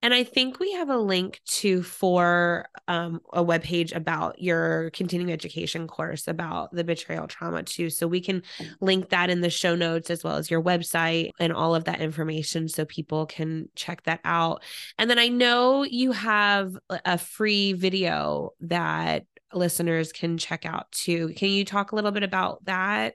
And 0.00 0.14
I 0.14 0.22
think 0.22 0.60
we 0.60 0.72
have 0.72 0.90
a 0.90 0.96
link 0.96 1.40
to 1.46 1.82
for 1.82 2.66
um, 2.86 3.20
a 3.32 3.44
webpage 3.44 3.94
about 3.94 4.40
your 4.40 4.90
continuing 4.90 5.32
education 5.32 5.88
course 5.88 6.28
about 6.28 6.70
the 6.72 6.84
betrayal 6.84 7.26
trauma 7.26 7.64
too. 7.64 7.90
So 7.90 8.06
we 8.06 8.20
can 8.20 8.42
link 8.80 9.08
that 9.08 9.28
in 9.28 9.40
the 9.40 9.50
show 9.50 9.74
notes 9.74 10.08
as 10.08 10.22
well 10.22 10.36
as 10.36 10.50
your 10.50 10.62
website 10.62 11.30
and 11.40 11.52
all 11.52 11.74
of 11.74 11.84
that 11.84 12.00
information 12.00 12.68
so 12.68 12.84
people 12.84 13.26
can 13.26 13.68
check 13.74 14.04
that 14.04 14.20
out. 14.24 14.62
And 14.98 15.10
then 15.10 15.18
I 15.18 15.28
know 15.28 15.82
you 15.82 16.12
have 16.12 16.76
a- 16.88 17.18
free 17.18 17.72
video 17.72 18.50
that 18.60 19.24
listeners 19.52 20.12
can 20.12 20.38
check 20.38 20.64
out 20.64 20.92
too. 20.92 21.30
Can 21.36 21.48
you 21.48 21.64
talk 21.64 21.90
a 21.90 21.96
little 21.96 22.12
bit 22.12 22.22
about 22.22 22.64
that? 22.66 23.14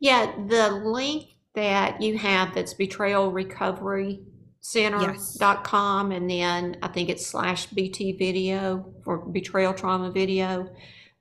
Yeah, 0.00 0.32
the 0.48 0.70
link 0.70 1.36
that 1.54 2.00
you 2.00 2.18
have 2.18 2.54
that's 2.54 2.74
betrayal 2.74 3.30
recovery. 3.30 4.22
center.com 4.60 6.12
and 6.12 6.28
then 6.28 6.76
I 6.82 6.88
think 6.88 7.08
it's 7.08 7.26
slash 7.26 7.66
BT 7.66 8.12
video 8.12 8.92
for 9.04 9.18
betrayal 9.18 9.74
trauma 9.74 10.10
video. 10.10 10.70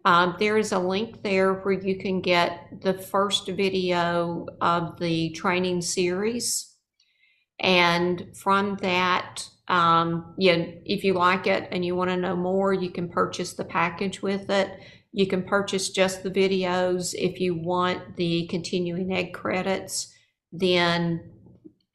Um, 0.06 0.36
there 0.40 0.58
is 0.58 0.72
a 0.72 0.80
link 0.80 1.24
there 1.24 1.54
where 1.54 1.74
you 1.74 1.98
can 1.98 2.22
get 2.22 2.82
the 2.82 2.94
first 2.94 3.48
video 3.48 4.48
of 4.62 5.00
the 5.00 5.32
training 5.32 5.82
series. 5.82 6.74
And 7.60 8.36
from 8.36 8.78
that, 8.78 9.48
um, 9.68 10.34
yeah, 10.38 10.66
if 10.86 11.04
you 11.04 11.14
like 11.14 11.48
it 11.48 11.68
and 11.72 11.84
you 11.84 11.96
want 11.96 12.10
to 12.10 12.18
know 12.18 12.36
more, 12.36 12.74
you 12.74 12.90
can 12.90 13.10
purchase 13.10 13.54
the 13.54 13.66
package 13.66 14.22
with 14.22 14.50
it. 14.50 14.80
You 15.12 15.28
can 15.28 15.44
purchase 15.44 15.90
just 15.90 16.24
the 16.24 16.32
videos. 16.32 17.14
If 17.14 17.40
you 17.40 17.56
want 17.56 18.16
the 18.16 18.48
continuing 18.48 19.14
ed 19.14 19.34
credits, 19.34 20.14
then 20.52 21.32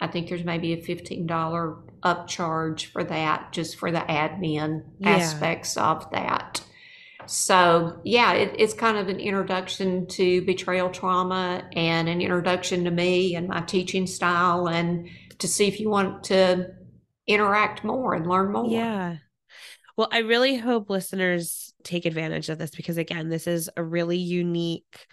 I 0.04 0.08
think 0.08 0.28
there's 0.28 0.44
maybe 0.44 0.72
a 0.74 0.82
fifteen 0.82 1.26
dollar 1.26 1.76
upcharge 2.02 2.86
for 2.92 3.02
that, 3.04 3.52
just 3.52 3.76
for 3.76 3.90
the 3.90 4.00
admin 4.00 4.84
Yeah. 4.98 5.10
aspects 5.16 5.76
of 5.76 6.10
that. 6.12 6.60
So 7.26 8.00
yeah, 8.04 8.34
it, 8.34 8.54
it's 8.58 8.74
kind 8.74 8.98
of 8.98 9.08
an 9.08 9.18
introduction 9.18 10.06
to 10.08 10.42
betrayal 10.42 10.90
trauma 10.90 11.68
and 11.74 12.08
an 12.08 12.20
introduction 12.20 12.84
to 12.84 12.90
me 12.90 13.34
and 13.34 13.48
my 13.48 13.62
teaching 13.62 14.06
style, 14.06 14.68
and 14.68 15.08
to 15.38 15.48
see 15.48 15.66
if 15.66 15.80
you 15.80 15.88
want 15.88 16.24
to 16.24 16.68
interact 17.26 17.82
more 17.82 18.14
and 18.14 18.26
learn 18.26 18.52
more. 18.52 18.70
Yeah. 18.70 19.16
Well, 19.96 20.08
I 20.12 20.18
really 20.18 20.56
hope 20.56 20.90
listeners 20.90 21.72
take 21.82 22.04
advantage 22.04 22.48
of 22.50 22.58
this 22.58 22.70
because, 22.70 22.98
again, 22.98 23.28
this 23.28 23.46
is 23.46 23.70
a 23.76 23.82
really 23.82 24.18
unique 24.18 25.06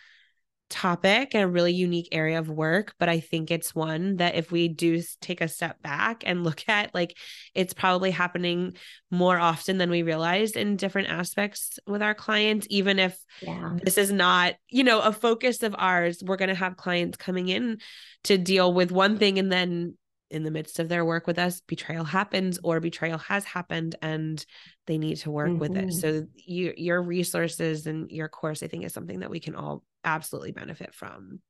topic 0.72 1.36
and 1.36 1.44
a 1.44 1.48
really 1.48 1.74
unique 1.74 2.10
area 2.12 2.40
of 2.40 2.50
work. 2.50 2.96
But 2.98 3.10
I 3.10 3.20
think 3.20 3.52
it's 3.52 3.76
one 3.76 4.18
that 4.18 4.36
if 4.36 4.52
we 4.52 4.68
do 4.68 5.02
take 5.20 5.42
a 5.42 5.48
step 5.48 5.82
back 5.84 6.24
and 6.26 6.44
look 6.44 6.64
at, 6.68 6.96
like, 6.96 7.16
it's 7.54 7.74
probably 7.74 8.12
happening 8.12 8.74
more 9.12 9.38
often 9.38 9.78
than 9.78 9.90
we 9.90 10.02
realize 10.04 10.54
in 10.54 10.78
different 10.78 11.10
aspects 11.10 11.78
with 11.86 12.02
our 12.02 12.16
clients, 12.16 12.66
even 12.70 12.98
if 12.98 13.18
Yeah. 13.42 13.74
this 13.84 13.98
is 13.98 14.12
not 14.12 14.56
you 14.70 14.84
know 14.84 15.02
a 15.02 15.12
focus 15.12 15.64
of 15.64 15.76
ours 15.78 16.22
we're 16.26 16.38
going 16.38 16.50
to 16.50 16.56
have 16.56 16.78
clients 16.78 17.18
coming 17.18 17.48
in 17.48 17.78
to 18.24 18.38
deal 18.38 18.74
with 18.74 18.92
one 18.92 19.18
thing 19.18 19.40
and 19.40 19.52
then 19.52 19.96
in 20.32 20.44
the 20.44 20.52
midst 20.52 20.80
of 20.80 20.90
their 20.90 21.06
work 21.06 21.28
with 21.28 21.38
us 21.40 21.62
betrayal 21.68 22.04
happens 22.06 22.60
or 22.64 22.80
betrayal 22.80 23.18
has 23.20 23.46
happened 23.46 23.96
and 24.02 24.46
they 24.88 24.98
need 24.98 25.18
to 25.18 25.32
work 25.32 25.60
with 25.60 25.76
it 25.76 25.88
Mhm. 25.88 25.94
so 25.94 26.26
you, 26.36 26.74
your 26.78 27.02
resources 27.02 27.88
and 27.88 28.10
your 28.12 28.30
course 28.30 28.64
i 28.64 28.68
think 28.68 28.84
is 28.86 28.94
something 28.94 29.20
that 29.20 29.30
we 29.30 29.40
can 29.40 29.56
all 29.56 29.84
absolutely 30.04 30.52
benefit 30.52 30.94
from 30.96 31.42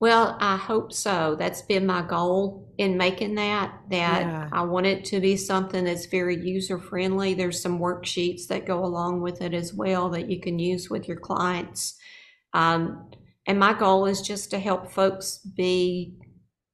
Well, 0.00 0.38
I 0.40 0.56
hope 0.56 0.92
so. 0.94 1.36
That's 1.38 1.60
been 1.62 1.84
my 1.84 2.00
goal 2.00 2.72
in 2.78 2.96
making 2.96 3.34
that, 3.34 3.74
that 3.90 4.22
Yeah. 4.22 4.48
I 4.50 4.62
want 4.62 4.86
it 4.86 5.04
to 5.06 5.20
be 5.20 5.36
something 5.36 5.84
that's 5.84 6.06
very 6.06 6.36
user 6.42 6.78
friendly. 6.78 7.34
There's 7.34 7.60
some 7.60 7.78
worksheets 7.78 8.46
that 8.46 8.64
go 8.66 8.82
along 8.84 9.20
with 9.20 9.42
it 9.42 9.52
as 9.52 9.74
well 9.74 10.08
that 10.10 10.30
you 10.30 10.40
can 10.40 10.58
use 10.58 10.88
with 10.88 11.06
your 11.06 11.18
clients. 11.18 11.98
Um, 12.54 13.10
and 13.46 13.58
my 13.58 13.74
goal 13.74 14.06
is 14.06 14.22
just 14.22 14.50
to 14.52 14.58
help 14.58 14.90
folks 14.90 15.38
be 15.38 16.14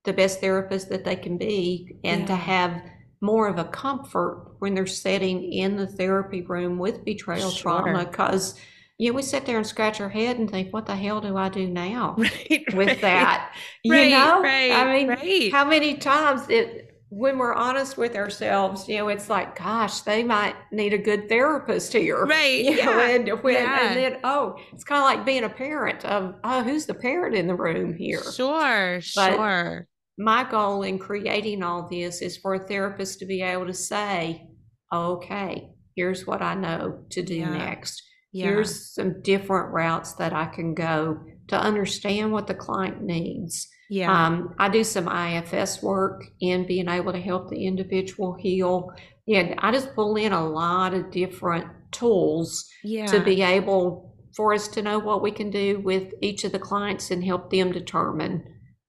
the 0.07 0.13
best 0.15 0.41
therapist 0.41 0.89
that 0.89 1.05
they 1.05 1.17
can 1.17 1.37
be 1.37 1.99
and 2.05 2.27
to 2.27 2.35
have 2.35 2.83
more 3.21 3.49
of 3.49 3.59
a 3.59 3.65
comfort 3.65 4.53
when 4.61 4.75
they're 4.75 4.87
sitting 4.87 5.53
in 5.53 5.77
the 5.77 5.87
therapy 5.87 6.43
room 6.43 6.79
with 6.79 7.05
betrayal 7.05 7.51
Sure. 7.51 7.83
trauma 7.83 8.05
because 8.07 8.59
you 8.99 9.11
know, 9.11 9.17
we 9.17 9.23
sit 9.23 9.45
there 9.45 9.59
and 9.59 9.67
scratch 9.67 10.01
our 10.01 10.09
head 10.09 10.39
and 10.39 10.51
think, 10.51 10.73
what 10.73 10.87
the 10.87 10.97
hell 10.97 11.21
do 11.21 11.37
I 11.37 11.51
do 11.51 11.69
now? 11.69 12.15
right 12.19 12.65
with 12.75 12.89
right. 12.89 13.01
that. 13.03 13.55
You 13.85 13.93
right 13.93 14.11
know, 14.11 14.41
right 14.43 14.73
I 14.73 15.05
mean, 15.05 15.51
how 15.51 15.67
many 15.67 15.97
times 15.99 16.49
it 16.49 16.87
when 17.09 17.39
we're 17.39 17.55
honest 17.55 17.97
with 17.97 18.17
ourselves, 18.17 18.89
you 18.89 18.97
know, 18.99 19.09
it's 19.09 19.31
like, 19.31 19.57
gosh, 19.57 20.01
they 20.01 20.25
might 20.25 20.55
need 20.73 20.93
a 20.93 20.99
good 20.99 21.29
therapist 21.29 21.93
here. 21.93 22.27
Right, 22.27 22.65
You 22.65 22.71
know, 22.85 22.99
yeah, 22.99 23.09
and, 23.11 23.43
when, 23.43 23.55
yeah. 23.55 23.89
and 23.89 23.97
then, 23.97 24.21
oh, 24.25 24.57
it's 24.73 24.83
kind 24.83 24.99
of 24.99 25.05
like 25.05 25.25
being 25.25 25.45
a 25.45 25.49
parent 25.49 26.05
of, 26.05 26.35
oh, 26.43 26.63
who's 26.65 26.87
the 26.87 26.95
parent 26.95 27.37
in 27.37 27.47
the 27.47 27.55
room 27.55 27.95
here? 27.95 28.23
sure 28.33 29.01
But- 29.15 29.35
sure 29.35 29.87
My 30.19 30.49
goal 30.49 30.83
in 30.83 30.99
creating 30.99 31.63
all 31.63 31.89
this 31.91 32.23
is 32.23 32.37
for 32.39 32.55
a 32.55 32.67
therapist 32.67 33.19
to 33.19 33.27
be 33.27 33.43
able 33.43 33.67
to 33.67 33.75
say, 33.75 34.49
okay, 34.93 35.71
here's 35.95 36.27
what 36.27 36.43
I 36.43 36.55
know 36.55 37.05
to 37.11 37.23
do 37.23 37.35
Yeah. 37.37 37.51
next. 37.57 38.03
yeah 38.33 38.47
Here's 38.47 38.95
some 38.95 39.21
different 39.23 39.73
routes 39.73 40.15
that 40.15 40.33
I 40.33 40.47
can 40.47 40.75
go 40.75 41.21
to 41.49 41.57
understand 41.57 42.33
what 42.33 42.47
the 42.47 42.55
client 42.55 43.03
needs. 43.03 43.69
yeah 43.91 44.11
Um, 44.27 44.55
I 44.59 44.69
do 44.69 44.83
some 44.85 45.09
IFS 45.09 45.83
work 45.83 46.25
in 46.41 46.67
being 46.67 46.89
able 46.89 47.13
to 47.13 47.21
help 47.21 47.49
the 47.51 47.67
individual 47.67 48.35
heal. 48.39 48.91
Yeah, 49.27 49.55
I 49.59 49.71
just 49.73 49.95
pull 49.95 50.17
in 50.17 50.33
a 50.33 50.49
lot 50.49 50.95
of 50.95 51.11
different 51.11 51.67
tools 51.93 52.69
yeah 52.85 53.07
to 53.07 53.21
be 53.21 53.43
able 53.43 54.15
for 54.37 54.53
us 54.53 54.69
to 54.69 54.83
know 54.83 54.99
what 54.99 55.23
we 55.23 55.31
can 55.31 55.51
do 55.51 55.81
with 55.81 56.13
each 56.21 56.45
of 56.45 56.53
the 56.53 56.59
clients 56.59 57.11
and 57.11 57.25
help 57.25 57.51
them 57.51 57.71
determine 57.73 58.43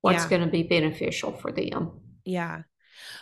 what's 0.08 0.24
Yeah. 0.24 0.30
going 0.30 0.42
to 0.42 0.48
be 0.48 0.64
beneficial 0.64 1.34
for 1.34 1.52
them. 1.52 2.00
Yeah. 2.24 2.62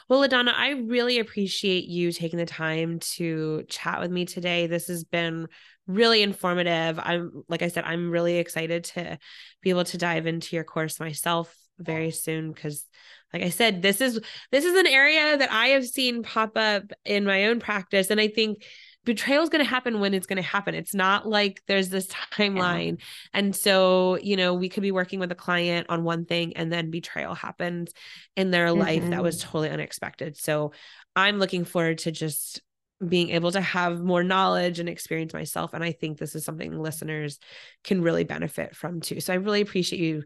Well, 0.07 0.21
LaDonna, 0.21 0.53
I 0.55 0.69
really 0.71 1.19
appreciate 1.19 1.85
you 1.85 2.11
taking 2.11 2.37
the 2.37 2.45
time 2.45 2.99
to 3.17 3.63
chat 3.67 3.99
with 3.99 4.11
me 4.11 4.25
today. 4.25 4.67
This 4.67 4.87
has 4.87 5.03
been 5.03 5.47
really 5.87 6.21
informative. 6.21 6.99
I'm, 7.01 7.43
like 7.49 7.61
I 7.61 7.69
said, 7.69 7.83
I'm 7.85 8.11
really 8.11 8.37
excited 8.37 8.85
to 8.95 9.17
be 9.61 9.71
able 9.71 9.83
to 9.85 9.97
dive 9.97 10.27
into 10.27 10.55
your 10.55 10.63
course 10.63 10.99
myself 10.99 11.55
very 11.77 12.09
soon 12.09 12.53
because 12.53 12.85
like 13.33 13.43
i 13.43 13.49
said 13.49 13.81
this 13.81 13.99
is 13.99 14.17
this 14.49 14.63
is 14.63 14.79
an 14.79 14.87
area 14.87 15.37
that 15.37 15.51
i 15.51 15.67
have 15.67 15.85
seen 15.85 16.23
pop 16.23 16.55
up 16.55 16.83
in 17.03 17.25
my 17.25 17.47
own 17.47 17.59
practice 17.59 18.09
and 18.09 18.21
i 18.21 18.29
think 18.29 18.63
betrayal 19.05 19.43
is 19.43 19.49
going 19.49 19.63
to 19.63 19.69
happen 19.69 19.99
when 19.99 20.13
it's 20.13 20.27
going 20.27 20.41
to 20.41 20.41
happen. 20.41 20.75
It's 20.75 20.93
not 20.93 21.27
like 21.27 21.61
there's 21.67 21.89
this 21.89 22.07
timeline. 22.07 22.97
Yeah. 22.97 23.05
And 23.33 23.55
so, 23.55 24.17
you 24.21 24.35
know, 24.35 24.53
we 24.53 24.67
could 24.67 24.83
be 24.83 24.91
working 24.91 25.19
with 25.19 25.31
a 25.31 25.35
client 25.35 25.87
on 25.89 26.03
one 26.03 26.25
thing 26.25 26.57
and 26.57 26.73
then 26.73 26.91
betrayal 26.91 27.35
happens 27.35 27.93
in 28.35 28.51
their 28.51 28.67
mm-hmm. 28.67 28.79
life 28.79 29.09
that 29.11 29.23
was 29.23 29.37
mm-hmm. 29.37 29.47
totally 29.47 29.69
unexpected. 29.69 30.35
So, 30.37 30.73
I'm 31.15 31.39
looking 31.39 31.63
forward 31.63 31.99
to 31.99 32.11
just 32.11 32.61
being 33.05 33.29
able 33.29 33.51
to 33.51 33.61
have 33.61 34.01
more 34.01 34.23
knowledge 34.23 34.79
and 34.79 34.89
experience 34.89 35.33
myself 35.33 35.73
and 35.73 35.83
I 35.83 35.91
think 35.91 36.17
this 36.17 36.33
is 36.33 36.45
something 36.45 36.77
listeners 36.79 37.39
can 37.83 38.01
really 38.01 38.23
benefit 38.23 38.75
from 38.75 38.99
too. 38.99 39.19
So, 39.21 39.33
I 39.33 39.37
really 39.37 39.61
appreciate 39.61 40.01
you 40.01 40.23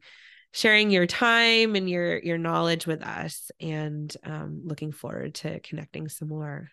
sharing 0.51 0.89
your 0.89 1.05
time 1.05 1.75
and 1.75 1.89
your 1.89 2.17
your 2.19 2.37
knowledge 2.37 2.87
with 2.87 3.03
us 3.03 3.51
and 3.59 4.15
um, 4.23 4.61
looking 4.63 4.91
forward 4.91 5.35
to 5.35 5.59
connecting 5.59 6.09
some 6.09 6.29
more. 6.29 6.69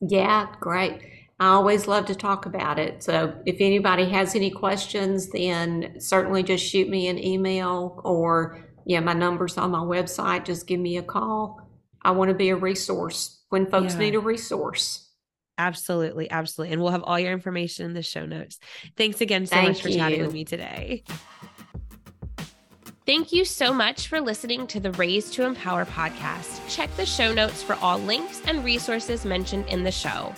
Yeah, 0.00 0.46
great. 0.60 1.00
I 1.40 1.48
always 1.48 1.88
love 1.88 2.06
to 2.06 2.14
talk 2.14 2.46
about 2.46 2.78
it. 2.78 3.02
So 3.02 3.34
if 3.44 3.56
anybody 3.58 4.08
has 4.10 4.34
any 4.36 4.50
questions, 4.50 5.30
then 5.30 5.96
certainly 5.98 6.42
just 6.42 6.64
shoot 6.64 6.88
me 6.88 7.08
an 7.08 7.18
email 7.18 8.00
or, 8.04 8.64
yeah, 8.86 9.00
my 9.00 9.14
number's 9.14 9.58
on 9.58 9.72
my 9.72 9.80
website. 9.80 10.44
Just 10.44 10.66
give 10.66 10.78
me 10.78 10.96
a 10.96 11.02
call. 11.02 11.60
I 12.02 12.12
want 12.12 12.28
to 12.28 12.34
be 12.34 12.50
a 12.50 12.56
resource 12.56 13.42
when 13.48 13.66
folks 13.66 13.94
yeah. 13.94 14.00
need 14.00 14.14
a 14.14 14.20
resource. 14.20 15.10
Absolutely. 15.58 16.30
Absolutely. 16.30 16.72
And 16.72 16.82
we'll 16.82 16.92
have 16.92 17.04
all 17.04 17.18
your 17.18 17.32
information 17.32 17.86
in 17.86 17.94
the 17.94 18.02
show 18.02 18.26
notes. 18.26 18.58
Thanks 18.96 19.20
again 19.20 19.46
so 19.46 19.56
Thank 19.56 19.68
much 19.68 19.82
for 19.82 19.88
you. 19.88 19.96
chatting 19.96 20.22
with 20.22 20.32
me 20.32 20.44
today. 20.44 21.04
Thank 23.06 23.32
you 23.32 23.44
so 23.44 23.72
much 23.72 24.08
for 24.08 24.20
listening 24.20 24.66
to 24.68 24.80
the 24.80 24.92
Raised 24.92 25.34
to 25.34 25.44
Empower 25.44 25.84
podcast. 25.84 26.60
Check 26.68 26.94
the 26.96 27.04
show 27.04 27.34
notes 27.34 27.62
for 27.62 27.74
all 27.76 27.98
links 27.98 28.40
and 28.46 28.64
resources 28.64 29.24
mentioned 29.24 29.66
in 29.68 29.84
the 29.84 29.92
show. 29.92 30.32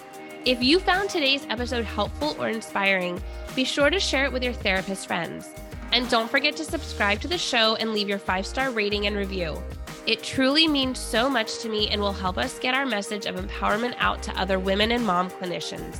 If 0.46 0.62
you 0.62 0.78
found 0.78 1.10
today's 1.10 1.44
episode 1.50 1.84
helpful 1.84 2.36
or 2.38 2.48
inspiring, 2.48 3.20
be 3.56 3.64
sure 3.64 3.90
to 3.90 3.98
share 3.98 4.26
it 4.26 4.32
with 4.32 4.44
your 4.44 4.52
therapist 4.52 5.08
friends. 5.08 5.50
And 5.90 6.08
don't 6.08 6.30
forget 6.30 6.56
to 6.58 6.64
subscribe 6.64 7.20
to 7.22 7.28
the 7.28 7.36
show 7.36 7.74
and 7.74 7.92
leave 7.92 8.08
your 8.08 8.20
five 8.20 8.46
star 8.46 8.70
rating 8.70 9.08
and 9.08 9.16
review. 9.16 9.60
It 10.06 10.22
truly 10.22 10.68
means 10.68 11.00
so 11.00 11.28
much 11.28 11.58
to 11.58 11.68
me 11.68 11.88
and 11.88 12.00
will 12.00 12.12
help 12.12 12.38
us 12.38 12.60
get 12.60 12.76
our 12.76 12.86
message 12.86 13.26
of 13.26 13.34
empowerment 13.34 13.96
out 13.98 14.22
to 14.22 14.40
other 14.40 14.60
women 14.60 14.92
and 14.92 15.04
mom 15.04 15.30
clinicians. 15.30 15.98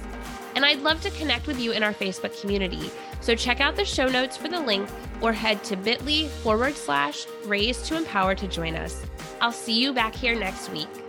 And 0.55 0.65
I'd 0.65 0.83
love 0.83 1.01
to 1.01 1.11
connect 1.11 1.49
with 1.49 1.59
you 1.59 1.73
in 1.73 1.83
our 1.83 1.93
Facebook 1.93 2.41
community. 2.41 2.89
So 3.21 3.35
check 3.35 3.61
out 3.61 3.75
the 3.75 3.85
show 3.85 4.07
notes 4.07 4.37
for 4.37 4.47
the 4.47 4.61
link 4.61 4.89
or 5.21 5.33
head 5.33 5.65
to 5.65 5.77
bit.ly 5.77 6.29
forward 6.29 6.77
slash 6.77 7.27
raised 7.47 7.87
to 7.87 7.97
empower 7.97 8.37
to 8.37 8.47
join 8.47 8.77
us. 8.77 9.05
I'll 9.41 9.51
see 9.51 9.77
you 9.77 9.93
back 9.93 10.15
here 10.15 10.39
next 10.39 10.71
week. 10.71 11.06